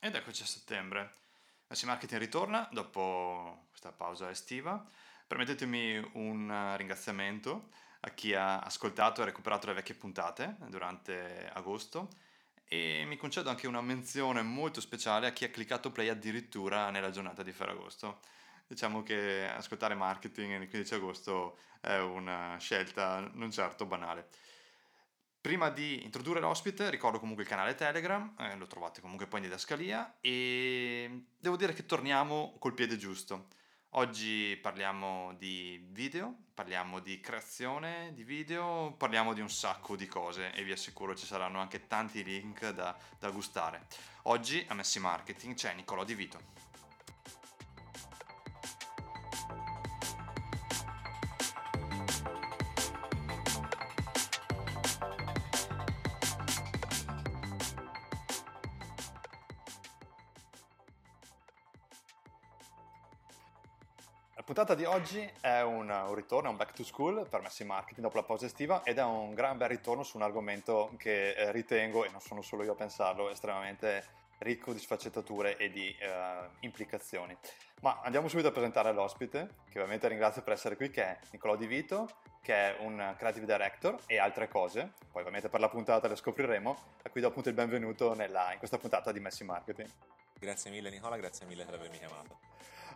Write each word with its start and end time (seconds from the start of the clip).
Ed 0.00 0.14
eccoci 0.14 0.44
a 0.44 0.46
settembre. 0.46 1.14
Messi 1.66 1.84
Marketing 1.84 2.20
ritorna 2.20 2.68
dopo 2.70 3.66
questa 3.68 3.90
pausa 3.90 4.30
estiva. 4.30 4.86
Permettetemi 5.26 6.10
un 6.12 6.74
ringraziamento 6.76 7.70
a 8.00 8.10
chi 8.10 8.32
ha 8.32 8.60
ascoltato 8.60 9.22
e 9.22 9.24
recuperato 9.24 9.66
le 9.66 9.72
vecchie 9.72 9.96
puntate 9.96 10.54
durante 10.68 11.50
agosto 11.52 12.10
e 12.64 13.02
mi 13.06 13.16
concedo 13.16 13.50
anche 13.50 13.66
una 13.66 13.80
menzione 13.80 14.40
molto 14.42 14.80
speciale 14.80 15.26
a 15.26 15.32
chi 15.32 15.44
ha 15.44 15.50
cliccato 15.50 15.90
play 15.90 16.08
addirittura 16.08 16.90
nella 16.90 17.10
giornata 17.10 17.42
di 17.42 17.50
Ferragosto. 17.50 18.20
Diciamo 18.68 19.02
che 19.02 19.48
ascoltare 19.48 19.96
marketing 19.96 20.62
il 20.62 20.68
15 20.68 20.94
agosto 20.94 21.58
è 21.80 21.98
una 21.98 22.56
scelta 22.60 23.28
non 23.34 23.50
certo 23.50 23.84
banale. 23.84 24.28
Prima 25.48 25.70
di 25.70 26.04
introdurre 26.04 26.40
l'ospite 26.40 26.90
ricordo 26.90 27.18
comunque 27.18 27.42
il 27.42 27.48
canale 27.48 27.74
Telegram, 27.74 28.34
eh, 28.38 28.54
lo 28.56 28.66
trovate 28.66 29.00
comunque 29.00 29.26
poi 29.26 29.38
in 29.38 29.46
didascalia 29.46 30.16
e 30.20 31.24
devo 31.38 31.56
dire 31.56 31.72
che 31.72 31.86
torniamo 31.86 32.56
col 32.58 32.74
piede 32.74 32.98
giusto. 32.98 33.46
Oggi 33.92 34.58
parliamo 34.60 35.32
di 35.38 35.88
video, 35.90 36.34
parliamo 36.52 36.98
di 36.98 37.18
creazione 37.20 38.12
di 38.12 38.24
video, 38.24 38.92
parliamo 38.98 39.32
di 39.32 39.40
un 39.40 39.48
sacco 39.48 39.96
di 39.96 40.06
cose 40.06 40.52
e 40.52 40.62
vi 40.64 40.72
assicuro 40.72 41.14
ci 41.14 41.24
saranno 41.24 41.60
anche 41.60 41.86
tanti 41.86 42.22
link 42.22 42.68
da, 42.68 42.94
da 43.18 43.30
gustare. 43.30 43.86
Oggi 44.24 44.62
a 44.68 44.74
Messi 44.74 45.00
Marketing 45.00 45.54
c'è 45.54 45.72
Nicolò 45.72 46.04
Di 46.04 46.14
Vito. 46.14 46.67
Puntata 64.58 64.74
di 64.74 64.86
oggi 64.86 65.32
è 65.40 65.60
un, 65.60 65.88
un, 65.88 66.14
ritorno, 66.16 66.50
un 66.50 66.56
back 66.56 66.72
to 66.72 66.82
school 66.82 67.28
per 67.28 67.42
Messi 67.42 67.62
Marketing 67.62 68.00
dopo 68.00 68.16
la 68.16 68.24
pausa 68.24 68.46
estiva 68.46 68.82
ed 68.82 68.98
è 68.98 69.04
un 69.04 69.32
gran 69.32 69.56
bel 69.56 69.68
ritorno 69.68 70.02
su 70.02 70.16
un 70.16 70.24
argomento 70.24 70.90
che 70.96 71.30
eh, 71.30 71.52
ritengo, 71.52 72.04
e 72.04 72.08
non 72.08 72.20
sono 72.20 72.42
solo 72.42 72.64
io 72.64 72.72
a 72.72 72.74
pensarlo, 72.74 73.30
estremamente 73.30 74.04
ricco 74.38 74.72
di 74.72 74.80
sfaccettature 74.80 75.56
e 75.58 75.70
di 75.70 75.94
eh, 76.00 76.48
implicazioni. 76.60 77.36
Ma 77.82 78.00
andiamo 78.02 78.26
subito 78.26 78.48
a 78.48 78.50
presentare 78.50 78.92
l'ospite, 78.92 79.58
che 79.70 79.78
ovviamente 79.78 80.08
ringrazio 80.08 80.42
per 80.42 80.54
essere 80.54 80.74
qui, 80.74 80.90
che 80.90 81.04
è 81.04 81.18
Nicolò 81.30 81.54
Di 81.54 81.68
Vito, 81.68 82.08
che 82.42 82.52
è 82.52 82.76
un 82.80 83.14
creative 83.16 83.46
director 83.46 83.96
e 84.06 84.18
altre 84.18 84.48
cose, 84.48 84.94
poi 85.12 85.20
ovviamente 85.20 85.48
per 85.48 85.60
la 85.60 85.68
puntata 85.68 86.08
le 86.08 86.16
scopriremo, 86.16 86.76
a 87.04 87.10
cui 87.10 87.20
do 87.20 87.28
appunto 87.28 87.48
il 87.48 87.54
benvenuto 87.54 88.12
nella, 88.14 88.50
in 88.50 88.58
questa 88.58 88.76
puntata 88.76 89.12
di 89.12 89.20
Messi 89.20 89.44
Marketing. 89.44 89.88
Grazie 90.36 90.72
mille 90.72 90.90
Nicola, 90.90 91.16
grazie 91.16 91.46
mille 91.46 91.64
per 91.64 91.74
avermi 91.74 91.98
chiamato. 91.98 92.47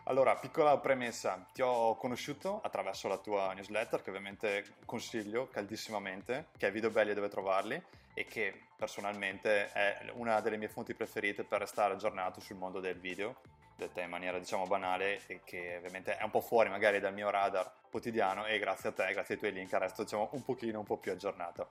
Allora, 0.07 0.35
piccola 0.35 0.77
premessa, 0.79 1.47
ti 1.53 1.61
ho 1.61 1.95
conosciuto 1.95 2.59
attraverso 2.61 3.07
la 3.07 3.17
tua 3.17 3.53
newsletter 3.53 4.01
che 4.01 4.09
ovviamente 4.09 4.65
consiglio 4.85 5.47
caldissimamente, 5.47 6.47
che 6.57 6.67
è 6.67 6.71
Video 6.73 6.89
Belli 6.89 7.13
dove 7.13 7.29
trovarli 7.29 7.81
e 8.13 8.25
che 8.25 8.65
personalmente 8.75 9.71
è 9.71 10.11
una 10.15 10.41
delle 10.41 10.57
mie 10.57 10.67
fonti 10.67 10.93
preferite 10.93 11.45
per 11.45 11.61
restare 11.61 11.93
aggiornato 11.93 12.41
sul 12.41 12.57
mondo 12.57 12.81
del 12.81 12.99
video, 12.99 13.37
detta 13.77 14.01
in 14.01 14.09
maniera 14.09 14.37
diciamo 14.39 14.67
banale 14.67 15.21
e 15.27 15.39
che 15.45 15.77
ovviamente 15.77 16.17
è 16.17 16.23
un 16.23 16.31
po' 16.31 16.41
fuori 16.41 16.67
magari 16.67 16.99
dal 16.99 17.13
mio 17.13 17.29
radar 17.29 17.71
quotidiano 17.89 18.45
e 18.45 18.59
grazie 18.59 18.89
a 18.89 18.91
te, 18.91 19.13
grazie 19.13 19.35
ai 19.35 19.39
tuoi 19.39 19.53
link 19.53 19.71
resto 19.71 20.03
diciamo 20.03 20.27
un 20.33 20.43
pochino 20.43 20.79
un 20.79 20.85
po' 20.85 20.97
più 20.97 21.13
aggiornato. 21.13 21.69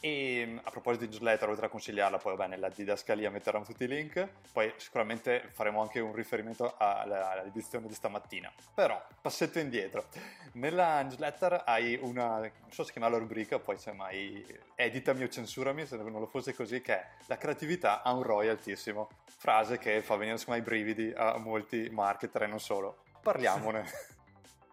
E 0.00 0.44
mm, 0.46 0.58
a 0.62 0.70
proposito 0.70 1.04
di 1.04 1.10
newsletter, 1.10 1.48
oltre 1.48 1.66
a 1.66 1.68
consigliarla, 1.68 2.18
poi 2.18 2.36
vabbè, 2.36 2.50
nella 2.50 2.68
didascalia 2.68 3.30
metterò 3.30 3.62
tutti 3.62 3.84
i 3.84 3.88
link. 3.88 4.26
Poi 4.52 4.72
sicuramente 4.76 5.48
faremo 5.52 5.80
anche 5.80 6.00
un 6.00 6.14
riferimento 6.14 6.74
all'edizione 6.76 7.86
di 7.86 7.94
stamattina. 7.94 8.52
Però, 8.74 9.00
passetto 9.20 9.58
indietro. 9.58 10.06
Nella 10.52 11.02
newsletter 11.02 11.62
hai 11.66 11.98
una, 12.00 12.38
non 12.38 12.70
so 12.70 12.84
se 12.84 12.92
chiamarla 12.92 13.18
rubrica, 13.18 13.58
poi 13.58 13.78
se 13.78 13.92
mai 13.92 14.44
editami 14.74 15.24
o 15.24 15.28
censurami 15.28 15.86
se 15.86 15.96
non 15.96 16.20
lo 16.20 16.26
fosse 16.26 16.54
così, 16.54 16.80
che 16.80 16.94
è 16.94 17.06
la 17.26 17.36
creatività 17.36 18.02
ha 18.02 18.12
un 18.12 18.22
ROI 18.22 18.48
altissimo. 18.48 19.08
Frase 19.24 19.78
che 19.78 20.02
fa 20.02 20.16
venire 20.16 20.36
secondo 20.38 20.60
i 20.60 20.64
brividi 20.64 21.12
a 21.14 21.36
molti 21.38 21.88
marketer 21.90 22.42
e 22.42 22.46
non 22.46 22.60
solo. 22.60 23.02
Parliamone. 23.22 24.16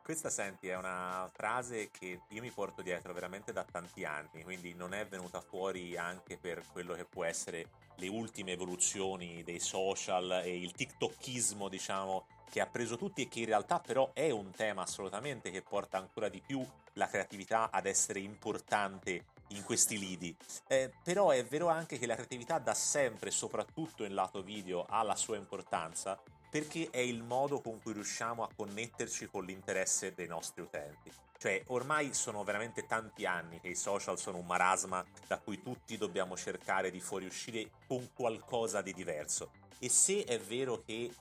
Questa, 0.06 0.30
senti, 0.30 0.68
è 0.68 0.76
una 0.78 1.28
frase 1.34 1.90
che 1.90 2.22
io 2.30 2.42
mi 2.44 2.52
porto 2.52 2.84
dietro 2.84 3.12
veramente 3.12 3.52
da 3.52 3.64
tanti 3.64 4.06
anni, 4.06 4.44
quindi 4.44 4.76
non 4.76 4.94
è 4.94 5.08
venuta 5.08 5.42
fuori 5.42 5.98
anche 5.98 6.38
per 6.38 6.64
quello 6.72 6.94
che 6.94 7.06
può 7.06 7.24
essere 7.24 7.70
le 7.96 8.08
ultime 8.08 8.52
evoluzioni 8.52 9.44
dei 9.44 9.60
social 9.60 10.44
e 10.44 10.56
il 10.56 10.74
tiktokismo, 10.74 11.70
diciamo, 11.70 12.28
che 12.52 12.62
ha 12.62 12.68
preso 12.68 12.98
tutti 12.98 13.24
e 13.24 13.28
che 13.28 13.40
in 13.40 13.48
realtà 13.48 13.80
però 13.80 14.12
è 14.14 14.30
un 14.30 14.52
tema 14.52 14.84
assolutamente 14.84 15.50
che 15.50 15.64
porta 15.64 15.98
ancora 15.98 16.30
di 16.30 16.40
più 16.40 16.64
la 16.94 17.08
creatività 17.08 17.72
ad 17.72 17.88
essere 17.88 18.20
importante 18.20 19.26
in 19.50 19.64
questi 19.64 19.98
lidi. 19.98 20.38
Eh, 20.68 20.92
però 21.04 21.32
è 21.32 21.44
vero 21.46 21.68
anche 21.68 21.98
che 21.98 22.06
la 22.06 22.14
creatività 22.14 22.60
da 22.60 22.76
sempre, 22.76 23.32
soprattutto 23.32 24.04
in 24.04 24.14
lato 24.14 24.44
video, 24.44 24.86
ha 24.88 25.02
la 25.02 25.16
sua 25.16 25.36
importanza 25.36 26.22
perché 26.56 26.88
è 26.90 27.00
il 27.00 27.22
modo 27.22 27.60
con 27.60 27.82
cui 27.82 27.92
riusciamo 27.92 28.42
a 28.42 28.48
connetterci 28.56 29.28
con 29.28 29.44
l'interesse 29.44 30.14
dei 30.14 30.28
nostri 30.28 30.62
utenti. 30.62 31.12
Cioè, 31.38 31.62
ormai 31.68 32.14
sono 32.14 32.46
veramente 32.46 32.86
tanti 32.86 33.26
anni 33.26 33.60
che 33.60 33.68
i 33.68 33.76
social 33.76 34.18
sono 34.18 34.38
un 34.38 34.46
marasma 34.46 35.04
da 35.28 35.38
cui 35.38 35.62
tutti 35.62 35.98
dobbiamo 35.98 36.38
cercare 36.38 36.92
di 36.92 37.02
fuoriuscire 37.02 37.72
con 37.86 38.10
qualcosa 38.14 38.82
di 38.82 38.94
diverso. 38.94 39.52
E 39.80 39.90
se 39.90 40.24
è 40.24 40.40
vero 40.40 40.82
che 40.82 41.12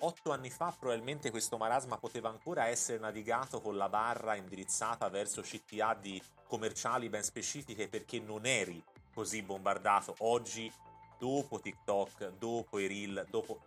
otto 0.00 0.30
anni 0.30 0.50
fa 0.50 0.76
probabilmente 0.78 1.30
questo 1.30 1.56
marasma 1.56 1.96
poteva 1.96 2.28
ancora 2.28 2.66
essere 2.66 2.98
navigato 2.98 3.62
con 3.62 3.78
la 3.78 3.88
barra 3.88 4.34
indirizzata 4.34 5.08
verso 5.08 5.40
CTA 5.40 5.94
di 5.94 6.22
commerciali 6.46 7.08
ben 7.08 7.22
specifiche 7.22 7.88
perché 7.88 8.20
non 8.20 8.44
eri 8.44 8.84
così 9.14 9.40
bombardato. 9.40 10.16
Oggi 10.18 10.70
dopo 11.18 11.60
TikTok, 11.60 12.36
dopo 12.38 12.78
i 12.78 12.86
reel, 12.86 13.26
dopo... 13.30 13.60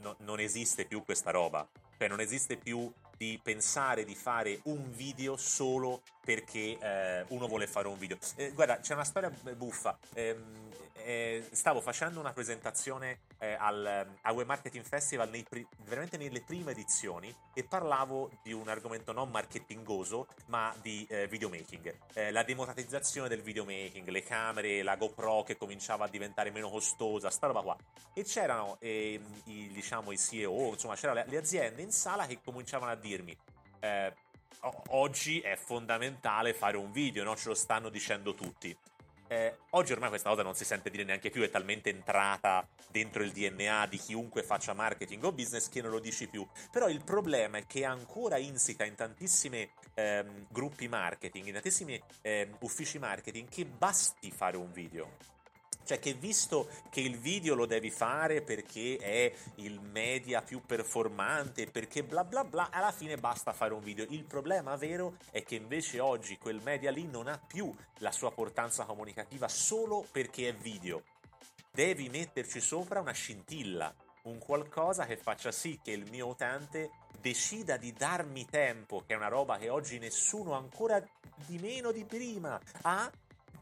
No, 0.00 0.16
non 0.20 0.40
esiste 0.40 0.84
più 0.84 1.02
questa 1.04 1.30
roba. 1.30 1.66
Cioè 1.98 2.08
non 2.08 2.20
esiste 2.20 2.56
più 2.56 2.92
di 3.16 3.40
pensare 3.42 4.04
di 4.04 4.14
fare 4.14 4.60
un 4.64 4.90
video 4.90 5.36
solo 5.36 6.02
perché 6.26 6.76
eh, 6.76 7.24
uno 7.28 7.46
vuole 7.46 7.68
fare 7.68 7.86
un 7.86 7.96
video. 7.96 8.18
Eh, 8.34 8.50
guarda, 8.50 8.80
c'è 8.80 8.94
una 8.94 9.04
storia 9.04 9.30
buffa. 9.56 9.96
Eh, 10.12 11.46
stavo 11.52 11.80
facendo 11.80 12.18
una 12.18 12.32
presentazione 12.32 13.20
eh, 13.38 13.52
al, 13.52 14.08
al, 14.22 14.34
Web 14.34 14.48
Marketing 14.48 14.82
Festival 14.82 15.28
nei, 15.30 15.46
veramente 15.84 16.16
nelle 16.16 16.40
prime 16.40 16.72
edizioni 16.72 17.32
e 17.54 17.62
parlavo 17.62 18.28
di 18.42 18.52
un 18.52 18.66
argomento 18.68 19.12
non 19.12 19.30
marketingoso 19.30 20.26
ma 20.46 20.74
di 20.82 21.06
eh, 21.08 21.28
videomaking. 21.28 21.94
Eh, 22.12 22.32
la 22.32 22.42
democratizzazione 22.42 23.28
del 23.28 23.42
videomaking, 23.42 24.08
le 24.08 24.24
camere, 24.24 24.82
la 24.82 24.96
GoPro 24.96 25.44
che 25.44 25.56
cominciava 25.56 26.06
a 26.06 26.08
diventare 26.08 26.50
meno 26.50 26.68
costosa, 26.70 27.30
sta 27.30 27.46
roba 27.46 27.62
qua. 27.62 27.76
E 28.12 28.24
c'erano 28.24 28.76
ehm, 28.80 29.42
i, 29.44 29.70
diciamo, 29.72 30.10
i 30.10 30.18
CEO, 30.18 30.70
insomma 30.70 30.96
c'erano 30.96 31.20
le, 31.20 31.26
le 31.28 31.36
aziende 31.36 31.82
in 31.82 31.92
sala 31.92 32.26
che 32.26 32.40
cominciavano 32.42 32.90
a 32.90 32.96
dirmi 32.96 33.36
eh, 33.80 34.12
oggi 34.88 35.40
è 35.40 35.56
fondamentale 35.56 36.54
fare 36.54 36.76
un 36.76 36.90
video, 36.92 37.24
no? 37.24 37.36
ce 37.36 37.48
lo 37.48 37.54
stanno 37.54 37.88
dicendo 37.88 38.34
tutti. 38.34 38.76
Eh, 39.28 39.56
oggi 39.70 39.92
ormai 39.92 40.08
questa 40.08 40.28
cosa 40.28 40.42
non 40.42 40.54
si 40.54 40.64
sente 40.64 40.88
dire 40.88 41.02
neanche 41.02 41.30
più, 41.30 41.42
è 41.42 41.50
talmente 41.50 41.90
entrata 41.90 42.66
dentro 42.90 43.22
il 43.22 43.32
DNA 43.32 43.86
di 43.86 43.96
chiunque 43.96 44.44
faccia 44.44 44.72
marketing 44.72 45.24
o 45.24 45.32
business 45.32 45.68
che 45.68 45.82
non 45.82 45.90
lo 45.90 45.98
dici 45.98 46.28
più. 46.28 46.46
Però 46.70 46.88
il 46.88 47.02
problema 47.02 47.58
è 47.58 47.66
che 47.66 47.84
ancora 47.84 48.38
insita 48.38 48.84
in 48.84 48.94
tantissimi 48.94 49.68
ehm, 49.94 50.46
gruppi 50.48 50.86
marketing, 50.88 51.46
in 51.46 51.54
tantissimi 51.54 52.00
ehm, 52.22 52.56
uffici 52.60 52.98
marketing 52.98 53.48
che 53.48 53.64
basti 53.64 54.30
fare 54.30 54.56
un 54.56 54.70
video. 54.70 55.35
Cioè 55.86 56.00
che 56.00 56.14
visto 56.14 56.68
che 56.90 57.00
il 57.00 57.16
video 57.16 57.54
lo 57.54 57.64
devi 57.64 57.92
fare 57.92 58.42
perché 58.42 58.96
è 58.96 59.32
il 59.56 59.80
media 59.80 60.42
più 60.42 60.60
performante, 60.66 61.68
perché 61.68 62.02
bla 62.02 62.24
bla 62.24 62.42
bla, 62.42 62.70
alla 62.72 62.90
fine 62.90 63.16
basta 63.16 63.52
fare 63.52 63.72
un 63.72 63.82
video. 63.82 64.04
Il 64.08 64.24
problema 64.24 64.74
vero 64.74 65.16
è 65.30 65.44
che 65.44 65.54
invece 65.54 66.00
oggi 66.00 66.38
quel 66.38 66.60
media 66.64 66.90
lì 66.90 67.06
non 67.06 67.28
ha 67.28 67.38
più 67.38 67.72
la 67.98 68.10
sua 68.10 68.32
portanza 68.32 68.84
comunicativa 68.84 69.46
solo 69.46 70.04
perché 70.10 70.48
è 70.48 70.54
video. 70.54 71.04
Devi 71.70 72.08
metterci 72.08 72.60
sopra 72.60 72.98
una 72.98 73.12
scintilla, 73.12 73.94
un 74.22 74.38
qualcosa 74.38 75.06
che 75.06 75.16
faccia 75.16 75.52
sì 75.52 75.78
che 75.80 75.92
il 75.92 76.10
mio 76.10 76.26
utente 76.26 76.90
decida 77.20 77.76
di 77.76 77.92
darmi 77.92 78.44
tempo, 78.46 79.04
che 79.06 79.14
è 79.14 79.16
una 79.16 79.28
roba 79.28 79.56
che 79.56 79.68
oggi 79.68 79.98
nessuno 79.98 80.54
ancora 80.54 81.00
di 81.46 81.58
meno 81.58 81.92
di 81.92 82.04
prima 82.04 82.60
ha 82.82 83.08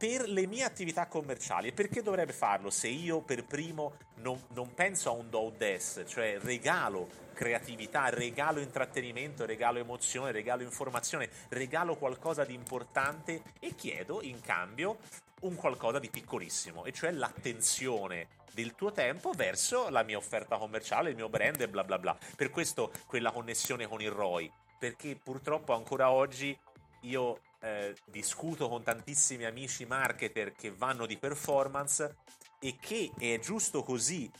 per 0.04 0.28
le 0.28 0.46
mie 0.46 0.64
attività 0.64 1.06
commerciali. 1.06 1.68
E 1.68 1.72
perché 1.72 2.02
dovrebbe 2.02 2.34
farlo 2.34 2.68
se 2.68 2.88
io 2.88 3.22
per 3.22 3.46
primo 3.46 3.94
non, 4.16 4.38
non 4.48 4.74
penso 4.74 5.08
a 5.08 5.12
un 5.12 5.30
do 5.30 5.50
des, 5.56 6.04
cioè 6.06 6.38
regalo 6.40 7.08
creatività, 7.32 8.10
regalo 8.10 8.60
intrattenimento, 8.60 9.46
regalo 9.46 9.78
emozione, 9.78 10.30
regalo 10.30 10.62
informazione, 10.62 11.30
regalo 11.48 11.96
qualcosa 11.96 12.44
di 12.44 12.52
importante 12.52 13.40
e 13.58 13.74
chiedo 13.74 14.20
in 14.20 14.42
cambio 14.42 14.98
un 15.40 15.54
qualcosa 15.54 15.98
di 15.98 16.10
piccolissimo, 16.10 16.84
e 16.84 16.92
cioè 16.92 17.10
l'attenzione 17.10 18.28
del 18.52 18.74
tuo 18.74 18.92
tempo 18.92 19.32
verso 19.32 19.88
la 19.88 20.02
mia 20.02 20.18
offerta 20.18 20.58
commerciale, 20.58 21.10
il 21.10 21.16
mio 21.16 21.30
brand 21.30 21.62
e 21.62 21.68
bla 21.68 21.82
bla 21.82 21.98
bla. 21.98 22.16
Per 22.36 22.50
questo 22.50 22.92
quella 23.06 23.30
connessione 23.30 23.86
con 23.86 24.02
il 24.02 24.10
ROI, 24.10 24.52
perché 24.78 25.16
purtroppo 25.16 25.72
ancora 25.72 26.10
oggi 26.10 26.56
io 27.00 27.40
eh, 27.64 27.96
discuto 28.04 28.68
con 28.68 28.82
tantissimi 28.82 29.44
amici 29.44 29.86
marketer 29.86 30.52
che 30.52 30.70
vanno 30.70 31.06
di 31.06 31.16
performance 31.16 32.16
e 32.60 32.76
che 32.78 33.10
è 33.18 33.38
giusto 33.38 33.82
così 33.82 34.30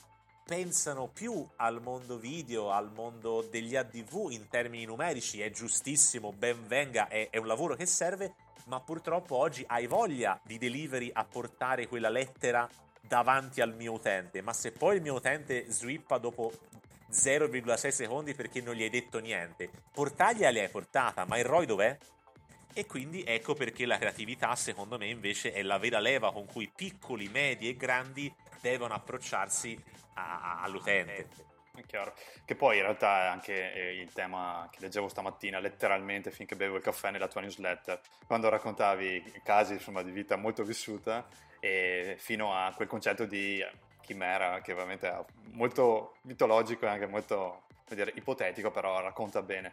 pensano 0.45 1.09
più 1.09 1.47
al 1.57 1.81
mondo 1.81 2.19
video, 2.19 2.71
al 2.71 2.93
mondo 2.93 3.41
degli 3.51 3.77
ADV 3.77 4.29
in 4.31 4.47
termini 4.49 4.85
numerici, 4.85 5.41
è 5.41 5.51
giustissimo, 5.51 6.33
ben 6.33 6.67
venga, 6.67 7.09
è, 7.09 7.31
è 7.31 7.39
un 7.39 7.47
lavoro 7.47 7.75
che 7.77 7.87
serve, 7.87 8.35
ma 8.67 8.79
purtroppo 8.81 9.37
oggi 9.37 9.65
hai 9.69 9.87
voglia 9.87 10.39
di 10.45 10.59
delivery 10.59 11.11
a 11.15 11.25
portare 11.25 11.89
quella 11.89 12.11
lettera 12.11 12.69
davanti 13.01 13.63
al 13.63 13.75
mio 13.75 13.93
utente, 13.93 14.43
ma 14.43 14.53
se 14.53 14.73
poi 14.73 14.97
il 14.97 15.03
mio 15.03 15.15
utente 15.15 15.71
swippa 15.71 16.19
dopo 16.19 16.53
0,6 17.11 17.89
secondi 17.89 18.35
perché 18.35 18.61
non 18.61 18.75
gli 18.75 18.83
hai 18.83 18.91
detto 18.91 19.21
niente, 19.21 19.71
portargli 19.93 20.43
l'hai 20.43 20.69
portata, 20.69 21.25
ma 21.25 21.39
il 21.39 21.45
ROI 21.47 21.65
dov'è? 21.65 21.97
E 22.77 22.87
quindi 22.87 23.23
ecco 23.23 23.55
perché 23.55 23.87
la 23.87 23.99
creatività, 23.99 24.57
secondo 24.57 24.99
me, 24.99 25.07
invece 25.07 25.53
è 25.53 25.63
la 25.63 25.79
vera 25.79 26.01
leva 26.01 26.33
con 26.33 26.45
cui 26.45 26.69
piccoli, 26.75 27.29
medi 27.29 27.69
e 27.69 27.77
grandi 27.77 28.33
devono 28.61 28.95
approcciarsi 28.95 29.81
a, 30.15 30.61
all'utente. 30.61 31.29
È 31.73 31.83
chiaro. 31.87 32.15
Che 32.45 32.55
poi 32.57 32.77
in 32.77 32.83
realtà 32.83 33.25
è 33.25 33.27
anche 33.27 33.73
eh, 33.75 34.01
il 34.01 34.13
tema 34.13 34.69
che 34.73 34.81
leggevo 34.81 35.09
stamattina, 35.09 35.61
letteralmente 35.61 36.33
finché 36.33 36.57
bevo 36.57 36.77
il 36.77 36.83
caffè 36.83 37.13
nella 37.13 37.29
tua 37.29 37.43
newsletter, 37.43 38.01
quando 38.27 38.49
raccontavi 38.49 39.41
casi 39.45 39.75
insomma, 39.75 40.03
di 40.03 40.11
vita 40.11 40.37
molto 40.37 40.65
vissuta 40.65 41.27
e 41.61 42.17
fino 42.19 42.55
a 42.55 42.73
quel 42.75 42.89
concetto 42.89 43.25
di 43.25 43.65
chimera 44.01 44.61
che 44.61 44.73
ovviamente 44.73 45.09
è 45.09 45.25
molto 45.53 46.17
mitologico 46.23 46.87
e 46.87 46.89
anche 46.89 47.07
molto 47.07 47.63
dire, 47.89 48.13
ipotetico, 48.17 48.71
però 48.71 49.01
racconta 49.01 49.43
bene. 49.43 49.73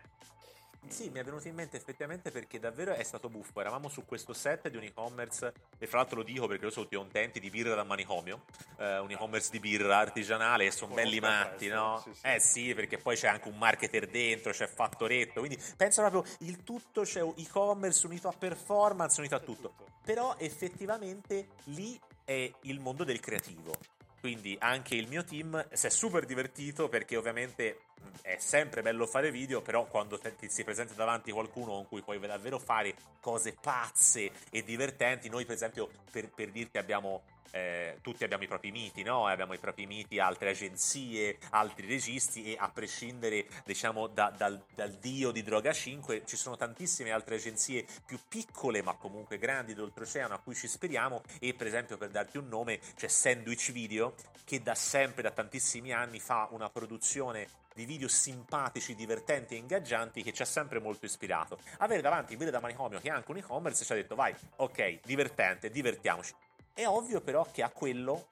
Sì, 0.87 1.09
mi 1.09 1.19
è 1.19 1.23
venuto 1.23 1.47
in 1.47 1.55
mente 1.55 1.77
effettivamente 1.77 2.31
perché 2.31 2.59
davvero 2.59 2.93
è 2.93 3.03
stato 3.03 3.29
buffo. 3.29 3.61
Eravamo 3.61 3.87
su 3.87 4.03
questo 4.05 4.33
set 4.33 4.67
di 4.67 4.77
un 4.77 4.83
e-commerce, 4.83 5.53
e 5.77 5.87
fra 5.87 5.99
l'altro 5.99 6.17
lo 6.17 6.23
dico 6.23 6.47
perché 6.47 6.65
io 6.65 6.71
sono 6.71 6.85
tutti 6.85 6.97
contenti 6.97 7.39
di 7.39 7.49
birra 7.49 7.75
da 7.75 7.83
manicomio, 7.83 8.43
eh, 8.77 8.99
un 8.99 9.09
e-commerce 9.09 9.51
di 9.51 9.59
birra 9.59 9.97
artigianale 9.97 10.65
e 10.65 10.71
sono 10.71 10.93
belli 10.93 11.19
matti, 11.19 11.67
no? 11.67 12.01
Sì, 12.03 12.13
sì. 12.13 12.27
Eh 12.27 12.39
sì, 12.39 12.73
perché 12.73 12.97
poi 12.97 13.15
c'è 13.15 13.27
anche 13.27 13.47
un 13.47 13.57
marketer 13.57 14.07
dentro, 14.07 14.51
c'è 14.51 14.67
fattoretto, 14.67 15.39
quindi 15.39 15.57
penso 15.77 16.01
proprio 16.01 16.35
il 16.39 16.63
tutto, 16.63 17.03
c'è 17.03 17.23
e-commerce 17.23 18.05
unito 18.05 18.27
a 18.27 18.33
performance, 18.33 19.19
unito 19.19 19.35
a 19.35 19.39
tutto. 19.39 19.73
Però 20.03 20.35
effettivamente 20.39 21.49
lì 21.65 21.97
è 22.25 22.51
il 22.61 22.79
mondo 22.79 23.03
del 23.03 23.19
creativo. 23.19 23.73
Quindi 24.19 24.55
anche 24.59 24.95
il 24.95 25.07
mio 25.07 25.23
team 25.23 25.67
si 25.71 25.87
è 25.87 25.89
super 25.89 26.25
divertito 26.25 26.89
perché 26.89 27.17
ovviamente 27.17 27.85
è 28.21 28.37
sempre 28.39 28.81
bello 28.81 29.05
fare 29.05 29.31
video, 29.31 29.61
però 29.61 29.85
quando 29.85 30.19
ti 30.19 30.49
si 30.49 30.63
presenta 30.63 30.93
davanti 30.93 31.31
qualcuno 31.31 31.73
con 31.73 31.87
cui 31.87 32.01
puoi 32.01 32.19
davvero 32.19 32.59
fare 32.59 32.93
cose 33.19 33.55
pazze 33.59 34.31
e 34.49 34.63
divertenti, 34.63 35.29
noi 35.29 35.45
per 35.45 35.55
esempio 35.55 35.89
per, 36.11 36.29
per 36.29 36.51
dirti 36.51 36.77
abbiamo 36.77 37.21
eh, 37.51 37.97
tutti 38.01 38.23
abbiamo 38.23 38.43
i 38.43 38.47
propri 38.47 38.71
miti, 38.71 39.03
no? 39.03 39.27
abbiamo 39.27 39.53
i 39.53 39.57
propri 39.57 39.85
miti, 39.85 40.19
altre 40.19 40.51
agenzie, 40.51 41.37
altri 41.51 41.85
registi 41.87 42.43
e 42.45 42.55
a 42.57 42.69
prescindere 42.69 43.45
diciamo 43.65 44.07
da, 44.07 44.33
dal, 44.35 44.63
dal, 44.73 44.91
dio 44.93 45.31
di 45.31 45.43
Droga 45.43 45.73
5 45.73 46.23
ci 46.25 46.37
sono 46.37 46.55
tantissime 46.55 47.11
altre 47.11 47.35
agenzie 47.35 47.85
più 48.05 48.17
piccole 48.27 48.81
ma 48.81 48.95
comunque 48.95 49.37
grandi 49.37 49.73
d'oltreoceano 49.73 50.33
a 50.33 50.39
cui 50.39 50.55
ci 50.55 50.67
speriamo 50.67 51.21
e 51.39 51.53
per 51.53 51.67
esempio 51.67 51.97
per 51.97 52.09
darti 52.09 52.37
un 52.37 52.47
nome 52.47 52.79
c'è 52.95 53.07
Sandwich 53.07 53.71
Video 53.71 54.15
che 54.45 54.61
da 54.61 54.75
sempre, 54.75 55.21
da 55.21 55.31
tantissimi 55.31 55.91
anni 55.91 56.19
fa 56.19 56.47
una 56.51 56.69
produzione 56.69 57.47
di 57.81 57.87
video 57.87 58.07
simpatici, 58.07 58.93
divertenti 58.93 59.55
e 59.55 59.57
ingaggianti 59.57 60.21
che 60.21 60.31
ci 60.33 60.43
ha 60.43 60.45
sempre 60.45 60.79
molto 60.79 61.05
ispirato. 61.05 61.57
Avere 61.79 62.01
davanti 62.01 62.35
video 62.35 62.51
da 62.51 62.59
manicomio 62.59 62.99
che 62.99 63.07
è 63.07 63.11
anche 63.11 63.31
un 63.31 63.37
e-commerce 63.37 63.83
ci 63.83 63.91
ha 63.91 63.95
detto 63.95 64.15
vai, 64.15 64.33
ok, 64.57 64.99
divertente, 65.03 65.71
divertiamoci. 65.71 66.33
È 66.73 66.85
ovvio 66.85 67.21
però 67.21 67.47
che 67.51 67.63
a 67.63 67.69
quello 67.69 68.27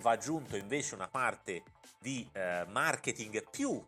va 0.00 0.10
aggiunto 0.10 0.56
invece 0.56 0.94
una 0.94 1.08
parte 1.08 1.62
di 2.00 2.28
eh, 2.32 2.64
marketing 2.68 3.48
più 3.48 3.82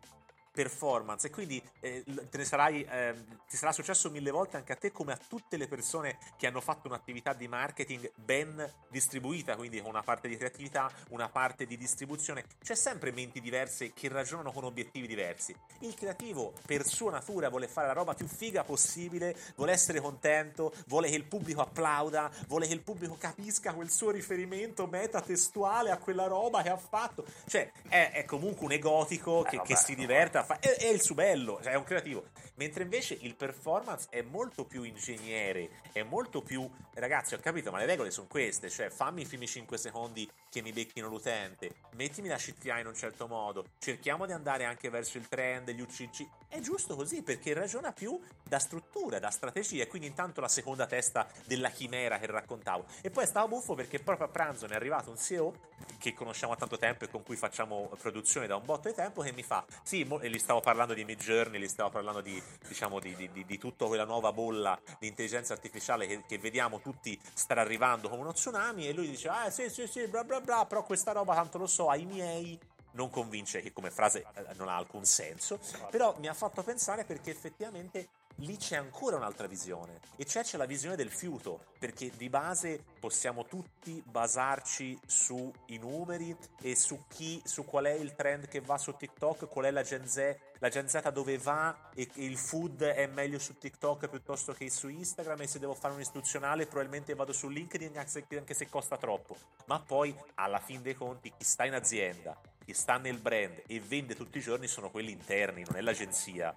performance 0.57 1.27
e 1.27 1.29
quindi 1.29 1.61
eh, 1.81 2.03
te 2.31 2.37
ne 2.37 2.43
sarai, 2.43 2.83
eh, 2.83 3.13
ti 3.47 3.55
sarà 3.55 3.71
successo 3.71 4.09
mille 4.09 4.31
volte 4.31 4.57
anche 4.57 4.73
a 4.73 4.75
te 4.75 4.91
come 4.91 5.13
a 5.13 5.19
tutte 5.27 5.55
le 5.55 5.67
persone 5.67 6.17
che 6.35 6.47
hanno 6.47 6.61
fatto 6.61 6.87
un'attività 6.87 7.33
di 7.33 7.47
marketing 7.47 8.11
ben 8.15 8.67
distribuita, 8.89 9.55
quindi 9.55 9.79
con 9.79 9.89
una 9.89 10.01
parte 10.01 10.27
di 10.27 10.35
creatività, 10.35 10.91
una 11.09 11.29
parte 11.29 11.67
di 11.67 11.77
distribuzione. 11.77 12.43
C'è 12.59 12.73
sempre 12.73 13.11
menti 13.11 13.39
diverse 13.39 13.93
che 13.93 14.07
ragionano 14.07 14.51
con 14.51 14.63
obiettivi 14.63 15.05
diversi. 15.05 15.55
Il 15.81 15.93
creativo 15.93 16.53
per 16.65 16.87
sua 16.87 17.11
natura 17.11 17.49
vuole 17.49 17.67
fare 17.67 17.85
la 17.85 17.93
roba 17.93 18.15
più 18.15 18.25
figa 18.25 18.63
possibile, 18.63 19.37
vuole 19.55 19.73
essere 19.73 20.01
contento, 20.01 20.73
vuole 20.87 21.07
che 21.07 21.15
il 21.17 21.25
pubblico 21.25 21.61
applauda, 21.61 22.31
vuole 22.47 22.65
che 22.65 22.73
il 22.73 22.81
pubblico 22.81 23.15
capisca 23.19 23.73
quel 23.73 23.91
suo 23.91 24.09
riferimento 24.09 24.87
metatestuale 24.87 25.91
a 25.91 25.97
quella 25.97 26.25
roba 26.25 26.63
che 26.63 26.69
ha 26.69 26.77
fatto. 26.77 27.25
Cioè 27.45 27.71
è, 27.87 28.09
è 28.13 28.25
comunque 28.25 28.65
un 28.65 28.71
egotico 28.71 29.45
eh, 29.45 29.49
che, 29.49 29.57
vabbè, 29.57 29.67
che 29.67 29.75
si 29.75 29.93
diverte 29.93 30.45
fa, 30.47 30.59
è, 30.59 30.69
è, 30.77 30.87
il 30.87 31.01
suo 31.01 31.13
bello, 31.13 31.59
cioè 31.61 31.73
è 31.73 31.75
un 31.75 31.83
creativo. 31.83 32.29
Mentre 32.55 32.83
invece 32.83 33.17
il 33.19 33.35
performance 33.35 34.07
è 34.09 34.21
molto 34.21 34.63
più 34.63 34.83
ingegnere, 34.83 35.69
è 35.91 36.01
molto 36.03 36.41
più 36.41 36.67
ragazzi, 36.93 37.33
ho 37.33 37.39
capito, 37.39 37.69
ma 37.69 37.79
le 37.79 37.85
regole 37.85 38.09
sono 38.09 38.27
queste, 38.27 38.69
cioè 38.69 38.89
fammi 38.89 39.23
i 39.23 39.25
primi 39.25 39.45
5 39.45 39.77
secondi 39.77 40.27
che 40.57 40.63
mi 40.63 40.71
becchino 40.71 41.07
l'utente, 41.07 41.75
mettimi 41.91 42.27
la 42.27 42.37
CTA 42.37 42.79
in 42.79 42.87
un 42.87 42.95
certo 42.95 43.27
modo, 43.27 43.65
cerchiamo 43.77 44.25
di 44.25 44.31
andare 44.31 44.65
anche 44.65 44.89
verso 44.89 45.17
il 45.17 45.27
trend, 45.27 45.69
gli 45.69 45.81
UCC. 45.81 46.25
È 46.47 46.59
giusto 46.59 46.95
così 46.95 47.21
perché 47.21 47.53
ragiona 47.53 47.91
più 47.91 48.19
da 48.43 48.57
struttura, 48.57 49.19
da 49.19 49.29
strategia, 49.29 49.85
quindi 49.85 50.07
intanto 50.07 50.41
la 50.41 50.47
seconda 50.47 50.87
testa 50.87 51.27
della 51.45 51.69
chimera 51.69 52.17
che 52.17 52.25
raccontavo. 52.25 52.85
E 53.01 53.11
poi 53.11 53.27
stavo 53.27 53.47
buffo 53.47 53.75
perché 53.75 53.99
proprio 53.99 54.27
a 54.27 54.29
pranzo 54.29 54.65
mi 54.65 54.71
è 54.71 54.75
arrivato 54.75 55.11
un 55.11 55.17
CEO 55.17 55.75
che 55.99 56.13
conosciamo 56.13 56.53
da 56.53 56.59
tanto 56.59 56.77
tempo 56.77 57.03
e 57.03 57.09
con 57.09 57.23
cui 57.23 57.35
facciamo 57.35 57.91
produzione 57.99 58.47
da 58.47 58.55
un 58.55 58.65
botto 58.65 58.87
di 58.87 58.95
tempo 58.95 59.21
che 59.21 59.31
mi 59.31 59.43
fa, 59.43 59.65
sì, 59.83 60.07
e 60.21 60.29
gli 60.29 60.39
stavo 60.39 60.59
parlando 60.59 60.93
di 60.93 61.03
Mid 61.03 61.19
Journey, 61.19 61.59
gli 61.59 61.67
stavo 61.67 61.89
parlando 61.89 62.21
di, 62.21 62.41
diciamo, 62.67 62.99
di, 62.99 63.15
di, 63.15 63.29
di, 63.31 63.45
di 63.45 63.57
tutta 63.57 63.85
quella 63.85 64.05
nuova 64.05 64.31
bolla 64.31 64.79
di 64.99 65.07
intelligenza 65.07 65.53
artificiale 65.53 66.07
che, 66.07 66.23
che, 66.27 66.37
vediamo 66.37 66.79
tutti 66.79 67.19
stare 67.33 67.59
arrivando 67.59 68.09
come 68.09 68.21
uno 68.21 68.33
tsunami 68.33 68.87
e 68.87 68.93
lui 68.93 69.09
dice, 69.09 69.27
ah 69.29 69.49
sì 69.49 69.69
sì 69.69 69.87
sì, 69.87 70.07
bla 70.07 70.23
bla 70.23 70.39
bla, 70.39 70.46
però 70.65 70.83
questa 70.83 71.11
roba 71.11 71.35
tanto 71.35 71.57
lo 71.57 71.67
so, 71.67 71.89
ai 71.89 72.05
miei 72.05 72.59
non 72.91 73.09
convince 73.09 73.61
che 73.61 73.71
come 73.71 73.91
frase 73.91 74.25
eh, 74.33 74.53
non 74.55 74.69
ha 74.69 74.75
alcun 74.75 75.05
senso, 75.05 75.59
però 75.89 76.15
mi 76.17 76.27
ha 76.27 76.33
fatto 76.33 76.63
pensare 76.63 77.03
perché 77.03 77.31
effettivamente 77.31 78.07
lì 78.37 78.57
c'è 78.57 78.75
ancora 78.75 79.15
un'altra 79.15 79.47
visione, 79.47 79.99
e 80.15 80.25
cioè 80.25 80.43
c'è 80.43 80.57
la 80.57 80.65
visione 80.65 80.95
del 80.95 81.09
fiuto, 81.09 81.65
perché 81.79 82.11
di 82.15 82.29
base 82.29 82.83
possiamo 82.99 83.45
tutti 83.45 84.01
basarci 84.05 84.99
sui 85.05 85.77
numeri 85.79 86.35
e 86.61 86.75
su 86.75 87.03
chi, 87.07 87.41
su 87.43 87.65
qual 87.65 87.85
è 87.85 87.93
il 87.93 88.13
trend 88.15 88.47
che 88.47 88.59
va 88.61 88.77
su 88.77 88.95
TikTok, 88.95 89.47
qual 89.47 89.65
è 89.65 89.71
la 89.71 89.83
Gen 89.83 90.07
Z, 90.07 90.35
la 90.59 90.69
Gen 90.69 90.87
Z 90.87 91.09
dove 91.11 91.37
va 91.37 91.89
e 91.93 92.09
il 92.15 92.37
food 92.37 92.81
è 92.81 93.05
meglio 93.07 93.39
su 93.39 93.57
TikTok 93.57 94.07
piuttosto 94.07 94.53
che 94.53 94.69
su 94.69 94.87
Instagram 94.87 95.41
e 95.41 95.47
se 95.47 95.59
devo 95.59 95.75
fare 95.75 95.93
un 95.93 96.01
istituzionale 96.01 96.65
probabilmente 96.65 97.13
vado 97.13 97.33
su 97.33 97.47
LinkedIn 97.47 97.97
anche 97.97 98.53
se 98.53 98.69
costa 98.69 98.97
troppo, 98.97 99.37
ma 99.65 99.79
poi 99.79 100.15
alla 100.35 100.59
fin 100.59 100.81
dei 100.81 100.95
conti 100.95 101.31
chi 101.35 101.43
sta 101.43 101.65
in 101.65 101.73
azienda, 101.73 102.39
chi 102.63 102.73
sta 102.73 102.97
nel 102.97 103.19
brand 103.19 103.63
e 103.67 103.79
vende 103.79 104.15
tutti 104.15 104.39
i 104.39 104.41
giorni 104.41 104.67
sono 104.67 104.89
quelli 104.89 105.11
interni, 105.11 105.63
non 105.63 105.77
è 105.77 105.81
l'agenzia 105.81 106.55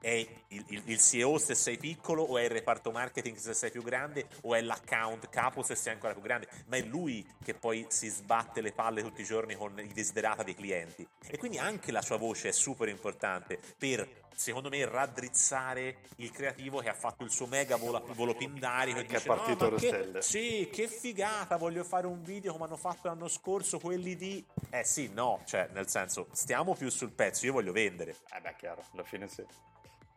è 0.00 0.26
il, 0.48 0.64
il, 0.68 0.82
il, 0.84 1.00
CEO 1.00 1.38
se 1.38 1.54
sei 1.54 1.76
piccolo 1.76 2.22
o 2.22 2.38
è 2.38 2.44
il 2.44 2.50
reparto 2.50 2.90
marketing 2.90 3.36
se 3.36 3.52
sei 3.52 3.70
più 3.70 3.82
grande 3.82 4.26
o 4.42 4.54
è 4.54 4.60
l'account 4.60 5.28
capo 5.28 5.62
se 5.62 5.74
sei 5.74 5.94
ancora 5.94 6.12
più 6.12 6.22
grande, 6.22 6.48
ma 6.66 6.76
è 6.76 6.82
lui 6.82 7.26
che 7.42 7.54
poi 7.54 7.86
si 7.88 8.08
sbatte 8.08 8.60
le 8.60 8.72
palle 8.72 9.02
tutti 9.02 9.22
i 9.22 9.24
giorni 9.24 9.54
con 9.54 9.78
i 9.78 9.92
desiderata 9.92 10.42
dei 10.42 10.54
clienti. 10.54 11.06
E 11.26 11.36
quindi 11.36 11.58
anche 11.58 11.92
la 11.92 12.02
sua 12.02 12.16
voce 12.16 12.48
è 12.48 12.52
super 12.52 12.88
importante 12.88 13.58
per, 13.76 14.08
secondo 14.34 14.68
me, 14.68 14.84
raddrizzare 14.84 15.98
il 16.16 16.30
creativo 16.30 16.78
che 16.78 16.88
ha 16.88 16.94
fatto 16.94 17.24
il 17.24 17.30
suo 17.30 17.46
mega 17.46 17.76
volo, 17.76 18.02
volo 18.14 18.34
pindari 18.34 18.94
che, 18.94 19.04
che 19.04 19.14
dice, 19.14 19.22
è 19.22 19.26
partito 19.26 19.70
no, 19.70 19.76
che, 19.76 20.22
sì, 20.22 20.68
che 20.72 20.86
figata, 20.86 21.56
voglio 21.56 21.84
fare 21.84 22.06
un 22.06 22.22
video 22.22 22.52
come 22.52 22.64
hanno 22.64 22.76
fatto 22.76 23.08
l'anno 23.08 23.28
scorso 23.28 23.78
quelli 23.78 24.16
di... 24.16 24.44
Eh 24.70 24.84
sì, 24.84 25.10
no, 25.12 25.42
cioè 25.44 25.68
nel 25.72 25.88
senso, 25.88 26.28
stiamo 26.32 26.74
più 26.74 26.88
sul 26.88 27.10
pezzo, 27.10 27.46
io 27.46 27.52
voglio 27.52 27.72
vendere. 27.72 28.16
Eh 28.34 28.40
beh, 28.40 28.54
chiaro, 28.56 28.84
alla 28.92 29.04
fine 29.04 29.28
sì. 29.28 29.44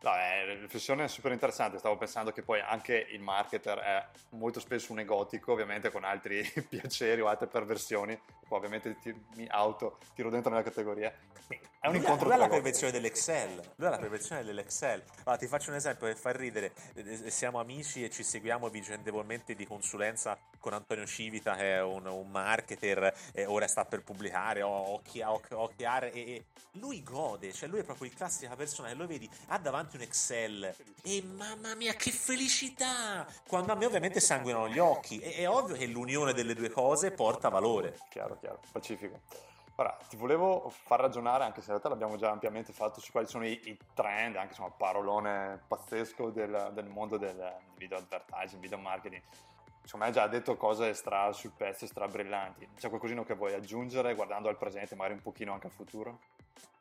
No, 0.04 0.16
è 0.16 0.44
una 0.46 0.54
riflessione 0.62 1.08
super 1.08 1.32
interessante. 1.32 1.78
Stavo 1.78 1.96
pensando 1.96 2.32
che 2.32 2.42
poi 2.42 2.60
anche 2.60 3.08
il 3.12 3.22
marketer 3.22 3.78
è 3.78 4.08
molto 4.30 4.60
spesso 4.60 4.92
un 4.92 5.00
egotico, 5.00 5.52
ovviamente 5.52 5.92
con 5.92 6.04
altri 6.04 6.42
piaceri 6.68 7.22
o 7.22 7.28
altre 7.28 7.48
perversioni. 7.48 8.20
Qua 8.52 8.58
ovviamente 8.58 8.98
ti, 9.00 9.16
mi 9.36 9.48
auto, 9.50 9.98
tiro 10.14 10.30
dentro 10.30 10.52
nella 10.52 10.62
categoria. 10.62 11.10
È 11.80 11.88
un 11.88 11.94
lui 11.94 12.02
incontro 12.02 12.26
lui 12.26 12.36
ha 12.36 12.38
la 12.38 12.48
perversione 12.48 12.92
dell'Excel. 12.92 13.60
Lui 13.76 13.88
ha 13.88 13.92
la 13.92 13.98
perversione 13.98 14.44
dell'Excel. 14.44 15.04
Allora, 15.24 15.38
ti 15.38 15.48
faccio 15.48 15.70
un 15.72 15.78
esempio 15.78 16.06
per 16.06 16.16
far 16.16 16.36
ridere. 16.36 16.74
Eh, 16.94 17.32
siamo 17.32 17.60
amici 17.60 18.04
e 18.04 18.10
ci 18.10 18.24
seguiamo 18.24 18.70
vicendevolmente 18.70 19.56
di 19.56 19.66
consulenza 19.66 20.38
con 20.60 20.74
Antonio 20.74 21.06
Civita, 21.06 21.56
che 21.56 21.76
è 21.76 21.82
un, 21.82 22.06
un 22.06 22.30
marketer, 22.30 23.14
e 23.34 23.46
ora 23.46 23.68
sta 23.68 23.86
per 23.86 24.04
pubblicare 24.04 24.62
OKR. 24.62 26.12
E, 26.14 26.20
e 26.20 26.46
lui 26.74 27.02
gode, 27.04 27.52
cioè 27.52 27.68
lui 27.68 27.80
è 27.80 27.84
proprio 27.84 28.08
il 28.08 28.14
classica 28.14 28.56
persona 28.56 28.90
che 28.90 28.94
lo 28.94 29.08
vedi, 29.08 29.30
ha 29.48 29.58
davanti 29.58 29.96
un 29.96 30.04
Excel 30.04 30.74
e 31.04 31.24
mamma 31.24 31.74
mia 31.76 31.94
che 31.94 32.12
felicità! 32.12 33.26
Quando 33.48 33.72
a 33.74 33.76
me 33.76 33.86
ovviamente 33.86 34.20
sanguinano 34.20 34.70
gli 34.70 34.80
occhi. 34.80 35.20
E, 35.20 35.38
è 35.38 35.50
ovvio 35.50 35.76
che 35.76 35.88
l'unione 35.88 36.34
delle 36.34 36.54
due 36.54 36.70
cose 36.70 37.12
porta 37.12 37.50
valore. 37.50 37.98
Chiaro, 38.10 38.38
chiaro, 38.42 38.60
pacifico. 38.72 39.22
Ora, 39.76 39.98
ti 40.10 40.18
volevo 40.18 40.70
far 40.70 41.00
ragionare, 41.00 41.44
anche 41.44 41.62
se 41.62 41.72
in 41.72 41.78
realtà 41.78 41.90
l'abbiamo 41.90 42.18
già 42.18 42.30
ampiamente 42.30 42.74
fatto, 42.74 43.00
su 43.00 43.12
quali 43.12 43.26
sono 43.26 43.46
i, 43.46 43.60
i 43.64 43.78
trend, 43.94 44.36
anche 44.36 44.50
insomma, 44.50 44.70
parolone 44.70 45.62
pazzesco 45.66 46.30
del, 46.30 46.72
del 46.74 46.88
mondo 46.88 47.18
del 47.18 47.56
video 47.78 47.98
advertising, 47.98 48.62
video 48.62 48.78
marketing. 48.78 49.22
Insomma, 49.82 50.06
hai 50.06 50.12
già 50.12 50.28
detto 50.28 50.58
cose 50.58 50.94
stra 50.94 51.32
sul 51.32 51.54
pezzo, 51.56 51.88
stra 51.88 52.08
brillanti. 52.08 52.68
C'è 52.76 52.90
qualcosina 52.90 53.24
che 53.24 53.34
vuoi 53.34 53.54
aggiungere 53.54 54.14
guardando 54.14 54.50
al 54.50 54.58
presente, 54.58 54.96
magari 54.96 55.16
un 55.16 55.22
pochino 55.22 55.54
anche 55.54 55.68
al 55.68 55.74
futuro? 55.74 56.20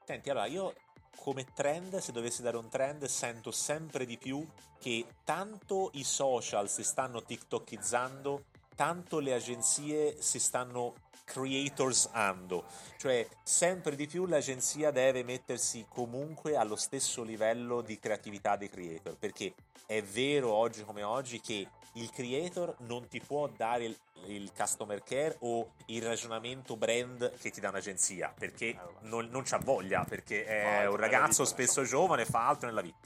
Senti, 0.05 0.29
allora 0.29 0.47
io 0.47 0.75
come 1.17 1.45
trend, 1.55 1.99
se 1.99 2.13
dovessi 2.13 2.43
dare 2.43 2.57
un 2.57 2.69
trend, 2.69 3.05
sento 3.05 3.51
sempre 3.51 4.05
di 4.05 4.19
più 4.19 4.47
che 4.79 5.07
tanto 5.25 5.91
i 5.95 6.05
social 6.05 6.69
si 6.69 6.83
stanno 6.83 7.23
tiktokizzando, 7.23 8.45
tanto 8.75 9.19
le 9.19 9.35
agenzie 9.35 10.21
si 10.21 10.39
stanno 10.39 10.95
creators 11.31 12.09
ando, 12.13 12.65
cioè 12.99 13.27
sempre 13.43 13.95
di 13.95 14.09
più 14.09 14.27
l'agenzia 14.27 14.91
deve 14.91 15.23
mettersi 15.23 15.87
comunque 15.89 16.57
allo 16.57 16.77
stesso 16.77 17.23
livello 17.23 17.83
di 17.83 17.99
creatività 18.01 18.57
dei 18.57 18.69
creator, 18.69 19.17
perché 19.17 19.55
è 19.87 20.03
vero 20.03 20.53
oggi 20.53 20.83
come 20.83 21.05
oggi 21.05 21.41
che 21.41 21.69
il 21.95 22.11
creator 22.11 22.75
non 22.81 23.09
ti 23.09 23.21
può 23.21 23.49
dare 23.49 23.85
il, 23.85 23.99
il 24.27 24.53
customer 24.57 25.03
care 25.03 25.37
o 25.41 25.73
il 25.87 26.03
ragionamento 26.03 26.77
brand 26.77 27.33
che 27.39 27.51
ti 27.51 27.61
dà 27.61 27.69
un'agenzia, 27.69 28.33
perché 28.37 28.77
non, 29.03 29.29
non 29.31 29.43
c'ha 29.45 29.59
voglia, 29.59 30.05
perché 30.05 30.45
è 30.45 30.87
un 30.87 30.97
ragazzo 30.97 31.45
spesso 31.45 31.85
giovane, 31.85 32.25
fa 32.25 32.49
altro 32.49 32.69
nella 32.69 32.83
vita. 32.83 32.99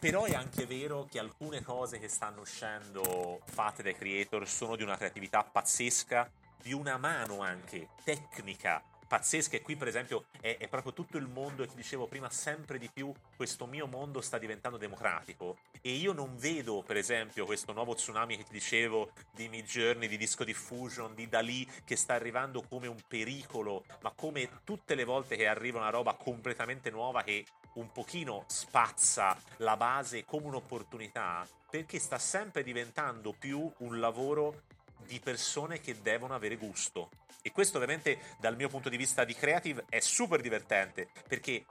Però 0.00 0.24
è 0.24 0.34
anche 0.34 0.66
vero 0.66 1.06
che 1.08 1.20
alcune 1.20 1.62
cose 1.62 1.98
che 1.98 2.08
stanno 2.08 2.40
uscendo 2.40 3.40
fatte 3.44 3.84
dai 3.84 3.94
creator 3.94 4.46
sono 4.48 4.74
di 4.74 4.82
una 4.82 4.96
creatività 4.96 5.44
pazzesca 5.44 6.28
di 6.62 6.72
una 6.72 6.96
mano 6.96 7.40
anche 7.40 7.88
tecnica 8.04 8.82
pazzesca. 9.06 9.56
E 9.56 9.62
qui 9.62 9.76
per 9.76 9.88
esempio 9.88 10.26
è, 10.40 10.56
è, 10.58 10.68
proprio 10.68 10.92
tutto 10.92 11.16
il 11.16 11.26
mondo 11.26 11.62
e 11.62 11.66
ti 11.66 11.76
dicevo 11.76 12.06
prima 12.06 12.28
sempre 12.30 12.78
di 12.78 12.90
più 12.92 13.12
questo 13.36 13.66
mio 13.66 13.86
mondo 13.86 14.20
sta 14.20 14.38
diventando 14.38 14.76
democratico. 14.76 15.58
E 15.80 15.92
io 15.92 16.12
non 16.12 16.36
vedo 16.36 16.82
per 16.82 16.96
esempio 16.96 17.46
questo 17.46 17.72
nuovo 17.72 17.94
tsunami 17.94 18.36
che 18.36 18.44
ti 18.44 18.52
dicevo 18.52 19.12
di 19.32 19.48
Mid 19.48 19.66
Journey, 19.66 20.08
di 20.08 20.16
Disco 20.16 20.44
Diffusion, 20.44 21.14
di 21.14 21.28
Dalì 21.28 21.66
che 21.84 21.96
sta 21.96 22.14
arrivando 22.14 22.62
come 22.68 22.86
un 22.86 22.98
pericolo 23.06 23.84
ma 24.00 24.12
come 24.14 24.60
tutte 24.64 24.94
le 24.94 25.04
volte 25.04 25.36
che 25.36 25.46
arriva 25.46 25.78
una 25.78 25.90
roba 25.90 26.14
completamente 26.14 26.90
nuova 26.90 27.22
che 27.22 27.44
un 27.74 27.92
pochino 27.92 28.44
spazza 28.46 29.36
la 29.58 29.76
base 29.76 30.24
come 30.24 30.46
un'opportunità 30.46 31.46
perché 31.68 31.98
sta 31.98 32.18
sempre 32.18 32.62
diventando 32.62 33.32
più 33.32 33.70
un 33.78 34.00
lavoro 34.00 34.62
di 35.06 35.20
persone 35.20 35.80
che 35.80 36.02
devono 36.02 36.34
avere 36.34 36.56
gusto. 36.56 37.10
E 37.42 37.52
questo 37.52 37.76
ovviamente 37.76 38.18
dal 38.38 38.56
mio 38.56 38.68
punto 38.68 38.88
di 38.88 38.96
vista 38.96 39.24
di 39.24 39.34
creative 39.34 39.84
è 39.88 40.00
super 40.00 40.40
divertente 40.40 41.08
perché 41.28 41.64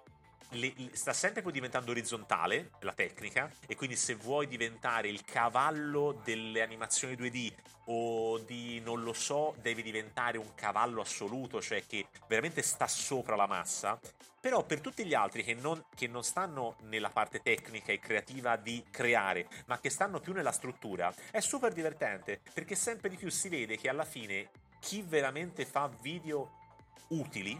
le, 0.49 0.73
sta 0.93 1.13
sempre 1.13 1.41
più 1.41 1.51
diventando 1.51 1.91
orizzontale 1.91 2.71
la 2.79 2.93
tecnica 2.93 3.49
e 3.67 3.75
quindi 3.75 3.95
se 3.95 4.15
vuoi 4.15 4.47
diventare 4.47 5.07
il 5.07 5.23
cavallo 5.23 6.19
delle 6.23 6.61
animazioni 6.61 7.15
2D 7.15 7.53
o 7.85 8.39
di 8.39 8.79
non 8.79 9.03
lo 9.03 9.13
so 9.13 9.55
devi 9.61 9.81
diventare 9.81 10.37
un 10.37 10.53
cavallo 10.55 11.01
assoluto 11.01 11.61
cioè 11.61 11.85
che 11.85 12.07
veramente 12.27 12.61
sta 12.61 12.87
sopra 12.87 13.35
la 13.35 13.47
massa 13.47 13.99
però 14.39 14.63
per 14.63 14.79
tutti 14.79 15.05
gli 15.05 15.13
altri 15.13 15.43
che 15.43 15.55
non, 15.55 15.83
che 15.95 16.07
non 16.07 16.23
stanno 16.23 16.75
nella 16.81 17.09
parte 17.09 17.41
tecnica 17.41 17.91
e 17.91 17.99
creativa 17.99 18.55
di 18.57 18.83
creare 18.89 19.47
ma 19.65 19.79
che 19.79 19.89
stanno 19.89 20.19
più 20.19 20.33
nella 20.33 20.51
struttura 20.51 21.13
è 21.31 21.39
super 21.39 21.73
divertente 21.73 22.41
perché 22.53 22.75
sempre 22.75 23.09
di 23.09 23.17
più 23.17 23.29
si 23.29 23.49
vede 23.49 23.77
che 23.77 23.89
alla 23.89 24.05
fine 24.05 24.49
chi 24.79 25.01
veramente 25.01 25.65
fa 25.65 25.89
video 26.01 26.63
utili 27.09 27.59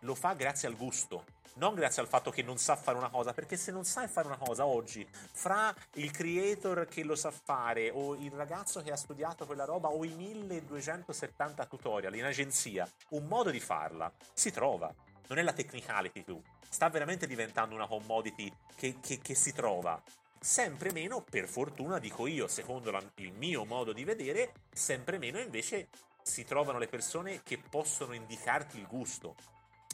lo 0.00 0.14
fa 0.14 0.34
grazie 0.34 0.68
al 0.68 0.76
gusto 0.76 1.24
non 1.58 1.74
grazie 1.74 2.00
al 2.02 2.08
fatto 2.08 2.30
che 2.30 2.42
non 2.42 2.56
sa 2.56 2.76
fare 2.76 2.96
una 2.96 3.10
cosa, 3.10 3.32
perché 3.32 3.56
se 3.56 3.72
non 3.72 3.84
sai 3.84 4.08
fare 4.08 4.26
una 4.26 4.36
cosa 4.36 4.64
oggi, 4.64 5.06
fra 5.10 5.74
il 5.94 6.10
creator 6.10 6.86
che 6.86 7.02
lo 7.02 7.16
sa 7.16 7.30
fare 7.30 7.90
o 7.90 8.14
il 8.14 8.30
ragazzo 8.30 8.80
che 8.82 8.92
ha 8.92 8.96
studiato 8.96 9.44
quella 9.44 9.64
roba 9.64 9.88
o 9.88 10.04
i 10.04 10.14
1270 10.14 11.66
tutorial 11.66 12.14
in 12.14 12.24
agenzia, 12.24 12.88
un 13.10 13.26
modo 13.26 13.50
di 13.50 13.60
farla 13.60 14.10
si 14.32 14.50
trova. 14.50 14.92
Non 15.26 15.38
è 15.38 15.42
la 15.42 15.52
technicality 15.52 16.22
più, 16.22 16.40
sta 16.68 16.88
veramente 16.88 17.26
diventando 17.26 17.74
una 17.74 17.86
commodity 17.86 18.50
che, 18.76 18.96
che, 19.00 19.18
che 19.18 19.34
si 19.34 19.52
trova. 19.52 20.00
Sempre 20.40 20.92
meno, 20.92 21.22
per 21.28 21.48
fortuna, 21.48 21.98
dico 21.98 22.26
io, 22.28 22.46
secondo 22.46 22.92
la, 22.92 23.02
il 23.16 23.32
mio 23.32 23.64
modo 23.64 23.92
di 23.92 24.04
vedere, 24.04 24.52
sempre 24.72 25.18
meno 25.18 25.38
invece 25.40 25.88
si 26.22 26.44
trovano 26.44 26.78
le 26.78 26.86
persone 26.86 27.42
che 27.42 27.58
possono 27.58 28.12
indicarti 28.12 28.78
il 28.78 28.86
gusto. 28.86 29.34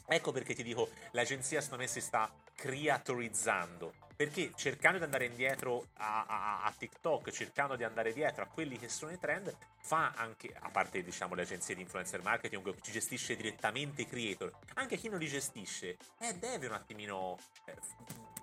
Ecco 0.07 0.31
perché 0.31 0.53
ti 0.53 0.63
dico, 0.63 0.89
l'agenzia 1.11 1.61
secondo 1.61 1.83
me 1.83 1.89
si 1.89 2.01
sta 2.01 2.31
creatorizzando. 2.55 3.93
Perché 4.15 4.51
cercando 4.55 4.97
di 4.97 5.03
andare 5.03 5.25
indietro 5.25 5.87
a, 5.97 6.25
a, 6.25 6.63
a, 6.63 6.73
TikTok, 6.77 7.31
cercando 7.31 7.75
di 7.75 7.83
andare 7.83 8.13
dietro 8.13 8.43
a 8.43 8.47
quelli 8.47 8.77
che 8.77 8.87
sono 8.87 9.11
i 9.11 9.19
trend, 9.19 9.53
fa 9.81 10.13
anche, 10.15 10.55
a 10.57 10.69
parte 10.69 11.03
diciamo 11.03 11.35
le 11.35 11.41
agenzie 11.41 11.75
di 11.75 11.81
influencer 11.81 12.21
marketing, 12.21 12.79
chi 12.79 12.91
gestisce 12.91 13.35
direttamente 13.35 14.03
i 14.03 14.07
creator, 14.07 14.53
anche 14.75 14.95
chi 14.95 15.09
non 15.09 15.19
li 15.19 15.27
gestisce, 15.27 15.97
eh, 16.19 16.33
deve 16.35 16.67
un 16.67 16.73
attimino 16.73 17.37
eh, 17.65 17.75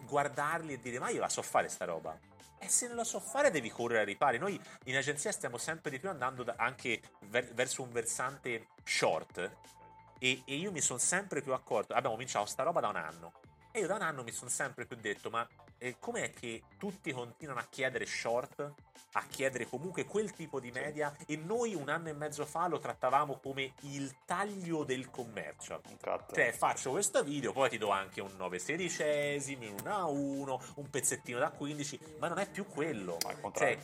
guardarli 0.05 0.75
e 0.75 0.81
dire 0.81 0.99
ma 0.99 1.09
io 1.09 1.21
la 1.21 1.31
so 1.31 1.41
fare 1.41 1.69
sta 1.69 1.87
roba. 1.87 2.19
E 2.59 2.69
se 2.69 2.87
non 2.87 2.97
la 2.97 3.05
so 3.05 3.19
fare 3.19 3.51
devi 3.51 3.71
correre 3.71 4.01
ai 4.01 4.07
ripari. 4.07 4.39
Noi 4.39 4.61
in 4.85 4.97
agenzia 4.97 5.33
stiamo 5.33 5.57
sempre 5.57 5.91
di 5.91 5.99
più 5.99 6.11
andando 6.11 6.45
anche 6.57 7.01
ver- 7.23 7.53
verso 7.55 7.83
un 7.83 7.91
versante 7.91 8.69
short, 8.85 9.57
e, 10.23 10.43
e 10.45 10.55
io 10.55 10.71
mi 10.71 10.81
sono 10.81 11.01
sempre 11.01 11.43
più 11.43 11.53
accorto, 11.53 11.95
abbiamo 11.95 12.15
cominciato 12.15 12.47
sta 12.47 12.63
roba 12.63 12.79
da 12.79 12.89
un 12.89 12.97
anno. 12.97 13.33
E 13.73 13.81
io 13.81 13.89
da 13.89 13.97
un 13.97 14.03
anno 14.03 14.23
mi 14.23 14.31
sono 14.31 14.51
sempre 14.51 14.87
più 14.87 14.97
detto, 14.97 15.31
ma 15.31 15.47
eh, 15.79 15.97
com'è 15.99 16.31
che 16.33 16.63
tutti 16.79 17.11
continuano 17.11 17.59
a 17.59 17.67
chiedere 17.69 18.07
short, 18.07 18.73
a 19.15 19.27
chiedere 19.27 19.67
comunque 19.67 20.05
quel 20.05 20.31
tipo 20.31 20.61
di 20.61 20.71
media 20.71 21.13
e 21.27 21.37
noi 21.37 21.75
un 21.75 21.89
anno 21.89 22.09
e 22.09 22.13
mezzo 22.13 22.47
fa 22.47 22.69
lo 22.69 22.79
trattavamo 22.79 23.41
come 23.43 23.73
il 23.81 24.15
taglio 24.25 24.85
del 24.85 25.11
commercial. 25.11 25.81
Cioè 26.33 26.53
faccio 26.53 26.91
questo 26.91 27.25
video, 27.25 27.53
poi 27.53 27.71
ti 27.71 27.79
do 27.79 27.91
anche 27.91 28.21
un 28.21 28.31
9 28.37 28.59
sedicesimi, 28.61 29.67
un 29.67 29.77
A1, 29.85 30.73
un 30.77 30.89
pezzettino 30.89 31.41
da 31.41 31.51
15, 31.51 31.99
ma 32.19 32.29
non 32.29 32.39
è 32.39 32.49
più 32.49 32.65
quello. 32.67 33.17
Cioè, 33.55 33.77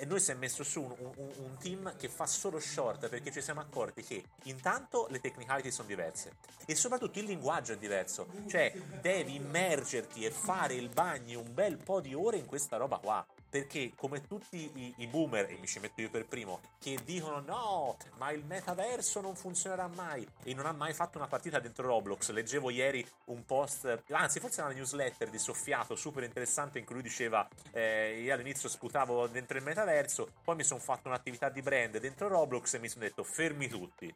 e 0.00 0.04
noi 0.04 0.20
si 0.20 0.30
è 0.30 0.34
messo 0.34 0.62
su 0.62 0.80
un, 0.80 0.94
un, 0.96 1.32
un, 1.38 1.56
team 1.58 1.96
che 1.96 2.08
fa 2.08 2.24
solo 2.24 2.60
short 2.60 3.08
perché 3.08 3.32
ci 3.32 3.40
siamo 3.40 3.60
accorti 3.60 4.04
che 4.04 4.22
intanto 4.44 5.08
le 5.10 5.18
technicality 5.18 5.72
sono 5.72 5.88
diverse 5.88 6.36
e 6.66 6.76
soprattutto 6.76 7.18
il 7.18 7.24
linguaggio 7.24 7.72
è 7.72 7.76
diverso. 7.76 8.28
Cioè 8.46 8.72
devi 9.00 9.34
immergerti 9.34 10.24
e 10.24 10.30
fare 10.30 10.74
il 10.74 10.88
bagno 10.88 11.40
un 11.40 11.52
bel 11.52 11.78
po' 11.78 12.00
di 12.00 12.14
ore 12.14 12.36
in 12.36 12.46
questa 12.46 12.76
roba 12.76 12.98
qua 12.98 13.26
perché 13.48 13.92
come 13.94 14.26
tutti 14.26 14.70
i, 14.74 14.94
i, 14.98 15.06
boomer, 15.06 15.50
e 15.50 15.56
mi 15.58 15.66
ci 15.66 15.78
metto 15.78 16.00
io 16.00 16.10
per 16.10 16.26
primo, 16.26 16.60
che 16.78 16.98
dicono 17.04 17.40
no, 17.40 17.96
ma 18.16 18.30
il 18.30 18.44
metaverso 18.44 19.20
non 19.20 19.34
funzionerà 19.34 19.88
mai 19.88 20.26
e 20.42 20.54
non 20.54 20.66
ha 20.66 20.72
mai 20.72 20.92
fatto 20.92 21.18
una 21.18 21.26
partita 21.26 21.58
dentro 21.58 21.86
Roblox. 21.86 22.30
Leggevo 22.30 22.70
ieri 22.70 23.06
un 23.26 23.44
post, 23.44 24.02
anzi 24.10 24.40
forse 24.40 24.60
una 24.60 24.72
newsletter 24.72 25.30
di 25.30 25.38
Soffiato 25.38 25.96
super 25.96 26.22
interessante 26.22 26.78
in 26.78 26.84
cui 26.84 26.94
lui 26.94 27.04
diceva 27.04 27.48
eh, 27.72 28.20
io 28.20 28.34
all'inizio 28.34 28.68
sputavo 28.68 29.26
dentro 29.26 29.56
il 29.56 29.64
metaverso, 29.64 30.32
poi 30.44 30.56
mi 30.56 30.64
sono 30.64 30.80
fatto 30.80 31.08
un'attività 31.08 31.48
di 31.48 31.62
brand 31.62 31.98
dentro 31.98 32.28
Roblox 32.28 32.74
e 32.74 32.78
mi 32.78 32.88
sono 32.88 33.04
detto 33.04 33.24
fermi 33.24 33.68
tutti. 33.68 34.14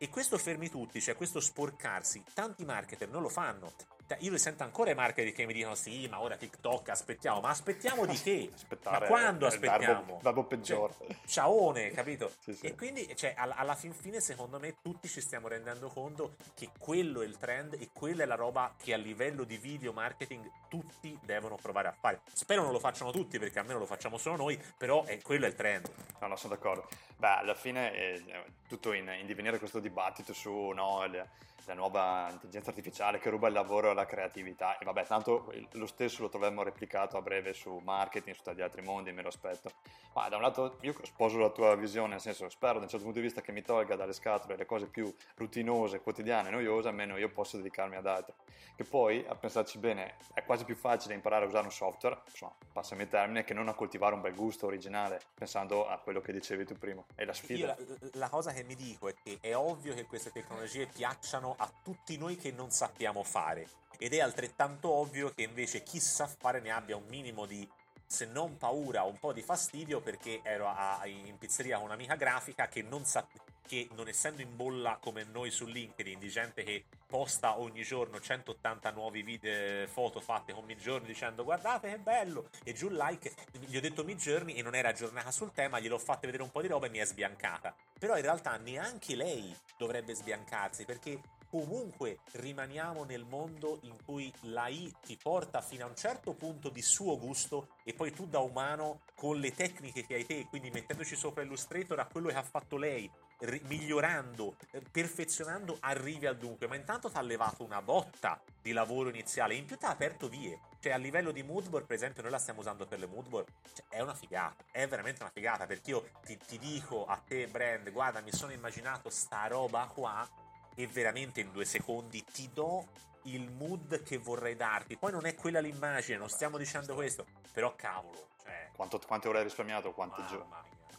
E 0.00 0.08
questo 0.10 0.38
fermi 0.38 0.68
tutti, 0.68 1.00
cioè 1.00 1.16
questo 1.16 1.40
sporcarsi, 1.40 2.22
tanti 2.32 2.64
marketer 2.64 3.08
non 3.08 3.22
lo 3.22 3.28
fanno 3.28 3.72
io 4.20 4.30
li 4.30 4.38
sento 4.38 4.62
ancora 4.62 4.90
i 4.90 4.94
marketing 4.94 5.34
che 5.34 5.46
mi 5.46 5.52
dicono 5.52 5.74
sì, 5.74 6.08
ma 6.08 6.20
ora 6.20 6.36
TikTok 6.36 6.88
aspettiamo, 6.88 7.40
ma 7.40 7.50
aspettiamo 7.50 8.06
di 8.06 8.16
che? 8.16 8.50
Aspettare 8.54 9.00
ma 9.00 9.06
quando 9.06 9.46
aspettiamo? 9.46 9.78
verbo, 9.78 10.18
verbo 10.22 10.44
peggiore. 10.44 10.94
Cioè, 10.98 11.16
ciaone, 11.26 11.90
capito? 11.90 12.32
Sì, 12.48 12.54
sì. 12.54 12.66
E 12.66 12.74
quindi, 12.74 13.14
cioè, 13.14 13.34
alla, 13.36 13.56
alla 13.56 13.74
fin 13.74 13.92
fine, 13.92 14.20
secondo 14.20 14.58
me, 14.58 14.76
tutti 14.80 15.08
ci 15.08 15.20
stiamo 15.20 15.48
rendendo 15.48 15.88
conto 15.88 16.36
che 16.54 16.70
quello 16.78 17.20
è 17.20 17.26
il 17.26 17.36
trend 17.36 17.74
e 17.74 17.90
quella 17.92 18.22
è 18.22 18.26
la 18.26 18.36
roba 18.36 18.74
che 18.78 18.94
a 18.94 18.96
livello 18.96 19.44
di 19.44 19.58
video 19.58 19.92
marketing 19.92 20.50
tutti 20.68 21.18
devono 21.22 21.56
provare 21.56 21.88
a 21.88 21.92
fare. 21.92 22.20
Spero 22.32 22.62
non 22.62 22.72
lo 22.72 22.78
facciano 22.78 23.10
tutti, 23.10 23.38
perché 23.38 23.58
almeno 23.58 23.78
lo 23.78 23.86
facciamo 23.86 24.16
solo 24.16 24.36
noi, 24.36 24.58
però 24.78 25.04
è, 25.04 25.20
quello 25.20 25.44
è 25.44 25.48
il 25.48 25.54
trend. 25.54 25.90
No, 26.20 26.28
no, 26.28 26.36
sono 26.36 26.54
d'accordo. 26.54 26.88
Beh, 27.16 27.36
alla 27.38 27.54
fine 27.54 27.92
è 27.92 28.22
tutto 28.66 28.92
in, 28.92 29.08
in 29.18 29.26
divenire 29.26 29.58
questo 29.58 29.80
dibattito 29.80 30.32
su 30.32 30.50
no, 30.50 31.04
le, 31.06 31.28
la 31.68 31.74
nuova 31.74 32.28
intelligenza 32.30 32.70
artificiale 32.70 33.18
che 33.18 33.28
ruba 33.28 33.46
il 33.46 33.52
lavoro 33.52 33.90
alla 33.90 34.06
creatività. 34.06 34.78
E 34.78 34.84
vabbè 34.86 35.04
tanto 35.04 35.52
lo 35.72 35.86
stesso 35.86 36.22
lo 36.22 36.30
troveremo 36.30 36.62
replicato 36.62 37.18
a 37.18 37.22
breve 37.22 37.52
su 37.52 37.78
marketing, 37.84 38.34
su 38.34 38.42
tanti 38.42 38.62
altri 38.62 38.80
mondi, 38.80 39.12
me 39.12 39.20
lo 39.20 39.28
aspetto. 39.28 39.70
Ma 40.14 40.28
da 40.28 40.36
un 40.36 40.42
lato 40.42 40.78
io 40.80 40.94
sposo 41.02 41.38
la 41.38 41.50
tua 41.50 41.76
visione 41.76 42.12
nel 42.12 42.20
senso 42.20 42.48
spero 42.48 42.78
da 42.78 42.84
un 42.84 42.88
certo 42.88 43.04
punto 43.04 43.20
di 43.20 43.26
vista 43.26 43.42
che 43.42 43.52
mi 43.52 43.62
tolga 43.62 43.96
dalle 43.96 44.14
scatole 44.14 44.56
le 44.56 44.64
cose 44.64 44.86
più 44.86 45.14
rutinose, 45.36 46.00
quotidiane, 46.00 46.48
noiose 46.48 46.88
almeno 46.88 47.18
io 47.18 47.28
posso 47.28 47.58
dedicarmi 47.58 47.96
ad 47.96 48.06
altro. 48.06 48.34
Che 48.74 48.84
poi 48.84 49.24
a 49.28 49.34
pensarci 49.34 49.78
bene 49.78 50.16
è 50.32 50.44
quasi 50.44 50.64
più 50.64 50.74
facile 50.74 51.14
imparare 51.14 51.44
a 51.44 51.48
usare 51.48 51.66
un 51.66 51.72
software 51.72 52.20
insomma 52.26 52.54
passami 52.72 53.02
il 53.02 53.08
termine 53.08 53.44
che 53.44 53.52
non 53.52 53.68
a 53.68 53.74
coltivare 53.74 54.14
un 54.14 54.20
bel 54.20 54.34
gusto 54.34 54.66
originale 54.66 55.20
pensando 55.34 55.86
a 55.86 55.98
quello 55.98 56.20
che 56.20 56.32
dicevi 56.32 56.64
tu 56.64 56.78
prima. 56.78 57.04
È 57.14 57.24
la 57.24 57.34
sfida. 57.34 57.76
io 57.76 57.98
la, 58.00 58.08
la 58.12 58.28
cosa 58.28 58.52
che 58.52 58.62
mi 58.62 58.74
dico 58.74 59.08
è 59.08 59.14
che 59.14 59.38
è 59.40 59.54
ovvio 59.54 59.94
che 59.94 60.06
queste 60.06 60.30
tecnologie 60.30 60.86
piacciono 60.86 61.56
a 61.58 61.72
tutti 61.82 62.16
noi 62.16 62.36
che 62.36 62.50
non 62.50 62.70
sappiamo 62.70 63.22
fare. 63.22 63.68
Ed 63.98 64.14
è 64.14 64.20
altrettanto 64.20 64.90
ovvio 64.90 65.32
che 65.34 65.42
invece 65.42 65.82
chi 65.82 66.00
sa 66.00 66.26
fare 66.26 66.60
ne 66.60 66.70
abbia 66.70 66.96
un 66.96 67.06
minimo 67.08 67.46
di, 67.46 67.68
se 68.06 68.26
non 68.26 68.56
paura, 68.56 69.02
un 69.02 69.18
po' 69.18 69.32
di 69.32 69.42
fastidio 69.42 70.00
perché 70.00 70.40
ero 70.42 70.68
a, 70.68 71.00
in 71.06 71.36
pizzeria 71.36 71.76
con 71.76 71.86
un'amica 71.86 72.14
grafica 72.14 72.68
che 72.68 72.82
non 72.82 73.04
sa 73.04 73.26
che 73.68 73.86
non 73.94 74.08
essendo 74.08 74.40
in 74.40 74.56
bolla 74.56 74.96
come 74.98 75.24
noi 75.24 75.50
su 75.50 75.66
LinkedIn 75.66 76.18
di 76.18 76.30
gente 76.30 76.64
che 76.64 76.86
posta 77.06 77.58
ogni 77.58 77.82
giorno 77.82 78.18
180 78.18 78.90
nuovi 78.92 79.22
video, 79.22 79.86
foto 79.86 80.20
fatte 80.20 80.54
con 80.54 80.64
Midjourney 80.64 81.06
dicendo 81.06 81.44
guardate 81.44 81.90
che 81.90 81.98
bello 81.98 82.48
e 82.64 82.72
giù 82.72 82.88
like 82.88 83.34
gli 83.66 83.76
ho 83.76 83.80
detto 83.80 84.04
Midjourney 84.04 84.54
e 84.54 84.62
non 84.62 84.74
era 84.74 84.88
aggiornata 84.88 85.30
sul 85.30 85.52
tema 85.52 85.78
gliel'ho 85.78 85.98
fatta 85.98 86.26
vedere 86.26 86.42
un 86.42 86.50
po' 86.50 86.62
di 86.62 86.68
roba 86.68 86.86
e 86.86 86.88
mi 86.88 86.98
è 86.98 87.04
sbiancata 87.04 87.74
però 87.98 88.16
in 88.16 88.22
realtà 88.22 88.56
neanche 88.56 89.14
lei 89.14 89.54
dovrebbe 89.76 90.14
sbiancarsi 90.14 90.86
perché 90.86 91.20
comunque 91.50 92.18
rimaniamo 92.32 93.04
nel 93.04 93.24
mondo 93.24 93.78
in 93.82 93.96
cui 94.04 94.32
l'AI 94.42 94.94
ti 95.00 95.16
porta 95.16 95.60
fino 95.60 95.84
a 95.84 95.88
un 95.88 95.96
certo 95.96 96.34
punto 96.34 96.68
di 96.68 96.82
suo 96.82 97.18
gusto 97.18 97.68
e 97.84 97.94
poi 97.94 98.12
tu 98.12 98.26
da 98.26 98.40
umano 98.40 99.00
con 99.14 99.38
le 99.38 99.54
tecniche 99.54 100.06
che 100.06 100.14
hai 100.14 100.26
te, 100.26 100.46
quindi 100.48 100.70
mettendoci 100.70 101.16
sopra 101.16 101.42
Illustrator 101.42 101.98
a 101.98 102.06
quello 102.06 102.28
che 102.28 102.34
ha 102.34 102.42
fatto 102.42 102.76
lei, 102.76 103.10
ri- 103.40 103.62
migliorando, 103.64 104.56
eh, 104.72 104.80
perfezionando, 104.80 105.78
arrivi 105.80 106.26
al 106.26 106.36
dunque. 106.36 106.66
Ma 106.66 106.76
intanto 106.76 107.10
ti 107.10 107.16
ha 107.16 107.22
levato 107.22 107.64
una 107.64 107.82
botta 107.82 108.40
di 108.60 108.72
lavoro 108.72 109.08
iniziale, 109.08 109.54
in 109.54 109.64
più 109.64 109.76
ti 109.76 109.86
ha 109.86 109.90
aperto 109.90 110.28
vie. 110.28 110.60
Cioè 110.80 110.92
a 110.92 110.96
livello 110.96 111.32
di 111.32 111.42
moodboard, 111.42 111.86
per 111.86 111.96
esempio, 111.96 112.22
noi 112.22 112.30
la 112.30 112.38
stiamo 112.38 112.60
usando 112.60 112.86
per 112.86 112.98
le 112.98 113.06
moodboard, 113.06 113.48
cioè, 113.72 113.86
è 113.88 114.00
una 114.00 114.14
figata, 114.14 114.64
è 114.70 114.86
veramente 114.86 115.22
una 115.22 115.32
figata, 115.32 115.66
perché 115.66 115.90
io 115.90 116.10
ti, 116.24 116.38
ti 116.46 116.58
dico 116.58 117.06
a 117.06 117.16
te 117.16 117.48
brand, 117.48 117.90
guarda 117.90 118.20
mi 118.20 118.32
sono 118.32 118.52
immaginato 118.52 119.10
sta 119.10 119.46
roba 119.46 119.86
qua 119.92 120.46
e 120.78 120.86
veramente 120.86 121.40
in 121.40 121.50
due 121.50 121.64
secondi 121.64 122.22
ti 122.22 122.48
do 122.52 122.86
il 123.22 123.50
mood 123.50 124.04
che 124.04 124.16
vorrei 124.16 124.54
darti. 124.54 124.96
Poi 124.96 125.10
non 125.10 125.26
è 125.26 125.34
quella 125.34 125.58
l'immagine, 125.58 126.18
non 126.18 126.28
stiamo 126.28 126.56
dicendo 126.56 126.94
questo, 126.94 127.26
però 127.52 127.74
cavolo. 127.74 128.28
Cioè... 128.40 128.70
Quanto, 128.76 129.00
quante 129.04 129.26
ore 129.26 129.38
hai 129.38 129.44
risparmiato? 129.44 129.92
Quanto, 129.92 130.24
gio- 130.26 130.46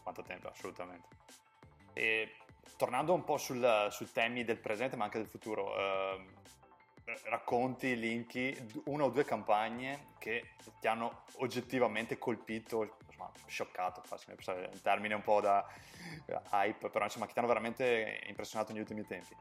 quanto 0.04 0.22
tempo? 0.22 0.50
Assolutamente. 0.50 1.08
E 1.94 2.36
tornando 2.76 3.14
un 3.14 3.24
po' 3.24 3.38
sul, 3.38 3.88
sui 3.90 4.12
temi 4.12 4.44
del 4.44 4.60
presente 4.60 4.98
ma 4.98 5.06
anche 5.06 5.20
del 5.20 5.28
futuro, 5.28 5.74
eh, 5.78 6.26
racconti, 7.30 7.98
linki, 7.98 8.82
una 8.88 9.06
o 9.06 9.10
due 9.10 9.24
campagne 9.24 10.08
che 10.20 10.56
ti 10.82 10.88
hanno 10.88 11.24
oggettivamente 11.38 12.18
colpito, 12.18 12.98
insomma, 13.08 13.32
scioccato, 13.48 14.04
un 14.28 14.82
termine 14.82 15.14
un 15.14 15.24
po' 15.24 15.40
da 15.40 15.66
hype, 16.52 16.90
però 16.90 17.06
insomma 17.06 17.28
che 17.28 17.32
ti 17.32 17.40
hanno 17.40 17.48
veramente 17.48 18.20
impressionato 18.28 18.74
negli 18.74 18.82
ultimi 18.82 19.06
tempi. 19.06 19.36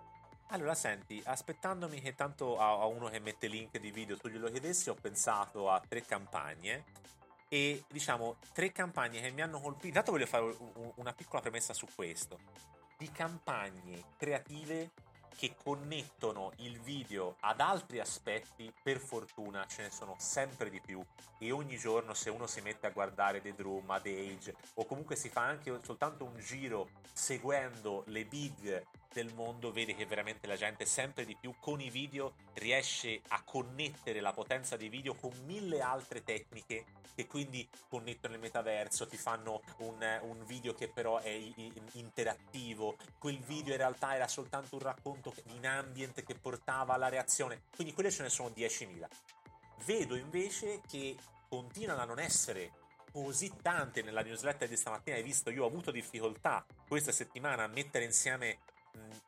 Allora, 0.50 0.74
senti, 0.74 1.20
aspettandomi 1.22 2.00
che 2.00 2.14
tanto 2.14 2.58
a, 2.58 2.86
uno 2.86 3.10
che 3.10 3.18
mette 3.18 3.48
link 3.48 3.78
di 3.78 3.90
video 3.90 4.16
tu 4.16 4.28
glielo 4.28 4.48
chiedessi, 4.48 4.88
ho 4.88 4.94
pensato 4.94 5.70
a 5.70 5.78
tre 5.86 6.00
campagne 6.00 6.84
e 7.48 7.84
diciamo 7.86 8.36
tre 8.54 8.72
campagne 8.72 9.20
che 9.20 9.30
mi 9.30 9.42
hanno 9.42 9.60
colpito. 9.60 9.88
Intanto 9.88 10.12
voglio 10.12 10.24
fare 10.24 10.56
una 10.94 11.12
piccola 11.12 11.42
premessa 11.42 11.74
su 11.74 11.86
questo. 11.94 12.38
Di 12.96 13.12
campagne 13.12 14.04
creative 14.16 14.92
che 15.36 15.54
connettono 15.54 16.52
il 16.56 16.80
video 16.80 17.36
ad 17.40 17.60
altri 17.60 18.00
aspetti, 18.00 18.72
per 18.82 18.98
fortuna 18.98 19.66
ce 19.66 19.82
ne 19.82 19.90
sono 19.90 20.14
sempre 20.18 20.70
di 20.70 20.80
più 20.80 21.04
e 21.38 21.52
ogni 21.52 21.76
giorno 21.76 22.14
se 22.14 22.30
uno 22.30 22.46
si 22.46 22.62
mette 22.62 22.86
a 22.86 22.90
guardare 22.90 23.42
The 23.42 23.54
Drum, 23.54 23.88
Ad 23.90 24.06
Age 24.06 24.56
o 24.74 24.86
comunque 24.86 25.14
si 25.14 25.28
fa 25.28 25.42
anche 25.42 25.78
soltanto 25.82 26.24
un 26.24 26.36
giro 26.38 26.88
seguendo 27.12 28.02
le 28.06 28.24
big 28.24 28.84
del 29.12 29.32
mondo 29.34 29.72
vede 29.72 29.94
che 29.94 30.06
veramente 30.06 30.46
la 30.46 30.56
gente 30.56 30.84
sempre 30.84 31.24
di 31.24 31.36
più 31.36 31.54
con 31.58 31.80
i 31.80 31.90
video 31.90 32.34
riesce 32.54 33.20
a 33.28 33.42
connettere 33.42 34.20
la 34.20 34.32
potenza 34.32 34.76
dei 34.76 34.88
video 34.88 35.14
con 35.14 35.32
mille 35.44 35.80
altre 35.80 36.22
tecniche 36.22 36.84
che 37.14 37.26
quindi 37.26 37.68
connettono 37.88 38.34
il 38.34 38.40
metaverso, 38.40 39.08
ti 39.08 39.16
fanno 39.16 39.62
un, 39.78 40.20
un 40.22 40.44
video 40.46 40.72
che 40.72 40.88
però 40.88 41.18
è 41.18 41.36
interattivo, 41.92 42.96
quel 43.18 43.38
video 43.40 43.72
in 43.72 43.78
realtà 43.78 44.14
era 44.14 44.28
soltanto 44.28 44.76
un 44.76 44.82
racconto 44.82 45.34
in 45.46 45.66
ambient 45.66 46.22
che 46.22 46.36
portava 46.36 46.94
alla 46.94 47.08
reazione, 47.08 47.62
quindi 47.74 47.92
quelle 47.92 48.12
ce 48.12 48.22
ne 48.22 48.28
sono 48.28 48.50
10.000. 48.50 49.06
Vedo 49.84 50.14
invece 50.14 50.80
che 50.88 51.16
continuano 51.48 52.02
a 52.02 52.04
non 52.04 52.20
essere 52.20 52.70
così 53.10 53.52
tante 53.62 54.02
nella 54.02 54.22
newsletter 54.22 54.68
di 54.68 54.76
stamattina. 54.76 55.16
Hai 55.16 55.22
visto 55.22 55.50
io 55.50 55.64
ho 55.64 55.66
avuto 55.66 55.90
difficoltà 55.90 56.64
questa 56.86 57.10
settimana 57.10 57.64
a 57.64 57.68
mettere 57.68 58.04
insieme 58.04 58.58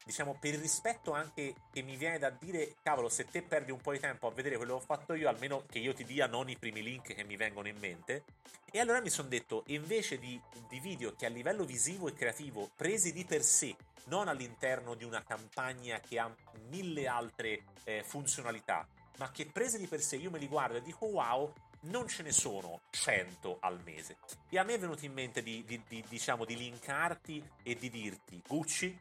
diciamo 0.05 0.37
per 0.41 0.55
il 0.55 0.61
rispetto 0.61 1.13
anche 1.13 1.55
che 1.73 1.83
mi 1.83 1.97
viene 1.97 2.19
da 2.19 2.31
dire 2.31 2.77
cavolo 2.83 3.09
se 3.09 3.27
te 3.27 3.43
perdi 3.43 3.71
un 3.71 3.81
po' 3.81 3.93
di 3.93 4.01
tempo 4.01 4.27
a 4.27 4.31
vedere 4.31 4.57
quello 4.57 4.77
che 4.77 4.83
ho 4.83 4.85
fatto 4.85 5.15
io 5.15 5.29
almeno 5.29 5.65
che 5.69 5.79
io 5.79 5.93
ti 5.93 6.05
dia 6.05 6.27
non 6.27 6.49
i 6.49 6.57
primi 6.57 6.83
link 6.83 7.15
che 7.15 7.25
mi 7.25 7.37
vengono 7.37 7.69
in 7.69 7.77
mente 7.79 8.25
e 8.71 8.81
allora 8.81 9.01
mi 9.01 9.11
sono 9.11 9.29
detto 9.29 9.65
invece 9.67 10.19
di, 10.19 10.41
di 10.69 10.81
video 10.81 11.15
che 11.15 11.27
a 11.27 11.29
livello 11.29 11.65
visivo 11.65 12.09
e 12.09 12.15
creativo 12.15 12.71
presi 12.75 13.13
di 13.13 13.25
per 13.25 13.43
sé 13.43 13.77
non 14.05 14.29
all'interno 14.29 14.95
di 14.95 15.05
una 15.05 15.23
campagna 15.23 16.01
che 16.01 16.19
ha 16.19 16.35
mille 16.69 17.07
altre 17.07 17.65
eh, 17.85 18.03
funzionalità 18.03 18.87
ma 19.19 19.31
che 19.31 19.47
prese 19.47 19.79
di 19.79 19.87
per 19.87 20.01
sé 20.01 20.17
io 20.17 20.31
me 20.31 20.39
li 20.39 20.49
guardo 20.49 20.79
e 20.79 20.83
dico 20.83 21.07
wow 21.07 21.53
non 21.83 22.09
ce 22.09 22.23
ne 22.23 22.33
sono 22.33 22.81
100 22.91 23.59
al 23.61 23.81
mese. 23.85 24.19
E 24.49 24.59
a 24.59 24.65
me 24.65 24.75
è 24.75 24.79
venuto 24.79 25.05
in 25.05 25.13
mente 25.13 25.43
di, 25.43 25.65
di, 25.65 25.81
di, 25.89 26.05
diciamo, 26.07 26.45
di 26.45 26.57
linkarti 26.57 27.43
e 27.63 27.75
di 27.75 27.89
dirti 27.89 28.43
Gucci, 28.47 28.99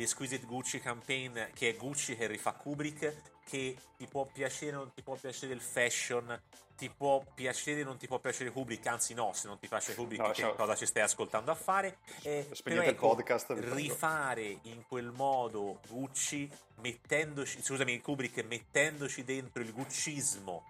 The 0.00 0.06
Exquisite 0.06 0.46
Gucci 0.46 0.80
Campaign, 0.80 1.38
che 1.52 1.68
è 1.68 1.76
Gucci 1.76 2.16
che 2.16 2.26
rifà 2.26 2.52
Kubrick, 2.52 3.16
che 3.44 3.76
ti 3.98 4.06
può 4.06 4.24
piacere 4.24 4.76
o 4.76 4.78
non 4.78 4.94
ti 4.94 5.02
può 5.02 5.14
piacere 5.14 5.52
il 5.52 5.60
fashion, 5.60 6.40
ti 6.74 6.88
può 6.88 7.22
piacere 7.34 7.82
o 7.82 7.84
non 7.84 7.98
ti 7.98 8.06
può 8.06 8.18
piacere 8.18 8.50
Kubrick, 8.50 8.86
anzi 8.86 9.12
no, 9.12 9.32
se 9.34 9.46
non 9.46 9.58
ti 9.58 9.68
piace 9.68 9.94
Kubrick 9.94 10.22
no, 10.22 10.30
che 10.30 10.40
ciao. 10.40 10.54
cosa 10.54 10.74
ci 10.74 10.86
stai 10.86 11.02
ascoltando 11.02 11.50
a 11.50 11.54
fare? 11.54 11.98
Eh, 12.22 12.48
però 12.64 12.80
ecco, 12.80 12.88
il 12.88 12.96
podcast. 12.96 13.50
Rifare 13.50 14.60
in 14.62 14.86
quel 14.88 15.10
modo 15.10 15.80
Gucci, 15.86 16.50
mettendoci, 16.76 17.62
scusami, 17.62 18.00
Kubrick 18.00 18.42
mettendoci 18.44 19.22
dentro 19.22 19.60
il 19.60 19.70
guccismo 19.70 20.64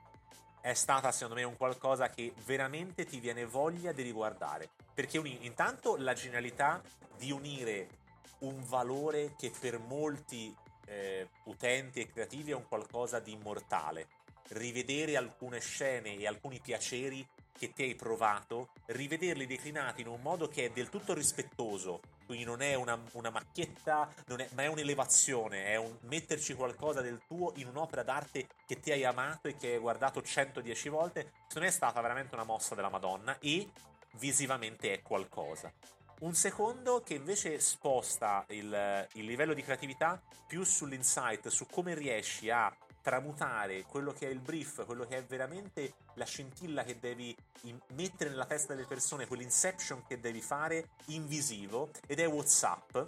è 0.61 0.75
stata 0.75 1.13
secondo 1.13 1.37
me 1.37 1.45
un 1.45 1.57
qualcosa 1.57 2.11
che 2.11 2.35
veramente 2.45 3.07
ti 3.07 3.21
viene 3.21 3.47
voglia 3.47 3.93
di 3.93 4.03
riguardare 4.03 4.69
perché 4.93 5.17
un, 5.17 5.27
intanto 5.27 5.97
la 5.97 6.13
genialità 6.13 6.83
di 7.17 7.31
unire 7.31 8.00
un 8.41 8.63
valore 8.67 9.35
che 9.37 9.51
per 9.59 9.79
molti 9.79 10.55
eh, 10.87 11.29
utenti 11.45 12.01
e 12.01 12.07
creativi 12.07 12.51
è 12.51 12.55
un 12.55 12.67
qualcosa 12.67 13.19
di 13.19 13.33
immortale. 13.33 14.09
Rivedere 14.49 15.17
alcune 15.17 15.61
scene 15.61 16.17
e 16.17 16.27
alcuni 16.27 16.61
piaceri 16.61 17.27
che 17.61 17.73
ti 17.73 17.83
hai 17.83 17.95
provato, 17.95 18.71
rivederli 18.87 19.47
declinati 19.47 20.01
in 20.01 20.07
un 20.07 20.23
modo 20.23 20.49
che 20.49 20.65
è 20.65 20.71
del 20.71 20.89
tutto 20.89 21.13
rispettoso, 21.13 22.01
quindi 22.25 22.45
non 22.45 22.63
è 22.63 22.75
una, 22.75 22.99
una 23.13 23.29
macchietta, 23.29 24.09
è, 24.25 24.49
ma 24.55 24.63
è 24.63 24.67
un'elevazione, 24.67 25.67
è 25.67 25.77
un 25.77 25.95
metterci 26.03 26.55
qualcosa 26.55 27.03
del 27.03 27.21
tuo 27.27 27.53
in 27.57 27.69
un'opera 27.69 28.03
d'arte 28.03 28.47
che 28.65 28.81
ti 28.81 28.93
hai 28.93 29.05
amato 29.05 29.49
e 29.49 29.57
che 29.57 29.73
hai 29.75 29.79
guardato 29.79 30.23
110 30.23 30.89
volte, 30.89 31.33
secondo 31.49 31.61
me 31.61 31.67
è 31.67 31.71
stata 31.71 32.01
veramente 32.01 32.35
una 32.35 32.45
mossa 32.45 32.75
della 32.75 32.89
Madonna 32.89 33.37
e 33.41 33.69
visivamente 34.13 34.95
è 34.95 35.03
qualcosa. 35.03 35.71
Un 36.21 36.35
secondo 36.35 37.01
che 37.01 37.15
invece 37.15 37.61
sposta 37.61 38.45
il, 38.49 39.09
il 39.15 39.25
livello 39.25 39.55
di 39.55 39.63
creatività 39.63 40.21
più 40.47 40.65
sull'insight, 40.65 41.49
su 41.49 41.65
come 41.67 41.95
riesci 41.95 42.51
a 42.51 42.71
tramutare 43.01 43.85
quello 43.85 44.13
che 44.13 44.27
è 44.27 44.31
il 44.31 44.41
brief, 44.41 44.85
quello 44.85 45.07
che 45.07 45.17
è 45.17 45.25
veramente 45.25 45.95
la 46.15 46.27
scintilla 46.27 46.85
che 46.85 46.99
devi 46.99 47.35
mettere 47.95 48.29
nella 48.29 48.45
testa 48.45 48.75
delle 48.75 48.87
persone, 48.87 49.27
quell'inception 49.27 50.05
che 50.07 50.21
devi 50.21 50.43
fare 50.43 50.91
in 51.07 51.27
visivo 51.27 51.89
ed 52.07 52.21
è 52.21 52.29
WhatsApp 52.29 52.99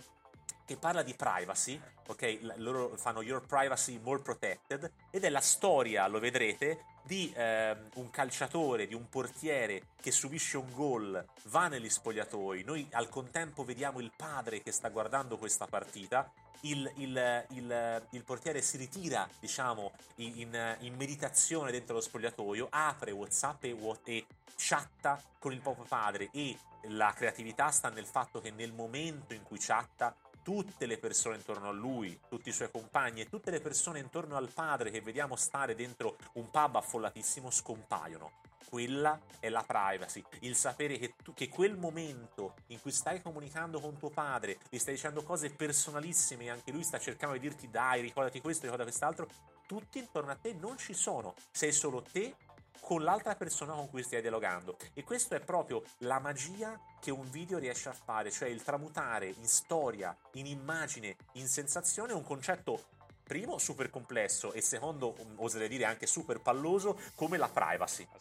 che 0.64 0.76
parla 0.76 1.02
di 1.02 1.14
privacy, 1.14 1.80
ok? 2.06 2.54
Loro 2.56 2.96
fanno 2.96 3.22
Your 3.22 3.44
Privacy 3.46 3.98
More 3.98 4.22
Protected 4.22 4.90
ed 5.10 5.24
è 5.24 5.28
la 5.28 5.40
storia, 5.40 6.06
lo 6.06 6.18
vedrete, 6.18 6.84
di 7.02 7.32
eh, 7.34 7.76
un 7.94 8.10
calciatore, 8.10 8.86
di 8.86 8.94
un 8.94 9.08
portiere 9.08 9.88
che 10.00 10.10
subisce 10.12 10.56
un 10.56 10.72
gol, 10.72 11.24
va 11.44 11.68
negli 11.68 11.88
spogliatoi, 11.88 12.62
noi 12.64 12.86
al 12.92 13.08
contempo 13.08 13.64
vediamo 13.64 14.00
il 14.00 14.12
padre 14.16 14.62
che 14.62 14.72
sta 14.72 14.88
guardando 14.88 15.36
questa 15.36 15.66
partita, 15.66 16.30
il, 16.62 16.90
il, 16.96 17.46
il, 17.50 18.06
il 18.10 18.22
portiere 18.22 18.62
si 18.62 18.76
ritira, 18.76 19.28
diciamo, 19.40 19.92
in, 20.16 20.76
in, 20.80 20.94
meditazione 20.94 21.72
dentro 21.72 21.94
lo 21.94 22.00
spogliatoio, 22.00 22.68
apre 22.70 23.10
Whatsapp 23.10 23.64
e, 23.64 23.76
e 24.04 24.26
chatta 24.56 25.20
con 25.38 25.52
il 25.52 25.60
proprio 25.60 25.84
padre 25.86 26.28
e 26.32 26.56
la 26.86 27.12
creatività 27.14 27.70
sta 27.70 27.88
nel 27.88 28.06
fatto 28.06 28.40
che 28.40 28.50
nel 28.50 28.72
momento 28.72 29.34
in 29.34 29.42
cui 29.42 29.58
chatta 29.58 30.14
tutte 30.42 30.86
le 30.86 30.98
persone 30.98 31.36
intorno 31.36 31.68
a 31.68 31.72
lui, 31.72 32.18
tutti 32.28 32.48
i 32.48 32.52
suoi 32.52 32.70
compagni 32.70 33.20
e 33.20 33.28
tutte 33.28 33.50
le 33.50 33.60
persone 33.60 34.00
intorno 34.00 34.36
al 34.36 34.48
padre 34.48 34.90
che 34.90 35.00
vediamo 35.00 35.36
stare 35.36 35.74
dentro 35.74 36.16
un 36.34 36.50
pub 36.50 36.76
affollatissimo 36.76 37.50
scompaiono. 37.50 38.40
Quella 38.68 39.20
è 39.38 39.50
la 39.50 39.64
privacy, 39.66 40.24
il 40.40 40.56
sapere 40.56 40.96
che, 40.96 41.14
tu, 41.22 41.34
che 41.34 41.48
quel 41.48 41.76
momento 41.76 42.54
in 42.68 42.80
cui 42.80 42.90
stai 42.90 43.20
comunicando 43.20 43.80
con 43.80 43.98
tuo 43.98 44.08
padre, 44.08 44.58
gli 44.70 44.78
stai 44.78 44.94
dicendo 44.94 45.22
cose 45.22 45.50
personalissime 45.50 46.44
e 46.44 46.50
anche 46.50 46.72
lui 46.72 46.82
sta 46.82 46.98
cercando 46.98 47.34
di 47.34 47.40
dirti 47.40 47.68
dai, 47.68 48.00
ricordati 48.00 48.40
questo, 48.40 48.62
ricordati 48.62 48.88
quest'altro, 48.88 49.28
tutti 49.66 49.98
intorno 49.98 50.30
a 50.30 50.36
te 50.36 50.54
non 50.54 50.78
ci 50.78 50.94
sono, 50.94 51.34
sei 51.50 51.72
solo 51.72 52.00
te 52.00 52.34
con 52.80 53.02
l'altra 53.02 53.34
persona 53.34 53.72
con 53.74 53.88
cui 53.88 54.02
stai 54.02 54.20
dialogando. 54.20 54.76
E 54.94 55.04
questo 55.04 55.34
è 55.34 55.40
proprio 55.40 55.82
la 55.98 56.18
magia 56.18 56.78
che 57.00 57.10
un 57.10 57.30
video 57.30 57.58
riesce 57.58 57.88
a 57.88 57.92
fare, 57.92 58.30
cioè 58.30 58.48
il 58.48 58.62
tramutare 58.62 59.26
in 59.26 59.46
storia, 59.46 60.16
in 60.32 60.46
immagine, 60.46 61.16
in 61.32 61.46
sensazione 61.46 62.12
un 62.12 62.22
concetto 62.22 63.00
primo 63.22 63.58
super 63.58 63.88
complesso 63.88 64.52
e 64.52 64.60
secondo 64.60 65.14
oserei 65.36 65.68
dire 65.68 65.84
anche 65.84 66.06
super 66.06 66.40
palloso 66.40 66.98
come 67.14 67.38
la 67.38 67.48
privacy. 67.48 68.06
Ah, 68.12 68.18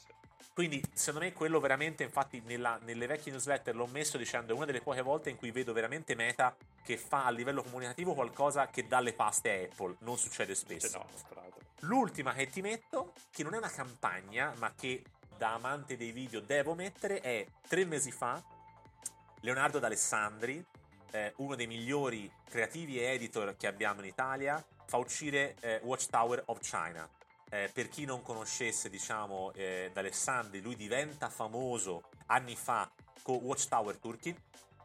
Quindi 0.53 0.81
secondo 0.93 1.25
me 1.25 1.33
quello 1.33 1.59
veramente, 1.59 2.03
infatti 2.03 2.41
nella, 2.45 2.79
nelle 2.83 3.07
vecchie 3.07 3.31
newsletter 3.31 3.75
l'ho 3.75 3.87
messo 3.87 4.17
dicendo 4.17 4.53
è 4.53 4.55
una 4.55 4.65
delle 4.65 4.81
poche 4.81 5.01
volte 5.01 5.29
in 5.29 5.35
cui 5.35 5.51
vedo 5.51 5.73
veramente 5.73 6.15
Meta 6.15 6.55
che 6.83 6.97
fa 6.97 7.25
a 7.25 7.29
livello 7.29 7.61
comunicativo 7.61 8.13
qualcosa 8.13 8.67
che 8.67 8.87
dà 8.87 8.99
le 8.99 9.13
paste 9.13 9.51
a 9.51 9.63
Apple, 9.63 9.97
non 9.99 10.17
succede 10.17 10.55
spesso. 10.55 10.97
No, 10.97 11.05
L'ultima 11.81 12.33
che 12.33 12.47
ti 12.47 12.61
metto, 12.61 13.13
che 13.31 13.43
non 13.43 13.53
è 13.53 13.57
una 13.57 13.69
campagna, 13.69 14.53
ma 14.57 14.73
che 14.75 15.03
da 15.37 15.53
amante 15.53 15.97
dei 15.97 16.11
video 16.11 16.39
devo 16.39 16.75
mettere, 16.75 17.19
è 17.21 17.45
tre 17.67 17.85
mesi 17.85 18.11
fa 18.11 18.41
Leonardo 19.39 19.79
D'Alessandri, 19.79 20.63
eh, 21.11 21.33
uno 21.37 21.55
dei 21.55 21.65
migliori 21.65 22.31
creativi 22.47 22.99
e 22.99 23.13
editor 23.13 23.55
che 23.57 23.65
abbiamo 23.65 24.01
in 24.01 24.07
Italia, 24.07 24.63
fa 24.85 24.97
uscire 24.97 25.55
eh, 25.61 25.79
Watchtower 25.83 26.43
of 26.45 26.59
China. 26.59 27.09
Eh, 27.49 27.69
per 27.73 27.89
chi 27.89 28.05
non 28.05 28.21
conoscesse, 28.21 28.87
diciamo, 28.87 29.51
eh, 29.53 29.89
D'Alessandri, 29.91 30.61
lui 30.61 30.75
diventa 30.75 31.29
famoso 31.29 32.03
anni 32.27 32.55
fa 32.55 32.89
con 33.23 33.37
Watchtower 33.37 33.97
Turkey, 33.97 34.35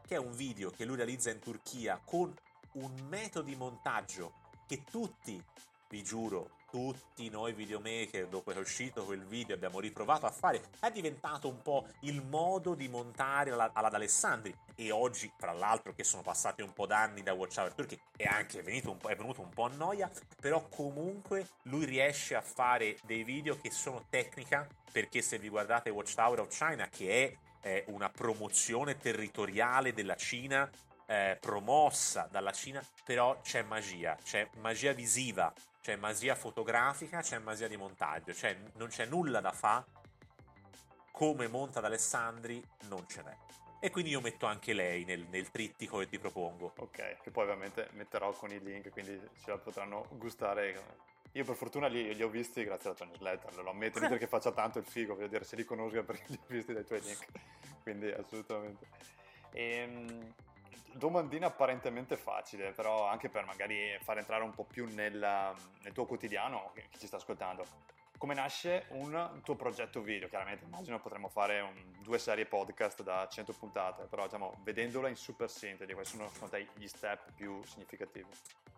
che 0.07 0.15
è 0.15 0.17
un 0.17 0.35
video 0.35 0.71
che 0.71 0.85
lui 0.85 0.95
realizza 0.95 1.29
in 1.29 1.39
Turchia 1.39 2.01
con 2.03 2.33
un 2.73 2.91
metodo 3.07 3.45
di 3.45 3.55
montaggio 3.55 4.33
che 4.65 4.83
tutti, 4.83 5.41
vi 5.89 6.03
giuro, 6.03 6.49
tutti 6.77 7.27
noi 7.31 7.53
videomaker, 7.53 8.27
dopo 8.27 8.51
che 8.51 8.57
è 8.57 8.61
uscito 8.61 9.03
quel 9.03 9.25
video, 9.25 9.55
abbiamo 9.55 9.79
riprovato 9.79 10.27
a 10.27 10.31
fare, 10.31 10.61
è 10.79 10.91
diventato 10.91 11.47
un 11.47 11.59
po' 11.63 11.87
il 12.01 12.21
modo 12.21 12.75
di 12.75 12.87
montare 12.87 13.49
alla, 13.49 13.89
D'Alessandri. 13.89 14.55
E 14.75 14.91
oggi, 14.91 15.33
tra 15.35 15.53
l'altro, 15.53 15.95
che 15.95 16.03
sono 16.03 16.21
passati 16.21 16.61
un 16.61 16.73
po' 16.73 16.85
d'anni 16.85 17.23
da 17.23 17.33
Watch 17.33 17.57
Hour 17.57 17.73
Turkey, 17.73 17.99
è 18.15 18.25
anche 18.25 18.61
venuto 18.61 18.91
un 18.91 18.97
po', 18.97 19.07
è 19.07 19.15
venuto 19.15 19.41
un 19.41 19.49
po' 19.49 19.63
a 19.63 19.69
noia, 19.69 20.07
però 20.39 20.67
comunque 20.67 21.47
lui 21.63 21.85
riesce 21.85 22.35
a 22.35 22.41
fare 22.41 22.97
dei 23.05 23.23
video 23.23 23.59
che 23.59 23.71
sono 23.71 24.05
tecnica, 24.07 24.67
perché 24.91 25.23
se 25.23 25.39
vi 25.39 25.49
guardate 25.49 25.89
Watchtower 25.89 26.41
of 26.41 26.55
China, 26.55 26.87
che 26.89 27.39
è 27.61 27.67
eh, 27.67 27.85
una 27.87 28.09
promozione 28.09 28.99
territoriale 28.99 29.93
della 29.93 30.15
Cina, 30.15 30.69
eh, 31.07 31.37
promossa 31.41 32.27
dalla 32.29 32.51
Cina, 32.51 32.85
però 33.03 33.39
c'è 33.41 33.63
magia, 33.63 34.15
c'è 34.21 34.47
magia 34.59 34.91
visiva, 34.91 35.51
c'è 35.87 35.95
magia 35.95 36.35
fotografica, 36.35 37.21
c'è 37.21 37.39
magia 37.39 37.69
di 37.69 37.77
montaggio, 37.77 38.33
cioè 38.33 38.57
non 38.73 38.89
c'è 38.89 39.05
nulla 39.05 39.39
da 39.39 39.53
fare 39.53 39.85
come 41.11 41.47
monta 41.47 41.79
da 41.79 41.87
Alessandri 41.87 42.61
non 42.89 43.07
ce 43.07 43.21
n'è. 43.21 43.37
E 43.79 43.89
quindi 43.89 44.11
io 44.11 44.19
metto 44.19 44.47
anche 44.47 44.73
lei 44.73 45.05
nel, 45.05 45.25
nel, 45.29 45.49
trittico 45.49 45.99
che 45.99 46.09
ti 46.09 46.19
propongo. 46.19 46.73
Ok, 46.79 47.21
che 47.21 47.31
poi 47.31 47.43
ovviamente 47.43 47.87
metterò 47.93 48.33
con 48.33 48.51
i 48.51 48.59
link, 48.59 48.89
quindi 48.89 49.17
ce 49.41 49.49
la 49.49 49.57
potranno 49.59 50.05
gustare. 50.17 50.77
Io 51.31 51.45
per 51.45 51.55
fortuna 51.55 51.87
li, 51.87 52.13
li 52.13 52.21
ho 52.21 52.27
visti 52.27 52.65
grazie 52.65 52.89
alla 52.89 52.97
tua 52.97 53.05
newsletter, 53.05 53.63
lo 53.63 53.69
ammetto, 53.69 53.99
non 53.99 54.17
che 54.17 54.27
faccia 54.27 54.51
tanto 54.51 54.79
il 54.79 54.85
figo, 54.85 55.15
voglio 55.15 55.27
dire, 55.27 55.45
se 55.45 55.55
li 55.55 55.63
conosco 55.63 56.03
perché 56.03 56.25
li 56.27 56.37
ho 56.37 56.45
visti 56.47 56.73
dai 56.73 56.85
tuoi 56.85 56.99
link, 56.99 57.25
quindi 57.81 58.11
assolutamente. 58.11 58.87
Ehm, 59.51 60.33
domandina 60.93 61.47
apparentemente 61.47 62.17
facile, 62.17 62.71
però 62.71 63.07
anche 63.07 63.29
per 63.29 63.45
magari 63.45 63.97
far 64.01 64.17
entrare 64.17 64.43
un 64.43 64.53
po' 64.53 64.63
più 64.63 64.87
nel, 64.93 65.17
nel 65.83 65.93
tuo 65.93 66.05
quotidiano, 66.05 66.71
chi 66.73 66.99
ci 66.99 67.07
sta 67.07 67.17
ascoltando. 67.17 67.65
Come 68.17 68.33
nasce 68.33 68.85
un 68.89 69.41
tuo 69.43 69.55
progetto 69.55 70.01
video? 70.01 70.27
Chiaramente 70.27 70.65
immagino 70.65 70.99
potremmo 70.99 71.29
fare 71.29 71.61
un, 71.61 71.93
due 72.01 72.17
serie 72.17 72.47
podcast 72.47 73.03
da 73.03 73.27
100 73.29 73.53
puntate, 73.53 74.05
però 74.05 74.23
diciamo, 74.23 74.57
vedendola 74.63 75.07
in 75.07 75.15
super 75.15 75.49
sintesi, 75.49 75.93
quali 75.93 76.07
sono 76.07 76.27
secondo 76.29 76.55
te 76.55 76.67
gli 76.73 76.87
step 76.87 77.31
più 77.33 77.63
significativi? 77.63 78.27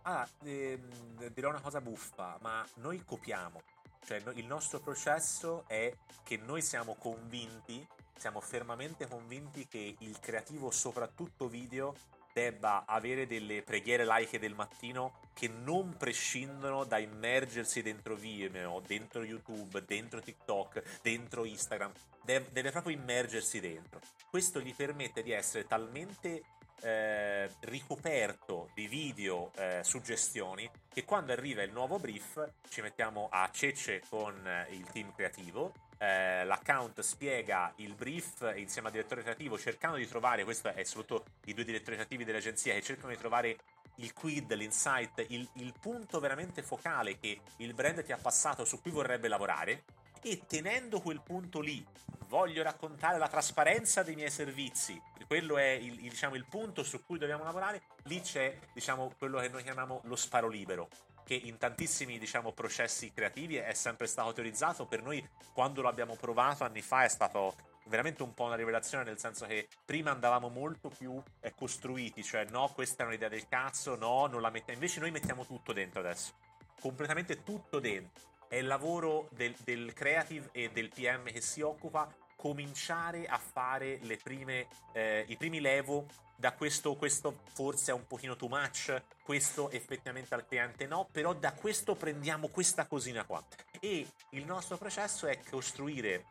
Ah, 0.01 0.27
ehm, 0.43 1.27
dirò 1.29 1.49
una 1.49 1.61
cosa 1.61 1.79
buffa, 1.79 2.37
ma 2.41 2.65
noi 2.75 3.01
copiamo. 3.05 3.61
Cioè, 4.03 4.19
no, 4.25 4.31
il 4.31 4.45
nostro 4.45 4.79
processo 4.79 5.63
è 5.67 5.93
che 6.23 6.35
noi 6.37 6.61
siamo 6.61 6.95
convinti 6.95 7.87
siamo 8.19 8.41
fermamente 8.41 9.07
convinti 9.07 9.65
che 9.67 9.95
il 9.99 10.19
creativo, 10.19 10.71
soprattutto 10.71 11.47
video, 11.47 11.95
debba 12.33 12.83
avere 12.85 13.25
delle 13.25 13.63
preghiere 13.63 14.03
laiche 14.03 14.39
del 14.39 14.53
mattino 14.53 15.19
che 15.33 15.47
non 15.47 15.95
prescindono 15.97 16.83
da 16.83 16.97
immergersi 16.97 17.81
dentro 17.81 18.15
Vimeo, 18.15 18.81
dentro 18.85 19.23
YouTube, 19.23 19.83
dentro 19.85 20.21
TikTok, 20.21 20.99
dentro 21.01 21.45
Instagram. 21.45 21.91
Deve, 22.21 22.47
deve 22.51 22.71
proprio 22.71 22.95
immergersi 22.95 23.61
dentro. 23.61 24.01
Questo 24.29 24.59
gli 24.59 24.75
permette 24.75 25.23
di 25.23 25.31
essere 25.31 25.65
talmente 25.65 26.43
eh, 26.81 27.49
ricoperto 27.61 28.69
di 28.73 28.87
video 28.87 29.51
eh, 29.55 29.79
suggestioni 29.83 30.69
che 30.93 31.03
quando 31.03 31.31
arriva 31.31 31.61
il 31.63 31.71
nuovo 31.71 31.99
brief 31.99 32.51
ci 32.69 32.81
mettiamo 32.81 33.27
a 33.31 33.49
cece 33.51 34.01
con 34.07 34.47
il 34.69 34.83
team 34.91 35.13
creativo 35.13 35.73
eh, 35.99 36.45
l'account 36.45 37.01
spiega 37.01 37.73
il 37.77 37.93
brief 37.93 38.53
insieme 38.55 38.87
al 38.87 38.93
direttore 38.93 39.21
creativo 39.21 39.57
cercando 39.57 39.97
di 39.97 40.07
trovare, 40.07 40.43
questo 40.43 40.69
è 40.73 40.83
soprattutto 40.83 41.25
i 41.45 41.53
due 41.53 41.65
direttori 41.65 41.95
creativi 41.95 42.23
dell'agenzia 42.23 42.73
che 42.73 42.81
cercano 42.81 43.11
di 43.11 43.17
trovare 43.17 43.57
il 43.95 44.13
quid, 44.13 44.53
l'insight, 44.53 45.25
il, 45.27 45.47
il 45.53 45.73
punto 45.79 46.19
veramente 46.19 46.63
focale 46.63 47.19
che 47.19 47.41
il 47.57 47.73
brand 47.73 48.01
ti 48.03 48.13
ha 48.13 48.17
passato 48.17 48.63
su 48.63 48.81
cui 48.81 48.91
vorrebbe 48.91 49.27
lavorare 49.27 49.83
e 50.21 50.41
tenendo 50.47 51.01
quel 51.01 51.21
punto 51.21 51.59
lì 51.59 51.85
voglio 52.27 52.63
raccontare 52.63 53.17
la 53.17 53.27
trasparenza 53.27 54.03
dei 54.03 54.15
miei 54.15 54.29
servizi 54.29 55.01
quello 55.29 55.59
è 55.59 55.69
il, 55.69 56.03
il, 56.03 56.09
diciamo, 56.09 56.33
il 56.33 56.45
punto 56.45 56.83
su 56.83 57.03
cui 57.05 57.19
dobbiamo 57.19 57.43
lavorare 57.43 57.83
lì 58.05 58.19
c'è 58.19 58.57
diciamo, 58.73 59.13
quello 59.15 59.39
che 59.39 59.47
noi 59.49 59.61
chiamiamo 59.61 60.01
lo 60.05 60.15
sparo 60.15 60.47
libero 60.47 60.89
che 61.29 61.35
in 61.35 61.59
tantissimi 61.59 62.17
diciamo, 62.17 62.53
processi 62.53 63.11
creativi 63.13 63.57
è 63.57 63.75
sempre 63.75 64.07
stato 64.07 64.33
teorizzato. 64.33 64.87
Per 64.87 65.03
noi, 65.03 65.23
quando 65.53 65.83
l'abbiamo 65.83 66.15
provato 66.15 66.63
anni 66.63 66.81
fa, 66.81 67.03
è 67.03 67.07
stato 67.07 67.53
veramente 67.85 68.23
un 68.23 68.33
po' 68.33 68.45
una 68.45 68.55
rivelazione, 68.55 69.03
nel 69.03 69.19
senso 69.19 69.45
che 69.45 69.67
prima 69.85 70.09
andavamo 70.09 70.49
molto 70.49 70.89
più 70.89 71.21
eh, 71.41 71.53
costruiti, 71.53 72.23
cioè 72.23 72.45
no, 72.45 72.71
questa 72.73 73.03
è 73.03 73.05
un'idea 73.05 73.29
del 73.29 73.47
cazzo, 73.47 73.95
no, 73.95 74.25
non 74.25 74.41
la 74.41 74.49
mettiamo. 74.49 74.79
Invece 74.79 75.01
noi 75.01 75.11
mettiamo 75.11 75.45
tutto 75.45 75.71
dentro 75.71 75.99
adesso, 75.99 76.33
completamente 76.81 77.43
tutto 77.43 77.79
dentro. 77.79 78.23
È 78.47 78.55
il 78.55 78.65
lavoro 78.65 79.29
del, 79.31 79.55
del 79.63 79.93
creative 79.93 80.49
e 80.51 80.71
del 80.71 80.89
PM 80.89 81.25
che 81.25 81.41
si 81.41 81.61
occupa 81.61 82.11
cominciare 82.39 83.25
a 83.25 83.37
fare 83.37 83.99
prime, 84.23 84.67
eh, 84.93 85.25
i 85.27 85.35
primi 85.35 85.59
levo 85.59 86.05
da 86.37 86.53
questo, 86.53 86.95
questo 86.95 87.41
forse 87.51 87.91
è 87.91 87.93
un 87.93 88.07
pochino 88.07 88.37
too 88.37 88.47
much, 88.47 89.01
questo 89.23 89.69
effettivamente 89.71 90.33
al 90.35 90.47
cliente 90.47 90.87
no, 90.87 91.05
però 91.11 91.33
da 91.33 91.51
questo 91.51 91.95
prendiamo 91.95 92.47
questa 92.47 92.85
cosina 92.85 93.25
qua. 93.25 93.43
E 93.81 94.07
il 94.29 94.45
nostro 94.45 94.77
processo 94.77 95.27
è 95.27 95.37
costruire 95.49 96.23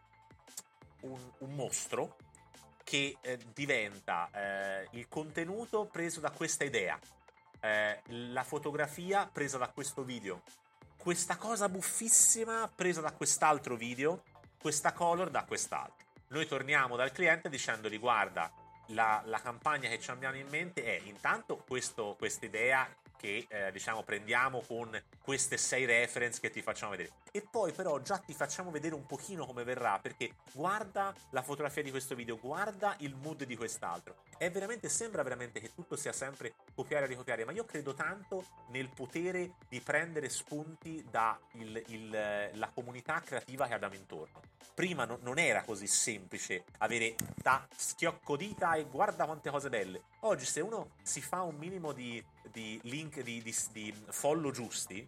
un, 1.02 1.20
un 1.40 1.54
mostro 1.54 2.16
che 2.84 3.18
eh, 3.20 3.38
diventa 3.52 4.30
eh, 4.32 4.88
il 4.92 5.08
contenuto 5.08 5.84
preso 5.84 6.20
da 6.20 6.30
questa 6.30 6.64
idea, 6.64 6.98
eh, 7.60 8.00
la 8.06 8.44
fotografia 8.44 9.28
presa 9.30 9.58
da 9.58 9.68
questo 9.68 10.04
video, 10.04 10.40
questa 10.96 11.36
cosa 11.36 11.68
buffissima 11.68 12.66
presa 12.74 13.02
da 13.02 13.12
quest'altro 13.12 13.76
video, 13.76 14.22
questa 14.60 14.92
color 14.92 15.30
da 15.30 15.44
quest'altro. 15.44 16.06
Noi 16.28 16.46
torniamo 16.46 16.96
dal 16.96 17.12
cliente 17.12 17.48
dicendogli 17.48 17.98
guarda, 17.98 18.52
la, 18.88 19.22
la 19.24 19.40
campagna 19.40 19.88
che 19.88 19.98
ci 19.98 20.10
abbiamo 20.10 20.36
in 20.36 20.48
mente 20.48 20.84
è 20.84 21.00
intanto 21.04 21.56
questa 21.56 22.16
idea 22.40 22.88
che 23.18 23.46
eh, 23.48 23.72
diciamo 23.72 24.02
prendiamo 24.02 24.60
con 24.60 24.90
queste 25.20 25.56
sei 25.56 25.84
reference 25.84 26.40
che 26.40 26.50
ti 26.50 26.62
facciamo 26.62 26.92
vedere 26.92 27.10
e 27.32 27.42
poi 27.42 27.72
però 27.72 27.98
già 28.00 28.18
ti 28.18 28.32
facciamo 28.32 28.70
vedere 28.70 28.94
un 28.94 29.06
pochino 29.06 29.44
come 29.44 29.64
verrà 29.64 29.98
perché 29.98 30.36
guarda 30.52 31.12
la 31.30 31.42
fotografia 31.42 31.82
di 31.82 31.90
questo 31.90 32.14
video 32.14 32.38
guarda 32.38 32.94
il 33.00 33.16
mood 33.16 33.42
di 33.42 33.56
quest'altro 33.56 34.22
è 34.38 34.50
veramente 34.50 34.88
sembra 34.88 35.22
veramente 35.22 35.60
che 35.60 35.74
tutto 35.74 35.96
sia 35.96 36.12
sempre 36.12 36.54
copiare 36.74 37.04
e 37.04 37.08
ricopiare 37.08 37.44
ma 37.44 37.52
io 37.52 37.64
credo 37.64 37.94
tanto 37.94 38.44
nel 38.70 38.88
potere 38.88 39.54
di 39.68 39.80
prendere 39.80 40.28
spunti 40.28 41.04
dalla 41.10 42.70
comunità 42.72 43.20
creativa 43.20 43.66
che 43.66 43.74
abbiamo 43.74 43.94
intorno. 43.94 44.40
Prima 44.74 45.04
no, 45.04 45.18
non 45.22 45.38
era 45.38 45.62
così 45.62 45.88
semplice 45.88 46.64
avere 46.78 47.16
da 47.34 47.66
schiocco 47.74 48.36
dita 48.36 48.74
e 48.74 48.84
guarda 48.84 49.26
quante 49.26 49.50
cose 49.50 49.68
belle. 49.68 50.02
Oggi 50.20 50.44
se 50.44 50.60
uno 50.60 50.90
si 51.02 51.20
fa 51.20 51.42
un 51.42 51.56
minimo 51.56 51.92
di 51.92 52.24
di 52.50 52.78
link, 52.84 53.20
di, 53.22 53.42
di, 53.42 53.54
di 53.72 53.94
follow 54.08 54.50
giusti, 54.50 55.06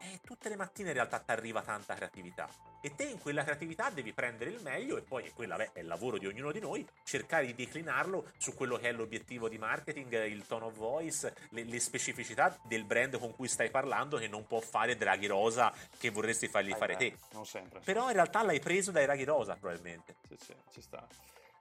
e 0.00 0.20
tutte 0.24 0.48
le 0.48 0.56
mattine 0.56 0.88
in 0.88 0.94
realtà 0.94 1.18
ti 1.18 1.30
arriva 1.30 1.62
tanta 1.62 1.94
creatività. 1.94 2.48
E 2.80 2.94
te 2.94 3.04
in 3.04 3.18
quella 3.18 3.42
creatività 3.42 3.90
devi 3.90 4.12
prendere 4.12 4.50
il 4.50 4.62
meglio 4.62 4.96
e 4.96 5.02
poi, 5.02 5.30
quella 5.32 5.56
beh, 5.56 5.72
è 5.72 5.80
il 5.80 5.86
lavoro 5.86 6.18
di 6.18 6.26
ognuno 6.26 6.52
di 6.52 6.60
noi, 6.60 6.86
cercare 7.04 7.46
di 7.46 7.54
declinarlo 7.54 8.32
su 8.36 8.54
quello 8.54 8.76
che 8.76 8.88
è 8.88 8.92
l'obiettivo 8.92 9.48
di 9.48 9.58
marketing, 9.58 10.24
il 10.26 10.46
tone 10.46 10.66
of 10.66 10.74
voice, 10.74 11.34
le, 11.50 11.64
le 11.64 11.80
specificità 11.80 12.56
del 12.64 12.84
brand 12.84 13.18
con 13.18 13.34
cui 13.34 13.48
stai 13.48 13.70
parlando 13.70 14.18
che 14.18 14.28
non 14.28 14.46
può 14.46 14.60
fare 14.60 14.96
Draghi 14.96 15.26
Rosa 15.26 15.72
che 15.98 16.10
vorresti 16.10 16.48
fargli 16.48 16.72
ah, 16.72 16.76
fare 16.76 16.96
beh, 16.96 16.98
te. 16.98 17.18
Non 17.32 17.46
sempre. 17.46 17.80
Però 17.80 18.06
in 18.06 18.14
realtà 18.14 18.42
l'hai 18.42 18.60
preso 18.60 18.90
dai 18.90 19.04
Draghi 19.04 19.24
Rosa 19.24 19.56
probabilmente. 19.56 20.16
Sì, 20.28 20.36
sì, 20.38 20.54
ci 20.70 20.80
sta. 20.80 21.04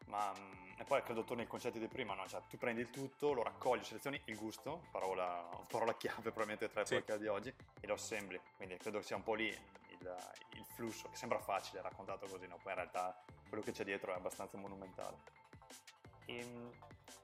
Ma 0.08 0.32
e 0.78 0.84
poi 0.84 1.02
credo 1.04 1.24
torni 1.24 1.44
al 1.44 1.48
concetto 1.48 1.80
di 1.80 1.88
prima, 1.88 2.14
no? 2.14 2.28
Cioè, 2.28 2.42
tu 2.50 2.58
prendi 2.58 2.82
il 2.82 2.90
tutto, 2.90 3.32
lo 3.32 3.44
raccogli, 3.44 3.84
selezioni 3.84 4.20
il 4.26 4.36
gusto, 4.36 4.84
parola, 4.92 5.48
parola 5.68 5.96
chiave 5.96 6.32
probabilmente 6.32 6.70
tra 6.70 6.82
le 6.82 7.04
sì. 7.06 7.18
di 7.18 7.28
oggi, 7.28 7.54
e 7.80 7.88
lo 7.88 7.94
assembli. 7.94 8.40
Quindi 8.58 8.76
credo 8.78 9.02
sia 9.02 9.16
un 9.16 9.24
po' 9.24 9.36
lì 9.36 9.48
il, 9.48 10.18
il, 10.52 10.66
flusso, 10.76 11.10
che 11.10 11.16
sembra 11.16 11.40
facile 11.40 11.82
raccontato 11.82 12.28
così, 12.28 12.48
no? 12.48 12.58
Poi 12.62 12.74
in 12.74 12.80
realtà 12.80 13.18
quello 13.48 13.64
che 13.64 13.72
c'è 13.72 13.86
dietro 13.86 14.12
è 14.12 14.16
abbastanza 14.16 14.58
monumentale. 14.58 15.18
E 16.26 16.40
ehm, 16.40 16.72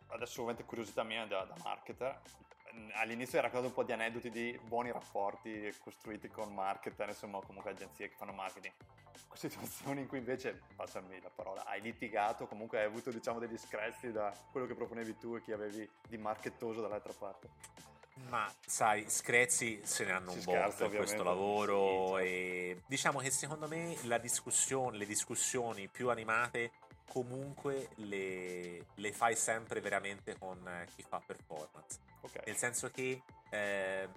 adesso 0.08 0.42
ovviamente 0.42 0.64
curiosità 0.64 1.04
mia 1.04 1.26
da, 1.26 1.44
da 1.44 1.56
marketer, 1.62 2.22
all'inizio 2.94 3.38
hai 3.38 3.44
raccontato 3.44 3.68
un 3.68 3.74
po' 3.74 3.84
di 3.84 3.92
aneddoti 3.92 4.30
di 4.30 4.58
buoni 4.64 4.92
rapporti 4.92 5.76
costruiti 5.84 6.30
con 6.30 6.54
marketer, 6.54 7.10
insomma 7.10 7.42
comunque 7.42 7.72
agenzie 7.72 8.08
che 8.08 8.16
fanno 8.16 8.32
marketing 8.32 8.74
situazioni 9.34 10.02
in 10.02 10.08
cui 10.08 10.18
invece, 10.18 10.62
passami 10.76 11.20
la 11.22 11.32
parola, 11.34 11.66
hai 11.66 11.82
litigato, 11.82 12.48
comunque 12.48 12.80
hai 12.80 12.86
avuto 12.86 13.12
diciamo 13.12 13.40
degli 13.40 13.58
screzi 13.58 14.12
da 14.12 14.34
quello 14.52 14.68
che 14.68 14.76
proponevi 14.76 15.18
tu 15.18 15.36
e 15.36 15.42
chi 15.42 15.52
avevi 15.52 15.90
di 16.08 16.18
markettoso 16.18 16.82
dall'altra 16.82 17.14
parte? 17.14 17.50
Ma 18.30 18.52
sai, 18.66 19.10
screzi 19.10 19.82
se 19.84 20.06
ne 20.06 20.12
hanno 20.12 20.32
si 20.32 20.38
un 20.40 20.44
botto 20.44 20.86
in 20.86 20.96
questo 20.96 21.24
lavoro 21.24 21.86
sì, 21.86 21.94
certo. 21.94 22.18
e 22.18 22.82
diciamo 22.86 23.20
che 23.20 23.32
secondo 23.32 23.68
me 23.68 23.96
la 24.04 24.18
discussione, 24.18 24.98
le 24.98 25.06
discussioni 25.06 25.88
più 25.88 26.10
animate 26.10 26.72
comunque 27.12 27.90
le, 27.96 28.86
le 28.96 29.12
fai 29.12 29.36
sempre 29.36 29.82
veramente 29.82 30.38
con 30.38 30.86
chi 30.96 31.04
fa 31.04 31.22
performance. 31.26 32.00
Okay. 32.22 32.44
Nel 32.46 32.56
senso 32.56 32.90
che 32.90 33.22
eh, 33.50 34.08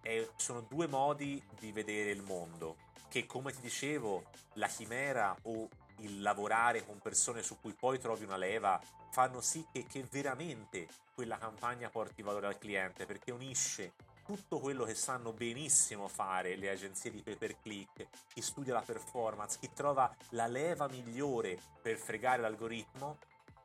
è, 0.00 0.28
sono 0.36 0.60
due 0.68 0.86
modi 0.86 1.42
di 1.58 1.72
vedere 1.72 2.10
il 2.10 2.22
mondo 2.22 2.76
che 3.08 3.26
come 3.26 3.52
ti 3.52 3.60
dicevo 3.60 4.24
la 4.54 4.68
chimera 4.68 5.36
o 5.42 5.68
il 5.98 6.22
lavorare 6.22 6.84
con 6.86 6.98
persone 6.98 7.42
su 7.42 7.58
cui 7.60 7.72
poi 7.72 7.98
trovi 7.98 8.24
una 8.24 8.36
leva 8.36 8.80
fanno 9.10 9.40
sì 9.40 9.66
che, 9.72 9.84
che 9.84 10.06
veramente 10.10 10.86
quella 11.14 11.36
campagna 11.36 11.90
porti 11.90 12.22
valore 12.22 12.46
al 12.46 12.58
cliente 12.58 13.04
perché 13.04 13.32
unisce 13.32 13.92
tutto 14.24 14.60
quello 14.60 14.84
che 14.84 14.94
sanno 14.94 15.32
benissimo 15.32 16.06
fare 16.06 16.54
le 16.54 16.70
agenzie 16.70 17.10
di 17.10 17.20
pay 17.20 17.36
per 17.36 17.58
click, 17.60 18.06
chi 18.32 18.40
studia 18.40 18.74
la 18.74 18.80
performance, 18.80 19.58
chi 19.58 19.70
trova 19.74 20.14
la 20.30 20.46
leva 20.46 20.88
migliore 20.88 21.58
per 21.82 21.96
fregare 21.96 22.40
l'algoritmo 22.40 23.18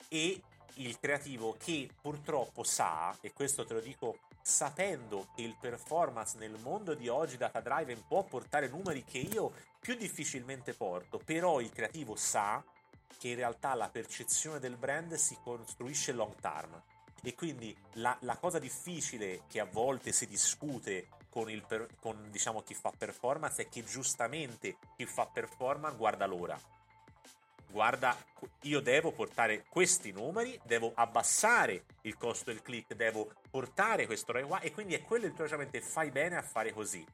e 0.09 0.41
il 0.75 0.99
creativo 0.99 1.55
che 1.57 1.87
purtroppo 2.01 2.63
sa, 2.63 3.15
e 3.21 3.31
questo 3.31 3.63
te 3.63 3.75
lo 3.75 3.79
dico 3.79 4.17
sapendo 4.47 5.29
che 5.33 5.41
il 5.41 5.55
performance 5.59 6.37
nel 6.37 6.59
mondo 6.61 6.93
di 6.93 7.07
oggi 7.07 7.35
data 7.35 7.61
driven 7.61 8.05
può 8.05 8.23
portare 8.23 8.67
numeri 8.67 9.03
che 9.03 9.17
io 9.17 9.51
più 9.79 9.95
difficilmente 9.95 10.73
porto, 10.73 11.17
però 11.17 11.59
il 11.59 11.71
creativo 11.71 12.15
sa 12.15 12.63
che 13.17 13.29
in 13.29 13.37
realtà 13.37 13.73
la 13.73 13.89
percezione 13.89 14.59
del 14.59 14.77
brand 14.77 15.15
si 15.15 15.35
costruisce 15.41 16.11
long 16.11 16.35
term. 16.39 16.79
E 17.23 17.33
quindi 17.33 17.75
la, 17.93 18.15
la 18.21 18.37
cosa 18.37 18.59
difficile 18.59 19.41
che 19.47 19.59
a 19.59 19.65
volte 19.65 20.11
si 20.11 20.27
discute 20.27 21.07
con, 21.27 21.49
il 21.49 21.65
per, 21.65 21.87
con 21.99 22.29
diciamo, 22.29 22.61
chi 22.61 22.75
fa 22.75 22.91
performance 22.95 23.63
è 23.63 23.67
che 23.67 23.83
giustamente 23.83 24.77
chi 24.95 25.07
fa 25.07 25.25
performance 25.25 25.97
guarda 25.97 26.27
l'ora 26.27 26.59
guarda, 27.75 28.15
io 28.61 28.79
devo 28.79 29.11
portare 29.11 29.65
questi 29.67 30.13
numeri, 30.13 30.57
devo 30.63 30.93
abbassare 30.95 31.83
il 32.03 32.15
costo 32.15 32.49
del 32.49 32.61
click, 32.61 32.93
devo 32.93 33.33
portare 33.49 34.05
questo 34.05 34.31
ROI 34.31 34.43
qua 34.43 34.59
e 34.61 34.71
quindi 34.71 34.93
è 34.93 35.01
quello 35.01 35.25
il 35.25 35.33
tuo 35.33 35.43
ragionamento 35.43 35.81
fai 35.81 36.09
bene 36.09 36.37
a 36.37 36.41
fare 36.41 36.71
così. 36.71 37.05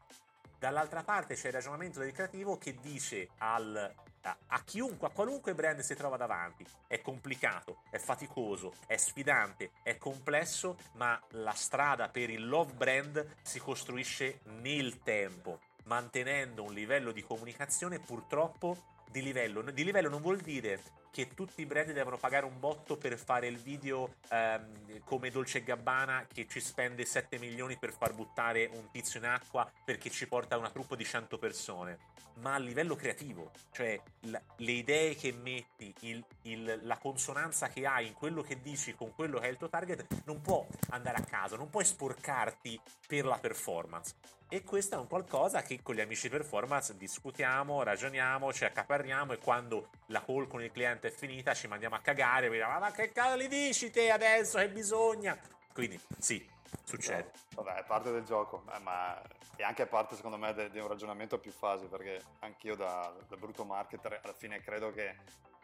Dall'altra 0.60 1.02
parte 1.02 1.34
c'è 1.34 1.48
il 1.48 1.54
ragionamento 1.54 1.98
del 1.98 2.12
creativo 2.12 2.60
che 2.60 2.76
dice 2.80 3.30
al, 3.40 3.92
a, 4.22 4.38
a, 4.50 4.64
chiunque, 4.64 5.08
a 5.08 5.10
qualunque 5.10 5.56
brand 5.56 5.80
si 5.80 5.96
trova 5.96 6.16
davanti, 6.16 6.64
è 6.86 7.02
complicato, 7.02 7.82
è 7.90 7.98
faticoso, 7.98 8.72
è 8.86 8.98
sfidante, 8.98 9.72
è 9.82 9.98
complesso, 9.98 10.78
ma 10.94 11.20
la 11.30 11.54
strada 11.54 12.10
per 12.10 12.30
il 12.30 12.48
love 12.48 12.74
brand 12.74 13.38
si 13.42 13.58
costruisce 13.58 14.42
nel 14.60 15.02
tempo, 15.02 15.60
mantenendo 15.86 16.62
un 16.62 16.74
livello 16.74 17.12
di 17.12 17.24
comunicazione 17.24 17.98
purtroppo 17.98 19.00
di 19.12 19.22
livello. 19.22 19.62
Di 19.62 19.84
livello 19.84 20.10
non 20.10 20.22
vuol 20.22 20.40
dire 20.40 20.80
che 21.12 21.28
tutti 21.34 21.62
i 21.62 21.66
brand 21.66 21.92
devono 21.92 22.18
pagare 22.18 22.46
un 22.46 22.60
botto 22.60 22.98
per 22.98 23.18
fare 23.18 23.48
il 23.48 23.58
video 23.58 24.16
ehm, 24.30 25.04
come 25.04 25.30
Dolce 25.30 25.62
Gabbana 25.64 26.26
che 26.32 26.48
ci 26.48 26.62
spende 26.62 27.06
7 27.06 27.38
milioni 27.38 27.78
per 27.78 27.92
far 27.92 28.14
buttare 28.14 28.70
un 28.74 28.90
tizio 28.92 29.20
in 29.20 29.26
acqua 29.26 29.70
perché 29.84 30.10
ci 30.10 30.28
porta 30.28 30.58
una 30.58 30.70
truppa 30.70 30.96
di 30.96 31.04
100 31.04 31.38
persone. 31.38 31.98
Ma 32.36 32.54
a 32.54 32.60
livello 32.60 32.96
creativo 32.96 33.52
cioè 33.72 34.02
l- 34.22 34.36
le 34.58 34.72
idee 34.72 35.16
che 35.16 35.34
metti 35.34 35.94
il, 36.02 36.24
il, 36.44 36.80
la 36.84 36.98
consonanza 36.98 37.68
che 37.68 37.86
hai 37.86 38.08
in 38.08 38.14
quello 38.14 38.42
che 38.42 38.62
dici 38.62 38.96
con 38.96 39.14
quello 39.14 39.40
che 39.40 39.48
è 39.48 39.50
il 39.50 39.58
tuo 39.58 39.70
target 39.70 40.06
non 40.24 40.40
può 40.40 40.66
andare 40.90 41.18
a 41.18 41.24
caso 41.24 41.58
non 41.58 41.70
puoi 41.70 41.84
sporcarti 41.84 42.80
per 43.06 43.26
la 43.26 43.38
performance. 43.38 44.16
E 44.54 44.64
questo 44.64 44.96
è 44.96 44.98
un 44.98 45.08
qualcosa 45.08 45.62
che 45.62 45.82
con 45.82 45.96
gli 45.96 46.02
amici 46.02 46.28
performance 46.28 46.98
discutiamo, 46.98 47.84
ragioniamo, 47.84 48.52
ci 48.52 48.66
accaparriamo 48.66 49.32
e 49.32 49.38
quando 49.38 49.92
la 50.08 50.22
call 50.22 50.50
con 50.50 50.62
il 50.62 50.74
cliente 50.74 51.01
è 51.08 51.12
finita 51.12 51.54
ci 51.54 51.68
mandiamo 51.68 51.96
a 51.96 52.00
cagare, 52.00 52.48
e 52.48 52.50
diciamo, 52.50 52.80
ma 52.80 52.92
che 52.92 53.12
cazzo 53.12 53.36
li 53.36 53.48
dici 53.48 53.90
te 53.90 54.12
adesso 54.12 54.58
che 54.58 54.70
bisogna? 54.70 55.38
Quindi 55.74 56.00
sì, 56.20 56.48
succede. 56.84 57.32
Vabbè, 57.56 57.76
è 57.76 57.84
parte 57.84 58.12
del 58.12 58.24
gioco, 58.24 58.64
ma 58.82 59.22
è 59.56 59.64
anche 59.64 59.86
parte 59.86 60.16
secondo 60.16 60.38
me 60.38 60.54
di 60.70 60.80
un 60.80 60.88
ragionamento 60.88 61.36
a 61.36 61.40
più 61.40 61.52
fasi, 61.52 61.86
perché 61.86 62.22
anch'io 62.40 62.76
da, 62.76 63.14
da 63.28 63.36
brutto 63.36 63.64
marketer 63.64 64.20
alla 64.24 64.34
fine 64.34 64.62
credo 64.62 64.92
che 64.92 65.16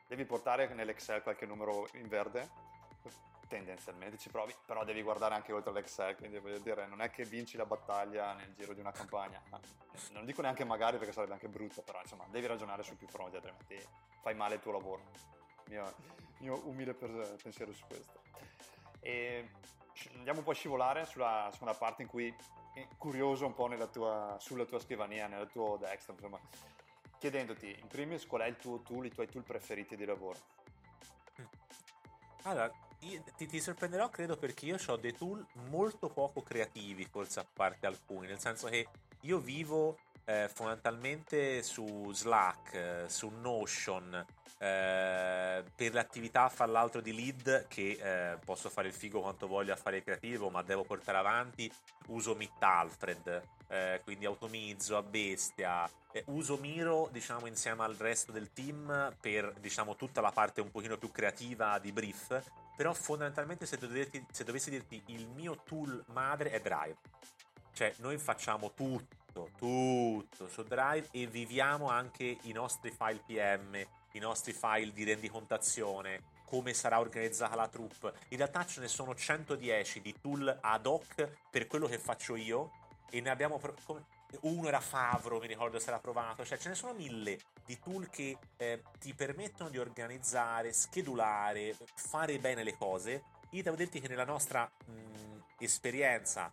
devi 0.07 0.25
portare 0.25 0.67
nell'Excel 0.73 1.21
qualche 1.21 1.45
numero 1.45 1.87
in 1.93 2.07
verde 2.07 2.75
tendenzialmente 3.47 4.17
ci 4.17 4.29
provi, 4.29 4.53
però 4.65 4.83
devi 4.83 5.01
guardare 5.01 5.35
anche 5.35 5.51
oltre 5.53 5.71
l'Excel, 5.71 6.15
quindi 6.15 6.37
voglio 6.39 6.59
dire, 6.59 6.85
non 6.85 7.01
è 7.01 7.09
che 7.09 7.23
vinci 7.23 7.57
la 7.57 7.65
battaglia 7.65 8.33
nel 8.33 8.53
giro 8.53 8.73
di 8.73 8.79
una 8.79 8.91
campagna, 8.91 9.41
non 10.11 10.25
dico 10.25 10.41
neanche 10.41 10.65
magari 10.65 10.97
perché 10.97 11.13
sarebbe 11.13 11.33
anche 11.33 11.47
brutto, 11.47 11.81
però 11.81 11.99
insomma 12.01 12.25
devi 12.29 12.45
ragionare 12.45 12.83
su 12.83 12.95
più 12.95 13.07
fronti, 13.07 13.35
altrimenti 13.35 13.81
fai 14.21 14.35
male 14.35 14.55
il 14.55 14.61
tuo 14.61 14.71
lavoro. 14.71 15.01
Mio, 15.69 15.93
mio 16.39 16.61
umile 16.67 16.93
pensiero 16.93 17.73
su 17.73 17.85
questo. 17.85 18.21
E 18.99 19.49
andiamo 20.15 20.39
un 20.39 20.45
po' 20.45 20.51
a 20.51 20.55
scivolare 20.55 21.05
sulla 21.05 21.49
seconda 21.51 21.73
parte 21.73 22.03
in 22.03 22.07
cui 22.07 22.33
è 22.73 22.87
curioso 22.97 23.45
un 23.45 23.53
po' 23.53 23.69
tua, 23.91 24.37
sulla 24.39 24.65
tua 24.65 24.79
scrivania, 24.79 25.27
nel 25.27 25.49
tuo 25.51 25.77
desktop, 25.77 26.15
insomma, 26.15 26.39
chiedendoti 27.17 27.75
in 27.79 27.87
primis 27.87 28.27
qual 28.27 28.41
è 28.41 28.45
il 28.45 28.57
tuo 28.57 28.81
tool, 28.81 29.05
i 29.05 29.11
tuoi 29.11 29.27
tool 29.27 29.43
preferiti 29.43 29.95
di 29.95 30.05
lavoro. 30.05 30.37
Allora, 32.43 32.71
ti, 32.99 33.45
ti, 33.47 33.59
sorprenderò, 33.59 34.09
credo, 34.09 34.37
perché 34.37 34.65
io 34.65 34.77
ho 34.85 34.95
dei 34.95 35.13
tool 35.13 35.45
molto 35.69 36.07
poco 36.09 36.41
creativi, 36.41 37.03
forse 37.05 37.39
a 37.39 37.45
parte 37.51 37.87
alcuni, 37.87 38.27
nel 38.27 38.39
senso 38.39 38.67
che 38.67 38.87
io 39.21 39.39
vivo 39.39 39.97
eh, 40.27 40.49
fondamentalmente 40.53 41.63
su 41.63 42.11
Slack, 42.13 42.73
eh, 42.73 43.03
su 43.07 43.29
Notion, 43.29 44.25
eh, 44.59 45.63
per 45.75 45.93
l'attività 45.93 46.49
fra 46.49 46.65
l'altro 46.65 47.01
di 47.01 47.13
lead 47.13 47.67
che 47.67 47.97
eh, 47.99 48.37
posso 48.43 48.69
fare 48.69 48.87
il 48.87 48.93
figo 48.93 49.21
quanto 49.21 49.47
voglio 49.47 49.73
a 49.73 49.75
fare 49.75 49.97
il 49.97 50.03
creativo 50.03 50.49
ma 50.49 50.63
devo 50.63 50.83
portare 50.83 51.19
avanti 51.19 51.71
uso 52.07 52.33
Meet 52.33 52.63
Alfred 52.63 53.41
eh, 53.67 54.01
quindi 54.03 54.25
automizzo 54.25 54.97
a 54.97 55.03
bestia 55.03 55.87
uso 56.25 56.57
Miro 56.57 57.09
diciamo 57.11 57.45
insieme 57.47 57.83
al 57.83 57.95
resto 57.95 58.31
del 58.31 58.51
team 58.53 59.13
per 59.19 59.53
diciamo 59.59 59.95
tutta 59.95 60.21
la 60.21 60.31
parte 60.31 60.61
un 60.61 60.71
pochino 60.71 60.97
più 60.97 61.11
creativa 61.11 61.77
di 61.79 61.91
brief. 61.91 62.41
Però 62.75 62.93
fondamentalmente 62.93 63.65
se, 63.65 63.77
dovessi, 63.77 64.23
se 64.31 64.43
dovessi 64.43 64.69
dirti 64.69 65.01
il 65.07 65.27
mio 65.27 65.61
tool 65.63 66.03
madre 66.13 66.51
è 66.51 66.59
Drive. 66.59 66.97
Cioè 67.73 67.93
noi 67.97 68.17
facciamo 68.17 68.71
tutto 68.73 69.15
tutto 69.57 70.47
su 70.47 70.63
Drive 70.63 71.07
e 71.11 71.27
viviamo 71.27 71.89
anche 71.89 72.37
i 72.43 72.51
nostri 72.51 72.91
file 72.91 73.21
PM 73.25 73.85
i 74.17 74.19
nostri 74.19 74.51
file 74.51 74.91
di 74.91 75.03
rendicontazione, 75.03 76.23
come 76.45 76.73
sarà 76.73 76.99
organizzata 76.99 77.55
la 77.55 77.67
troupe. 77.67 78.13
In 78.29 78.37
realtà 78.37 78.65
ce 78.65 78.81
ne 78.81 78.87
sono 78.87 79.15
110 79.15 80.01
di 80.01 80.15
tool 80.19 80.57
ad 80.61 80.85
hoc 80.85 81.29
per 81.49 81.67
quello 81.67 81.87
che 81.87 81.99
faccio 81.99 82.35
io 82.35 82.71
e 83.09 83.21
ne 83.21 83.29
abbiamo... 83.29 83.57
Pro- 83.57 83.75
uno 84.41 84.67
era 84.67 84.81
Favro, 84.81 85.39
mi 85.39 85.47
ricordo 85.47 85.79
se 85.79 85.87
era 85.87 85.99
provato, 85.99 86.43
cioè 86.43 86.57
ce 86.57 86.67
ne 86.67 86.75
sono 86.75 86.91
mille 86.91 87.39
di 87.65 87.79
tool 87.79 88.09
che 88.09 88.37
eh, 88.57 88.83
ti 88.99 89.13
permettono 89.13 89.69
di 89.69 89.77
organizzare, 89.77 90.73
schedulare, 90.73 91.77
fare 91.95 92.37
bene 92.37 92.63
le 92.63 92.75
cose. 92.75 93.23
Io 93.51 93.63
devo 93.63 93.77
dirti 93.77 94.01
che 94.01 94.09
nella 94.09 94.25
nostra 94.25 94.69
mh, 94.85 95.37
esperienza 95.59 96.49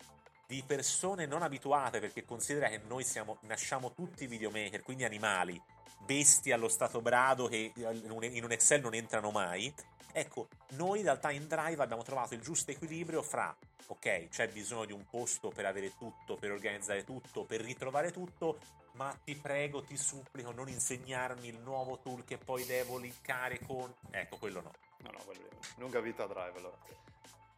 di 0.46 0.62
persone 0.66 1.26
non 1.26 1.42
abituate, 1.42 2.00
perché 2.00 2.24
considera 2.24 2.68
che 2.68 2.80
noi 2.86 3.04
siamo, 3.04 3.38
nasciamo 3.42 3.92
tutti 3.92 4.26
videomaker, 4.26 4.82
quindi 4.82 5.04
animali, 5.04 5.60
bestie 6.04 6.52
allo 6.52 6.68
stato 6.68 7.00
brado 7.00 7.46
che 7.48 7.72
in 7.74 8.44
un 8.44 8.52
Excel 8.52 8.80
non 8.80 8.94
entrano 8.94 9.30
mai. 9.30 9.72
Ecco, 10.12 10.48
noi 10.70 10.98
in 10.98 11.04
realtà 11.04 11.30
in 11.30 11.48
Drive 11.48 11.82
abbiamo 11.82 12.02
trovato 12.02 12.34
il 12.34 12.40
giusto 12.40 12.70
equilibrio 12.70 13.20
fra, 13.22 13.54
ok, 13.86 14.28
c'è 14.28 14.48
bisogno 14.48 14.84
di 14.84 14.92
un 14.92 15.04
posto 15.04 15.48
per 15.48 15.66
avere 15.66 15.96
tutto, 15.96 16.36
per 16.36 16.52
organizzare 16.52 17.04
tutto, 17.04 17.44
per 17.44 17.60
ritrovare 17.60 18.12
tutto, 18.12 18.58
ma 18.92 19.16
ti 19.24 19.34
prego, 19.34 19.82
ti 19.82 19.96
supplico, 19.96 20.52
non 20.52 20.68
insegnarmi 20.68 21.48
il 21.48 21.58
nuovo 21.58 21.98
tool 21.98 22.24
che 22.24 22.38
poi 22.38 22.64
devo 22.64 22.98
linkare 22.98 23.58
con... 23.66 23.92
Ecco, 24.10 24.36
quello 24.36 24.60
no. 24.60 24.72
No, 24.98 25.10
no, 25.10 25.18
quello 25.24 25.44
lunga 25.78 26.00
vita 26.00 26.26
Drive 26.26 26.58
allora. 26.58 26.76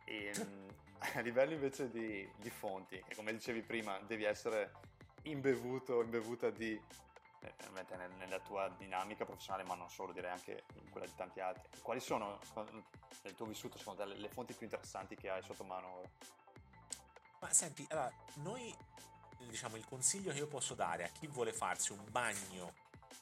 E, 0.07 0.33
ehm, 0.35 0.67
a 1.15 1.21
livello 1.21 1.53
invece 1.53 1.91
di, 1.91 2.27
di 2.37 2.51
fonti, 2.51 3.03
che 3.07 3.15
come 3.15 3.33
dicevi 3.33 3.63
prima, 3.63 3.99
devi 4.01 4.25
essere 4.25 4.73
imbevuto, 5.23 6.03
imbevuta 6.03 6.51
di 6.51 6.81
eh, 7.41 8.09
nella 8.17 8.41
tua 8.41 8.69
dinamica 8.77 9.25
professionale, 9.25 9.65
ma 9.65 9.75
non 9.75 9.91
solo, 9.91 10.13
direi 10.13 10.31
anche 10.31 10.65
in 10.75 10.91
quella 10.91 11.07
di 11.07 11.15
tanti 11.15 11.41
altri. 11.41 11.81
Quali 11.83 12.01
sono, 12.01 12.39
nel 13.23 13.35
tuo 13.35 13.47
vissuto, 13.47 13.79
secondo 13.79 14.05
te, 14.05 14.15
le 14.15 14.29
fonti 14.29 14.55
più 14.55 14.65
interessanti 14.65 15.17
che 15.17 15.29
hai 15.29 15.43
sotto 15.43 15.65
mano? 15.65 16.03
Ma 17.41 17.53
senti, 17.53 17.87
allora, 17.91 18.11
noi, 18.37 18.75
diciamo, 19.49 19.77
il 19.77 19.85
consiglio 19.85 20.33
che 20.33 20.39
io 20.39 20.49
posso 20.49 20.75
dare 20.75 21.05
a 21.05 21.09
chi 21.09 21.27
vuole 21.27 21.53
farsi 21.53 21.93
un 21.93 22.05
bagno 22.11 22.73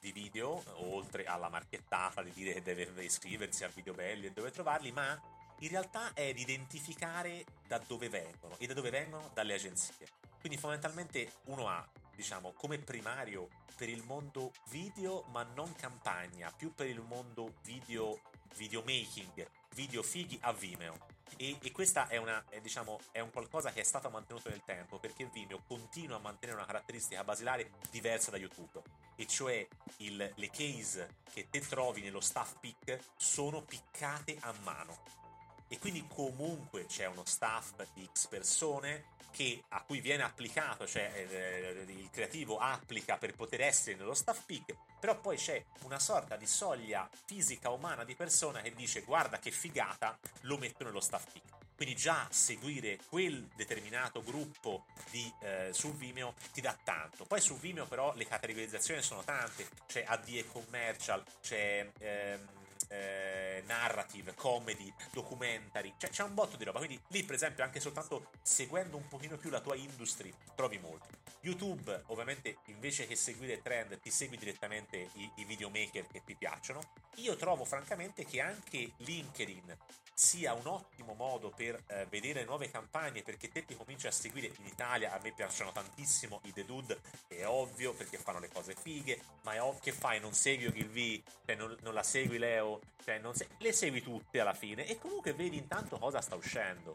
di 0.00 0.12
video, 0.12 0.62
oltre 0.92 1.24
alla 1.24 1.48
marchettata 1.48 2.22
di 2.22 2.30
dire 2.32 2.52
che 2.54 2.62
deve 2.62 3.02
iscriversi 3.02 3.64
a 3.64 3.68
Video 3.68 3.94
Belli 3.94 4.26
e 4.26 4.32
dove 4.32 4.50
trovarli, 4.50 4.92
ma 4.92 5.18
in 5.60 5.68
realtà 5.68 6.12
è 6.12 6.32
di 6.32 6.42
identificare 6.42 7.44
da 7.66 7.78
dove 7.78 8.08
vengono 8.08 8.56
e 8.58 8.66
da 8.66 8.74
dove 8.74 8.90
vengono 8.90 9.30
dalle 9.34 9.54
agenzie. 9.54 10.06
Quindi 10.40 10.58
fondamentalmente 10.58 11.32
uno 11.44 11.68
ha 11.68 11.86
diciamo, 12.14 12.52
come 12.52 12.78
primario 12.78 13.48
per 13.76 13.88
il 13.88 14.02
mondo 14.04 14.52
video, 14.68 15.24
ma 15.30 15.42
non 15.42 15.74
campagna, 15.74 16.52
più 16.52 16.74
per 16.74 16.86
il 16.86 17.00
mondo 17.00 17.54
video, 17.62 18.20
videomaking, 18.56 19.48
video 19.74 20.02
fighi 20.02 20.38
a 20.42 20.52
Vimeo. 20.52 21.12
E, 21.36 21.58
e 21.60 21.72
questa 21.72 22.06
è, 22.06 22.16
una, 22.16 22.44
è, 22.48 22.60
diciamo, 22.60 23.00
è 23.10 23.18
un 23.18 23.30
qualcosa 23.30 23.72
che 23.72 23.80
è 23.80 23.84
stato 23.84 24.08
mantenuto 24.10 24.48
nel 24.50 24.62
tempo 24.64 24.98
perché 24.98 25.26
Vimeo 25.26 25.62
continua 25.66 26.16
a 26.16 26.20
mantenere 26.20 26.58
una 26.58 26.66
caratteristica 26.66 27.24
basilare 27.24 27.72
diversa 27.90 28.30
da 28.30 28.36
YouTube, 28.36 28.80
e 29.16 29.26
cioè 29.26 29.66
il, 29.98 30.32
le 30.34 30.50
case 30.50 31.16
che 31.32 31.48
te 31.50 31.60
trovi 31.60 32.02
nello 32.02 32.20
staff 32.20 32.58
pick 32.60 32.98
sono 33.16 33.62
piccate 33.62 34.36
a 34.40 34.52
mano. 34.62 35.23
E 35.68 35.78
quindi 35.78 36.06
comunque 36.08 36.86
c'è 36.86 37.06
uno 37.06 37.24
staff 37.24 37.72
di 37.94 38.08
X 38.12 38.28
persone 38.28 39.12
che, 39.34 39.64
a 39.70 39.82
cui 39.82 40.00
viene 40.00 40.22
applicato, 40.22 40.86
cioè 40.86 41.26
eh, 41.28 41.84
il 41.88 42.08
creativo 42.10 42.58
applica 42.58 43.16
per 43.16 43.34
poter 43.34 43.62
essere 43.62 43.96
nello 43.96 44.14
staff 44.14 44.44
pick, 44.44 44.76
però 45.00 45.18
poi 45.18 45.36
c'è 45.36 45.62
una 45.82 45.98
sorta 45.98 46.36
di 46.36 46.46
soglia 46.46 47.08
fisica 47.26 47.70
umana 47.70 48.04
di 48.04 48.14
persona 48.14 48.60
che 48.60 48.72
dice 48.74 49.00
guarda 49.00 49.40
che 49.40 49.50
figata, 49.50 50.16
lo 50.42 50.56
metto 50.56 50.84
nello 50.84 51.00
staff 51.00 51.32
pick. 51.32 51.62
Quindi 51.74 51.96
già 51.96 52.28
seguire 52.30 53.00
quel 53.08 53.48
determinato 53.56 54.22
gruppo 54.22 54.84
di, 55.10 55.32
eh, 55.40 55.70
su 55.72 55.92
Vimeo 55.94 56.34
ti 56.52 56.60
dà 56.60 56.78
tanto. 56.84 57.24
Poi 57.24 57.40
su 57.40 57.58
Vimeo 57.58 57.86
però 57.86 58.14
le 58.14 58.28
categorizzazioni 58.28 59.02
sono 59.02 59.24
tante, 59.24 59.68
c'è 59.88 60.04
AD 60.06 60.28
e 60.28 60.46
commercial, 60.46 61.24
c'è... 61.40 61.90
Ehm, 61.98 62.48
eh, 62.88 63.62
narrative, 63.66 64.34
comedy, 64.34 64.92
documentary, 65.12 65.94
cioè 65.96 66.10
c'è 66.10 66.22
un 66.22 66.34
botto 66.34 66.56
di 66.56 66.64
roba, 66.64 66.78
quindi 66.78 67.00
lì 67.08 67.22
per 67.24 67.34
esempio 67.34 67.64
anche 67.64 67.80
soltanto 67.80 68.30
seguendo 68.42 68.96
un 68.96 69.08
pochino 69.08 69.36
più 69.36 69.50
la 69.50 69.60
tua 69.60 69.76
industry 69.76 70.32
trovi 70.54 70.78
molto. 70.78 71.08
YouTube 71.40 72.04
ovviamente 72.06 72.58
invece 72.66 73.06
che 73.06 73.16
seguire 73.16 73.60
trend 73.60 74.00
ti 74.00 74.10
segui 74.10 74.36
direttamente 74.38 75.10
i, 75.14 75.30
i 75.36 75.44
videomaker 75.44 76.06
che 76.06 76.22
ti 76.24 76.34
piacciono. 76.34 76.80
Io 77.16 77.36
trovo 77.36 77.64
francamente 77.64 78.24
che 78.24 78.40
anche 78.40 78.92
LinkedIn 78.98 79.76
sia 80.14 80.52
un 80.52 80.66
ottimo 80.66 81.14
modo 81.14 81.50
per 81.50 81.82
eh, 81.88 82.06
vedere 82.06 82.44
nuove 82.44 82.70
campagne 82.70 83.22
perché 83.22 83.50
te 83.50 83.64
ti 83.64 83.76
cominci 83.76 84.06
a 84.06 84.12
seguire. 84.12 84.52
In 84.58 84.66
Italia 84.66 85.12
a 85.12 85.20
me 85.22 85.32
piacciono 85.32 85.72
tantissimo 85.72 86.40
i 86.44 86.52
The 86.52 86.64
Dude 86.64 87.00
è 87.26 87.44
ovvio 87.46 87.92
perché 87.94 88.18
fanno 88.18 88.38
le 88.38 88.48
cose 88.48 88.74
fighe 88.74 89.20
ma 89.42 89.54
è 89.54 89.62
ovvio 89.62 89.80
che 89.80 89.92
fai? 89.92 90.20
Non 90.20 90.32
segui 90.32 90.66
Ogilvy 90.66 91.22
cioè 91.44 91.56
non, 91.56 91.76
non, 91.82 91.94
la 91.94 92.02
segui 92.02 92.38
Leo 92.38 92.80
cioè 93.04 93.20
se- 93.32 93.48
le 93.58 93.72
segui 93.72 94.02
tutte 94.02 94.40
alla 94.40 94.54
fine 94.54 94.86
e 94.86 94.98
comunque 94.98 95.34
vedi 95.34 95.56
intanto 95.56 95.98
cosa 95.98 96.20
sta 96.20 96.36
uscendo. 96.36 96.94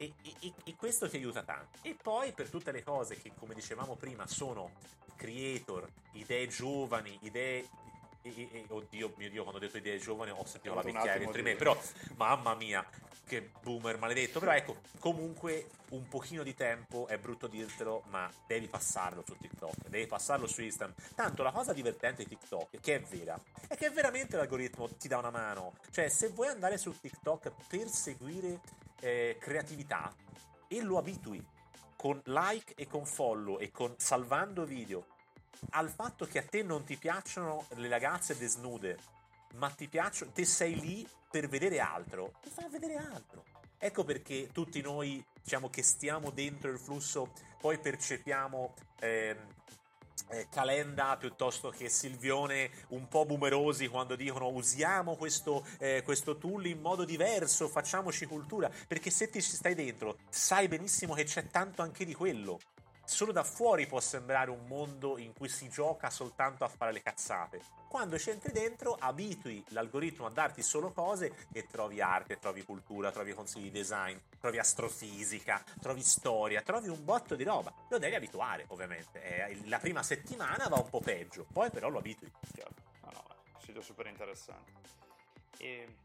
E, 0.00 0.12
e, 0.22 0.52
e, 0.64 0.76
questo 0.76 1.08
ti 1.08 1.16
aiuta 1.16 1.42
tanto. 1.42 1.78
E 1.82 1.96
poi 2.00 2.32
per 2.32 2.48
tutte 2.48 2.70
le 2.70 2.84
cose 2.84 3.16
che, 3.16 3.32
come 3.36 3.52
dicevamo 3.52 3.96
prima, 3.96 4.28
sono 4.28 4.70
creator, 5.16 5.90
idee 6.12 6.46
giovani, 6.46 7.18
idee 7.22 7.68
e, 8.34 8.48
e, 8.52 8.64
oddio 8.68 9.14
mio 9.16 9.30
dio, 9.30 9.42
quando 9.42 9.58
ho 9.58 9.62
detto 9.62 9.78
idee 9.78 9.98
giovani 9.98 10.30
ho 10.30 10.44
sentito 10.44 10.74
la 10.74 10.82
vecchiaia 10.82 11.18
dentro 11.18 11.36
di 11.36 11.42
me, 11.42 11.54
però 11.54 11.78
mamma 12.16 12.54
mia, 12.54 12.86
che 13.26 13.50
boomer 13.62 13.98
maledetto. 13.98 14.40
Però 14.40 14.52
ecco, 14.52 14.76
comunque 14.98 15.68
un 15.90 16.08
pochino 16.08 16.42
di 16.42 16.54
tempo, 16.54 17.06
è 17.06 17.18
brutto 17.18 17.46
dirtelo, 17.46 18.02
ma 18.08 18.30
devi 18.46 18.66
passarlo 18.66 19.22
su 19.26 19.36
TikTok, 19.36 19.88
devi 19.88 20.06
passarlo 20.06 20.46
su 20.46 20.62
Instagram. 20.62 20.96
Tanto 21.14 21.42
la 21.42 21.52
cosa 21.52 21.72
divertente 21.72 22.24
di 22.24 22.30
TikTok, 22.30 22.80
che 22.80 22.94
è 22.96 23.00
vera, 23.00 23.38
è 23.68 23.76
che 23.76 23.90
veramente 23.90 24.36
l'algoritmo 24.36 24.88
ti 24.88 25.08
dà 25.08 25.18
una 25.18 25.30
mano. 25.30 25.74
Cioè, 25.90 26.08
se 26.08 26.28
vuoi 26.28 26.48
andare 26.48 26.78
su 26.78 26.98
TikTok 26.98 27.52
per 27.68 27.88
seguire 27.88 28.60
eh, 29.00 29.36
creatività 29.38 30.12
e 30.66 30.82
lo 30.82 30.98
abitui 30.98 31.44
con 31.96 32.20
like 32.26 32.74
e 32.76 32.86
con 32.86 33.04
follow 33.04 33.58
e 33.58 33.70
con 33.70 33.94
salvando 33.96 34.64
video 34.64 35.06
al 35.70 35.90
fatto 35.90 36.26
che 36.26 36.38
a 36.38 36.42
te 36.44 36.62
non 36.62 36.84
ti 36.84 36.96
piacciono 36.96 37.66
le 37.76 37.88
ragazze 37.88 38.36
desnude, 38.36 38.98
ma 39.54 39.70
ti 39.70 39.88
piacciono, 39.88 40.32
te 40.32 40.44
sei 40.44 40.78
lì 40.78 41.08
per 41.30 41.48
vedere 41.48 41.80
altro, 41.80 42.32
ti 42.42 42.50
fa 42.50 42.68
vedere 42.68 42.96
altro. 42.96 43.44
Ecco 43.78 44.04
perché 44.04 44.48
tutti 44.52 44.80
noi, 44.80 45.24
diciamo 45.42 45.70
che 45.70 45.82
stiamo 45.82 46.30
dentro 46.30 46.70
il 46.70 46.78
flusso, 46.78 47.32
poi 47.60 47.78
percepiamo 47.78 48.74
eh, 49.00 49.36
eh, 50.30 50.48
Calenda 50.50 51.16
piuttosto 51.16 51.70
che 51.70 51.88
Silvione 51.88 52.70
un 52.88 53.08
po' 53.08 53.24
boomerosi 53.24 53.88
quando 53.88 54.16
dicono 54.16 54.48
usiamo 54.48 55.16
questo, 55.16 55.64
eh, 55.78 56.02
questo, 56.04 56.36
tool 56.36 56.66
in 56.66 56.80
modo 56.80 57.04
diverso, 57.04 57.68
facciamoci 57.68 58.26
cultura, 58.26 58.70
perché 58.86 59.10
se 59.10 59.30
ti 59.30 59.40
stai 59.40 59.74
dentro 59.74 60.18
sai 60.28 60.68
benissimo 60.68 61.14
che 61.14 61.24
c'è 61.24 61.48
tanto 61.48 61.82
anche 61.82 62.04
di 62.04 62.14
quello 62.14 62.58
solo 63.08 63.32
da 63.32 63.42
fuori 63.42 63.86
può 63.86 64.00
sembrare 64.00 64.50
un 64.50 64.66
mondo 64.66 65.16
in 65.16 65.32
cui 65.32 65.48
si 65.48 65.68
gioca 65.70 66.10
soltanto 66.10 66.64
a 66.64 66.68
fare 66.68 66.92
le 66.92 67.02
cazzate. 67.02 67.60
Quando 67.88 68.18
ci 68.18 68.28
entri 68.28 68.52
dentro, 68.52 68.96
abitui 68.98 69.64
l'algoritmo 69.68 70.26
a 70.26 70.30
darti 70.30 70.62
solo 70.62 70.92
cose 70.92 71.46
e 71.52 71.66
trovi 71.66 72.02
arte, 72.02 72.38
trovi 72.38 72.62
cultura, 72.64 73.10
trovi 73.10 73.32
consigli 73.32 73.64
di 73.64 73.70
design, 73.70 74.16
trovi 74.38 74.58
astrofisica, 74.58 75.64
trovi 75.80 76.02
storia, 76.02 76.60
trovi 76.60 76.88
un 76.88 77.02
botto 77.02 77.34
di 77.34 77.44
roba. 77.44 77.72
Lo 77.88 77.98
devi 77.98 78.14
abituare, 78.14 78.66
ovviamente. 78.68 79.22
Eh, 79.22 79.68
la 79.68 79.78
prima 79.78 80.02
settimana 80.02 80.68
va 80.68 80.76
un 80.76 80.90
po' 80.90 81.00
peggio, 81.00 81.46
poi 81.50 81.70
però 81.70 81.88
lo 81.88 81.98
abitui. 81.98 82.30
Chiaro. 82.52 82.74
No, 83.04 83.10
no, 83.10 83.24
sito 83.58 83.80
super 83.80 84.06
interessante. 84.06 84.72
E 85.56 85.96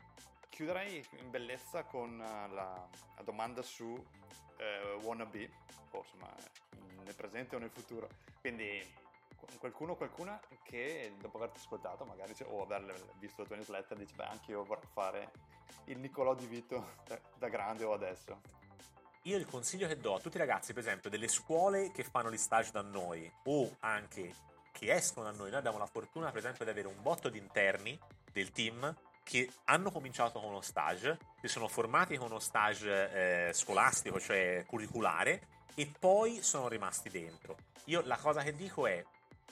chiuderei 0.47 1.05
in 1.19 1.29
bellezza 1.29 1.83
con 1.83 2.11
eh, 2.13 2.53
la, 2.53 2.87
la 3.17 3.23
domanda 3.23 3.61
su 3.61 4.01
eh, 4.63 5.03
wannabe, 5.03 5.49
o 5.91 5.97
insomma 5.99 6.33
nel 7.03 7.15
presente 7.15 7.55
o 7.55 7.59
nel 7.59 7.69
futuro. 7.69 8.07
Quindi 8.39 8.81
qualcuno 9.59 9.91
o 9.91 9.95
qualcuna 9.95 10.39
che 10.63 11.13
dopo 11.19 11.37
averti 11.37 11.59
ascoltato 11.59 12.05
magari 12.05 12.33
o 12.45 12.63
aver 12.63 12.81
visto 13.19 13.41
la 13.41 13.47
tua 13.47 13.55
newsletter 13.57 13.97
dice 13.97 14.15
beh 14.15 14.23
anche 14.23 14.51
io 14.51 14.63
vorrei 14.63 14.87
fare 14.91 15.31
il 15.85 15.99
Nicolò 15.99 16.33
di 16.33 16.45
Vito 16.45 16.95
da, 17.05 17.19
da 17.37 17.49
grande 17.49 17.83
o 17.83 17.93
adesso. 17.93 18.39
Io 19.23 19.37
il 19.37 19.45
consiglio 19.45 19.87
che 19.87 19.97
do 19.97 20.15
a 20.15 20.19
tutti 20.19 20.35
i 20.35 20.39
ragazzi, 20.39 20.73
per 20.73 20.81
esempio, 20.81 21.09
delle 21.09 21.29
scuole 21.29 21.91
che 21.91 22.03
fanno 22.03 22.29
gli 22.29 22.37
stage 22.37 22.71
da 22.71 22.81
noi 22.81 23.31
o 23.45 23.77
anche 23.79 24.33
che 24.71 24.93
escono 24.93 25.31
da 25.31 25.37
noi, 25.37 25.49
noi 25.49 25.59
abbiamo 25.59 25.77
la 25.77 25.85
fortuna, 25.85 26.29
per 26.29 26.39
esempio, 26.39 26.65
di 26.65 26.71
avere 26.71 26.87
un 26.87 27.01
botto 27.01 27.29
di 27.29 27.37
interni 27.37 27.97
del 28.31 28.51
team 28.51 28.93
che 29.23 29.49
hanno 29.65 29.89
cominciato 29.91 30.39
con 30.39 30.49
uno 30.49 30.61
stage, 30.61 31.17
si 31.41 31.47
sono 31.47 31.67
formati 31.67 32.17
con 32.17 32.27
uno 32.27 32.39
stage 32.39 33.47
eh, 33.47 33.53
scolastico, 33.53 34.19
cioè 34.19 34.63
curriculare, 34.67 35.47
e 35.75 35.91
poi 35.97 36.41
sono 36.41 36.67
rimasti 36.67 37.09
dentro. 37.09 37.55
Io 37.85 38.01
la 38.05 38.17
cosa 38.17 38.43
che 38.43 38.53
dico 38.53 38.85
è 38.85 39.03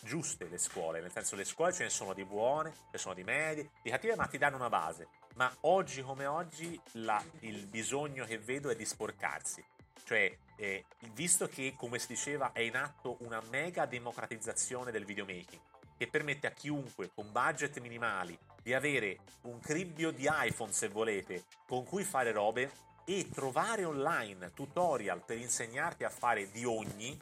giuste 0.04 0.48
le 0.48 0.58
scuole, 0.58 1.00
nel 1.00 1.12
senso 1.12 1.36
le 1.36 1.46
scuole 1.46 1.74
ce 1.74 1.84
ne 1.84 1.90
sono 1.90 2.14
di 2.14 2.26
buone, 2.26 2.72
ce 2.72 2.90
ne 2.94 2.98
sono 2.98 3.14
di 3.14 3.24
medie, 3.24 3.70
di 3.82 3.90
cattive, 3.90 4.16
ma 4.16 4.28
ti 4.28 4.38
danno 4.38 4.58
una 4.58 4.70
base. 4.70 5.08
Ma 5.36 5.52
oggi 5.62 6.02
come 6.02 6.26
oggi 6.26 6.80
la, 6.94 7.24
il 7.40 7.66
bisogno 7.68 8.26
che 8.26 8.38
vedo 8.38 8.70
è 8.70 8.76
di 8.76 8.86
sporcarsi. 8.86 9.64
Cioè, 10.04 10.38
eh, 10.58 10.86
visto 11.14 11.48
che, 11.48 11.74
come 11.78 12.00
si 12.00 12.08
diceva, 12.08 12.52
è 12.52 12.60
in 12.60 12.76
atto 12.76 13.18
una 13.22 13.42
mega 13.50 13.86
democratizzazione 13.86 14.92
del 14.92 15.06
videomaking, 15.06 15.62
che 15.98 16.08
permette 16.08 16.48
a 16.48 16.52
chiunque 16.52 17.12
con 17.14 17.32
budget 17.32 17.80
minimali 17.80 18.38
di 18.62 18.74
avere 18.74 19.20
un 19.44 19.60
cribbio 19.60 20.12
di 20.12 20.28
iPhone, 20.30 20.72
se 20.72 20.88
volete, 20.88 21.46
con 21.68 21.84
cui 21.86 22.04
fare 22.04 22.32
robe 22.32 22.72
e 23.06 23.30
trovare 23.30 23.84
online 23.84 24.52
tutorial 24.54 25.24
per 25.26 25.38
insegnarti 25.38 26.04
a 26.04 26.10
fare 26.10 26.50
di 26.52 26.66
ogni, 26.66 27.18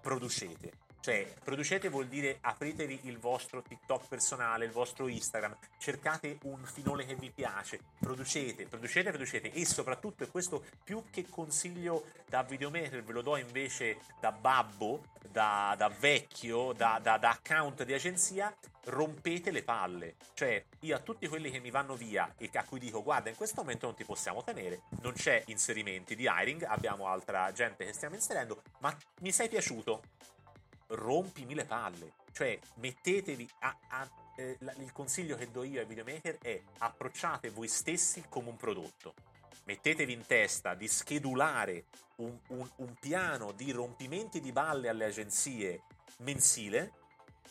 producete 0.00 0.86
cioè, 1.00 1.32
producete 1.42 1.88
vuol 1.88 2.06
dire 2.06 2.38
apritevi 2.40 3.00
il 3.04 3.18
vostro 3.18 3.62
TikTok 3.62 4.08
personale, 4.08 4.64
il 4.64 4.72
vostro 4.72 5.08
Instagram, 5.08 5.56
cercate 5.78 6.38
un 6.42 6.64
filone 6.64 7.06
che 7.06 7.14
vi 7.14 7.30
piace, 7.30 7.80
producete, 7.98 8.66
producete, 8.66 9.10
producete 9.10 9.52
e 9.52 9.64
soprattutto, 9.64 10.24
e 10.24 10.28
questo 10.28 10.64
più 10.82 11.04
che 11.10 11.26
consiglio 11.28 12.04
da 12.28 12.42
videomaker 12.42 13.02
ve 13.02 13.12
lo 13.12 13.22
do 13.22 13.36
invece 13.36 13.98
da 14.20 14.32
babbo, 14.32 15.04
da, 15.30 15.74
da 15.78 15.88
vecchio, 15.88 16.72
da, 16.72 16.98
da, 17.00 17.16
da 17.16 17.30
account 17.30 17.84
di 17.84 17.92
agenzia, 17.94 18.54
rompete 18.86 19.50
le 19.50 19.62
palle. 19.62 20.16
Cioè, 20.34 20.64
io 20.80 20.96
a 20.96 21.00
tutti 21.00 21.28
quelli 21.28 21.50
che 21.50 21.60
mi 21.60 21.70
vanno 21.70 21.94
via 21.94 22.34
e 22.36 22.50
a 22.54 22.64
cui 22.64 22.78
dico 22.78 23.02
guarda, 23.02 23.28
in 23.28 23.36
questo 23.36 23.60
momento 23.60 23.86
non 23.86 23.94
ti 23.94 24.04
possiamo 24.04 24.42
tenere, 24.42 24.82
non 25.02 25.12
c'è 25.12 25.42
inserimenti 25.46 26.16
di 26.16 26.28
hiring, 26.28 26.62
abbiamo 26.64 27.06
altra 27.06 27.52
gente 27.52 27.84
che 27.84 27.92
stiamo 27.92 28.14
inserendo, 28.14 28.62
ma 28.80 28.96
mi 29.20 29.32
sei 29.32 29.48
piaciuto? 29.48 30.02
Rompimi 30.88 31.54
le 31.54 31.64
palle. 31.64 32.12
Cioè, 32.32 32.58
mettetevi 32.76 33.48
a, 33.60 33.76
a 33.88 34.08
eh, 34.36 34.56
il 34.60 34.92
consiglio 34.92 35.36
che 35.36 35.50
do 35.50 35.64
io 35.64 35.80
ai 35.80 35.86
videomaker 35.86 36.38
è 36.38 36.62
approcciate 36.78 37.50
voi 37.50 37.68
stessi 37.68 38.24
come 38.28 38.48
un 38.48 38.56
prodotto. 38.56 39.14
Mettetevi 39.64 40.12
in 40.12 40.24
testa 40.26 40.74
di 40.74 40.88
schedulare 40.88 41.86
un, 42.16 42.38
un, 42.48 42.68
un 42.76 42.94
piano 42.98 43.52
di 43.52 43.70
rompimenti 43.70 44.40
di 44.40 44.52
balle 44.52 44.88
alle 44.88 45.04
agenzie 45.04 45.82
mensile 46.18 46.92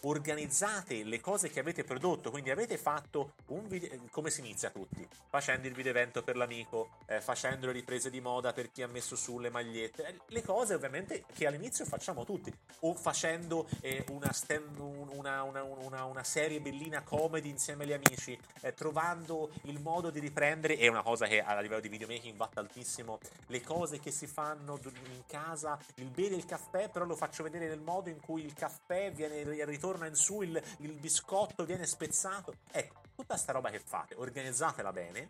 organizzate 0.02 1.04
le 1.04 1.20
cose 1.20 1.50
che 1.50 1.60
avete 1.60 1.84
prodotto, 1.84 2.30
quindi 2.30 2.52
avete 2.52 2.78
fatto 2.78 3.34
un 3.48 3.68
video, 3.68 3.90
come 4.12 4.30
si 4.30 4.42
inizia 4.42 4.70
tutti? 4.70 5.08
Facendo 5.30 5.68
il 5.68 5.74
video 5.74 5.92
evento 5.92 6.22
per 6.22 6.36
l'amico, 6.36 6.90
eh, 7.08 7.22
facendo 7.22 7.68
le 7.68 7.72
riprese 7.72 8.10
di 8.10 8.22
moda 8.22 8.54
per 8.54 8.72
chi 8.72 8.84
ha 8.84 8.88
messo 8.88 9.16
su 9.16 9.40
le 9.40 9.50
magliette, 9.50 10.06
eh, 10.06 10.20
le 10.28 10.44
cose 10.44 10.74
ovviamente 10.74 11.26
che 11.34 11.48
all'inizio 11.48 11.86
facciamo 11.86 12.26
tutti, 12.26 12.54
o 12.82 12.94
facendo 12.94 13.68
eh, 13.82 14.06
una, 14.10 14.32
stand, 14.32 14.78
una, 14.78 15.44
una, 15.44 16.06
una, 16.06 16.24
serie 16.24 16.60
bellina 16.60 17.02
comedy 17.02 17.50
insieme 17.50 17.84
agli 17.84 17.94
amici, 17.94 18.38
eh, 18.62 18.74
trovando 18.74 19.50
il 19.64 19.80
modo 19.82 20.10
di 20.10 20.20
riprendere, 20.20 20.78
è 20.78 20.88
una 20.88 21.02
cosa 21.02 21.26
che 21.28 21.42
a 21.42 21.60
livello 21.62 21.82
di 21.82 21.90
videomaking 21.90 22.36
va 22.36 22.50
tantissimo, 22.54 23.20
le 23.48 23.62
cose 23.62 24.00
che 24.00 24.12
si 24.12 24.28
fanno 24.28 24.80
in 24.84 25.24
casa, 25.26 25.78
il 25.96 26.10
bere 26.10 26.36
il 26.36 26.46
caffè, 26.46 26.90
però 26.90 27.06
lo 27.06 27.16
faccio 27.16 27.44
vedere 27.44 27.68
nel 27.68 27.80
modo 27.80 28.10
in 28.10 28.20
cui 28.20 28.44
il 28.44 28.54
caffè 28.54 29.12
viene 29.12 29.44
ritornato 29.66 29.87
torna 29.88 30.08
in 30.08 30.16
su, 30.16 30.42
il, 30.42 30.62
il 30.80 30.92
biscotto 30.92 31.64
viene 31.64 31.86
spezzato. 31.86 32.56
Ecco, 32.70 33.04
tutta 33.16 33.38
sta 33.38 33.54
roba 33.54 33.70
che 33.70 33.80
fate, 33.80 34.16
organizzatela 34.16 34.92
bene, 34.92 35.30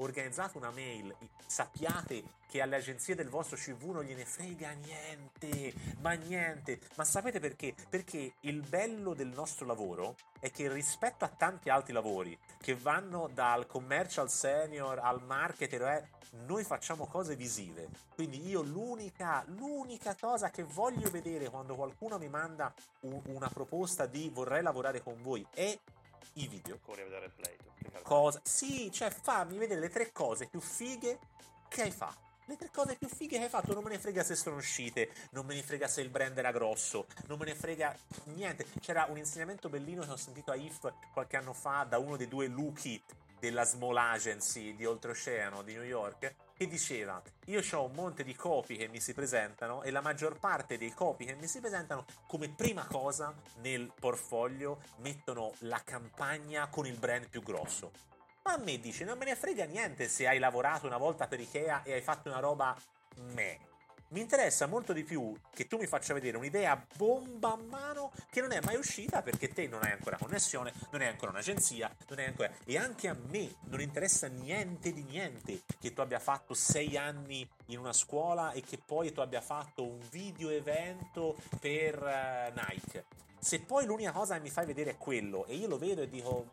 organizzate 0.00 0.56
una 0.56 0.70
mail, 0.70 1.14
sappiate 1.46 2.22
che 2.48 2.60
alle 2.60 2.76
agenzie 2.76 3.14
del 3.14 3.28
vostro 3.28 3.56
CV 3.56 3.90
non 3.90 4.04
gliene 4.04 4.24
frega 4.24 4.70
niente, 4.70 5.74
ma 6.00 6.12
niente. 6.12 6.80
Ma 6.94 7.04
sapete 7.04 7.40
perché? 7.40 7.74
Perché 7.88 8.34
il 8.40 8.62
bello 8.62 9.14
del 9.14 9.28
nostro 9.28 9.66
lavoro 9.66 10.16
è 10.40 10.50
che 10.50 10.72
rispetto 10.72 11.24
a 11.24 11.28
tanti 11.28 11.68
altri 11.68 11.92
lavori 11.92 12.38
che 12.60 12.74
vanno 12.74 13.28
dal 13.32 13.66
commercial 13.66 14.30
senior 14.30 14.98
al 14.98 15.22
marketer, 15.22 15.82
eh, 15.82 16.08
noi 16.46 16.64
facciamo 16.64 17.06
cose 17.06 17.36
visive. 17.36 17.88
Quindi 18.14 18.46
io 18.46 18.62
l'unica, 18.62 19.44
l'unica 19.48 20.14
cosa 20.18 20.50
che 20.50 20.62
voglio 20.62 21.10
vedere 21.10 21.50
quando 21.50 21.74
qualcuno 21.74 22.18
mi 22.18 22.28
manda 22.28 22.72
un, 23.00 23.20
una 23.26 23.48
proposta 23.48 24.06
di 24.06 24.30
vorrei 24.32 24.62
lavorare 24.62 25.02
con 25.02 25.20
voi 25.22 25.46
è 25.52 25.78
i 26.34 26.46
video. 26.48 26.78
Corri 26.82 27.02
a 27.02 27.04
vedere 27.04 27.26
il 27.26 27.32
play. 27.32 27.56
Cosa? 28.02 28.40
Sì, 28.44 28.90
cioè 28.92 29.10
fammi 29.10 29.58
vedere 29.58 29.80
le 29.80 29.88
tre 29.88 30.12
cose 30.12 30.46
più 30.46 30.60
fighe 30.60 31.18
che 31.68 31.82
hai 31.82 31.90
fatto. 31.90 32.26
Le 32.46 32.56
tre 32.56 32.70
cose 32.72 32.96
più 32.96 33.08
fighe 33.08 33.36
che 33.36 33.44
hai 33.44 33.50
fatto 33.50 33.74
non 33.74 33.82
me 33.82 33.90
ne 33.90 33.98
frega 33.98 34.22
se 34.22 34.34
sono 34.34 34.56
uscite, 34.56 35.10
non 35.32 35.44
me 35.44 35.54
ne 35.54 35.62
frega 35.62 35.86
se 35.86 36.00
il 36.00 36.08
brand 36.08 36.38
era 36.38 36.50
grosso, 36.50 37.06
non 37.26 37.36
me 37.36 37.44
ne 37.44 37.54
frega 37.54 37.94
niente. 38.24 38.64
C'era 38.80 39.06
un 39.10 39.18
insegnamento 39.18 39.68
bellino 39.68 40.02
che 40.02 40.10
ho 40.10 40.16
sentito 40.16 40.50
a 40.50 40.54
IF 40.54 40.90
qualche 41.12 41.36
anno 41.36 41.52
fa 41.52 41.84
da 41.84 41.98
uno 41.98 42.16
dei 42.16 42.26
due 42.26 42.46
Luchi 42.46 43.02
della 43.38 43.64
Small 43.64 43.96
Agency 43.98 44.74
di 44.74 44.86
Oltreoceano 44.86 45.62
di 45.62 45.74
New 45.74 45.82
York 45.82 46.34
che 46.58 46.66
diceva 46.66 47.22
io 47.46 47.62
ho 47.72 47.84
un 47.84 47.92
monte 47.92 48.24
di 48.24 48.34
copy 48.34 48.76
che 48.76 48.88
mi 48.88 49.00
si 49.00 49.14
presentano 49.14 49.82
e 49.82 49.92
la 49.92 50.00
maggior 50.00 50.40
parte 50.40 50.76
dei 50.76 50.92
copy 50.92 51.24
che 51.24 51.36
mi 51.36 51.46
si 51.46 51.60
presentano 51.60 52.04
come 52.26 52.48
prima 52.48 52.84
cosa 52.84 53.32
nel 53.62 53.92
portfolio 53.98 54.80
mettono 54.96 55.54
la 55.60 55.80
campagna 55.84 56.66
con 56.66 56.84
il 56.86 56.98
brand 56.98 57.28
più 57.28 57.42
grosso. 57.42 57.92
Ma 58.42 58.54
a 58.54 58.58
me 58.58 58.80
dice 58.80 59.04
non 59.04 59.16
me 59.18 59.26
ne 59.26 59.36
frega 59.36 59.64
niente 59.66 60.08
se 60.08 60.26
hai 60.26 60.40
lavorato 60.40 60.86
una 60.86 60.96
volta 60.96 61.28
per 61.28 61.38
Ikea 61.38 61.84
e 61.84 61.92
hai 61.92 62.02
fatto 62.02 62.28
una 62.28 62.40
roba 62.40 62.76
me 63.34 63.67
mi 64.10 64.20
interessa 64.20 64.66
molto 64.66 64.92
di 64.92 65.04
più 65.04 65.36
che 65.52 65.66
tu 65.66 65.76
mi 65.76 65.86
faccia 65.86 66.14
vedere 66.14 66.36
un'idea 66.36 66.82
bomba 66.96 67.52
a 67.52 67.56
mano 67.56 68.10
che 68.30 68.40
non 68.40 68.52
è 68.52 68.60
mai 68.62 68.76
uscita 68.76 69.22
perché 69.22 69.48
te 69.48 69.66
non 69.66 69.82
hai 69.82 69.92
ancora 69.92 70.16
connessione, 70.16 70.72
non 70.90 71.02
hai 71.02 71.08
ancora 71.08 71.30
un'agenzia, 71.30 71.94
non 72.08 72.18
hai 72.18 72.26
ancora... 72.26 72.50
E 72.64 72.78
anche 72.78 73.08
a 73.08 73.16
me 73.28 73.54
non 73.64 73.80
interessa 73.80 74.26
niente 74.28 74.92
di 74.92 75.02
niente 75.02 75.62
che 75.78 75.92
tu 75.92 76.00
abbia 76.00 76.18
fatto 76.18 76.54
sei 76.54 76.96
anni 76.96 77.46
in 77.66 77.78
una 77.78 77.92
scuola 77.92 78.52
e 78.52 78.62
che 78.62 78.78
poi 78.78 79.12
tu 79.12 79.20
abbia 79.20 79.42
fatto 79.42 79.84
un 79.84 80.00
video 80.10 80.48
evento 80.50 81.36
per 81.60 82.00
uh, 82.00 82.60
Nike. 82.68 83.04
Se 83.38 83.60
poi 83.60 83.84
l'unica 83.84 84.12
cosa 84.12 84.34
che 84.34 84.40
mi 84.40 84.50
fai 84.50 84.66
vedere 84.66 84.92
è 84.92 84.96
quello 84.96 85.44
e 85.46 85.54
io 85.54 85.68
lo 85.68 85.78
vedo 85.78 86.02
e 86.02 86.08
dico, 86.08 86.52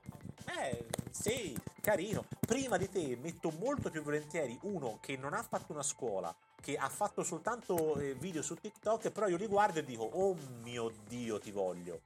eh, 0.59 0.85
sì, 1.09 1.57
carino, 1.81 2.25
prima 2.39 2.77
di 2.77 2.89
te 2.89 3.17
metto 3.21 3.51
molto 3.57 3.89
più 3.89 4.03
volentieri 4.03 4.57
uno 4.63 4.99
che 5.01 5.15
non 5.15 5.33
ha 5.33 5.41
fatto 5.41 5.71
una 5.71 5.83
scuola, 5.83 6.35
che 6.65 6.77
ha 6.77 6.89
fatto 6.89 7.21
soltanto 7.21 7.95
eh, 7.97 8.15
video 8.15 8.41
su 8.41 8.55
TikTok, 8.55 9.11
però 9.11 9.27
io 9.27 9.37
li 9.37 9.45
guardo 9.45 9.77
e 9.77 9.83
dico, 9.83 10.01
oh 10.01 10.35
mio 10.63 10.91
Dio, 11.07 11.37
ti 11.37 11.51
voglio. 11.51 12.01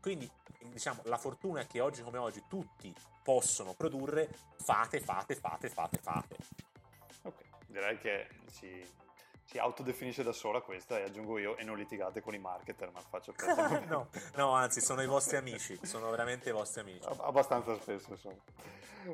Quindi, 0.00 0.30
diciamo, 0.70 1.00
la 1.06 1.18
fortuna 1.18 1.62
è 1.62 1.66
che 1.66 1.80
oggi 1.80 2.02
come 2.02 2.18
oggi 2.18 2.44
tutti 2.48 2.94
possono 3.24 3.74
produrre, 3.74 4.28
fate, 4.58 5.00
fate, 5.00 5.34
fate, 5.34 5.68
fate, 5.68 5.98
fate. 5.98 6.36
Ok, 7.22 7.42
direi 7.66 7.98
che 7.98 8.28
si 8.48 8.94
si 9.42 9.58
autodefinisce 9.58 10.24
da 10.24 10.32
sola 10.32 10.60
questa 10.60 10.98
e 10.98 11.04
aggiungo 11.04 11.38
io 11.38 11.56
e 11.56 11.62
non 11.62 11.76
litigate 11.76 12.20
con 12.20 12.34
i 12.34 12.38
marketer, 12.38 12.90
ma 12.90 13.00
faccio 13.00 13.32
per 13.32 13.86
no, 13.86 14.08
no, 14.34 14.52
anzi 14.54 14.80
sono 14.80 15.02
i 15.02 15.06
vostri 15.06 15.36
amici, 15.36 15.78
sono 15.82 16.10
veramente 16.10 16.48
i 16.48 16.52
vostri 16.52 16.80
amici. 16.80 17.06
Abbastanza 17.20 17.74
spesso, 17.76 18.10
insomma. 18.10 18.40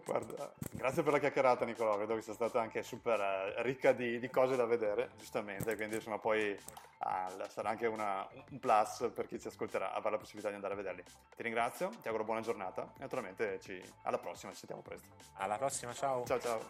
Guarda, 0.00 0.52
grazie 0.70 1.02
per 1.02 1.12
la 1.12 1.18
chiacchierata 1.18 1.64
Nicolò, 1.64 1.96
vedo 1.98 2.14
che 2.14 2.22
sia 2.22 2.32
stata 2.32 2.60
anche 2.60 2.82
super 2.82 3.20
eh, 3.20 3.62
ricca 3.62 3.92
di, 3.92 4.18
di, 4.18 4.30
cose 4.30 4.56
da 4.56 4.64
vedere, 4.64 5.10
giustamente, 5.18 5.76
quindi 5.76 5.96
insomma 5.96 6.18
poi 6.18 6.58
ah, 6.98 7.30
sarà 7.48 7.70
anche 7.70 7.86
una, 7.86 8.26
un 8.50 8.58
plus 8.58 9.10
per 9.14 9.26
chi 9.26 9.38
ci 9.38 9.48
ascolterà, 9.48 9.92
avrà 9.92 10.10
la 10.10 10.18
possibilità 10.18 10.48
di 10.48 10.54
andare 10.54 10.74
a 10.74 10.76
vederli. 10.76 11.02
Ti 11.36 11.42
ringrazio, 11.42 11.90
ti 12.00 12.06
auguro 12.06 12.24
buona 12.24 12.40
giornata 12.40 12.92
e 12.96 13.00
naturalmente 13.00 13.60
ci, 13.60 13.82
alla 14.02 14.18
prossima, 14.18 14.52
ci 14.52 14.58
sentiamo 14.58 14.82
presto. 14.82 15.08
Alla 15.34 15.56
prossima, 15.56 15.92
ciao. 15.92 16.24
Ciao 16.24 16.40
ciao. 16.40 16.60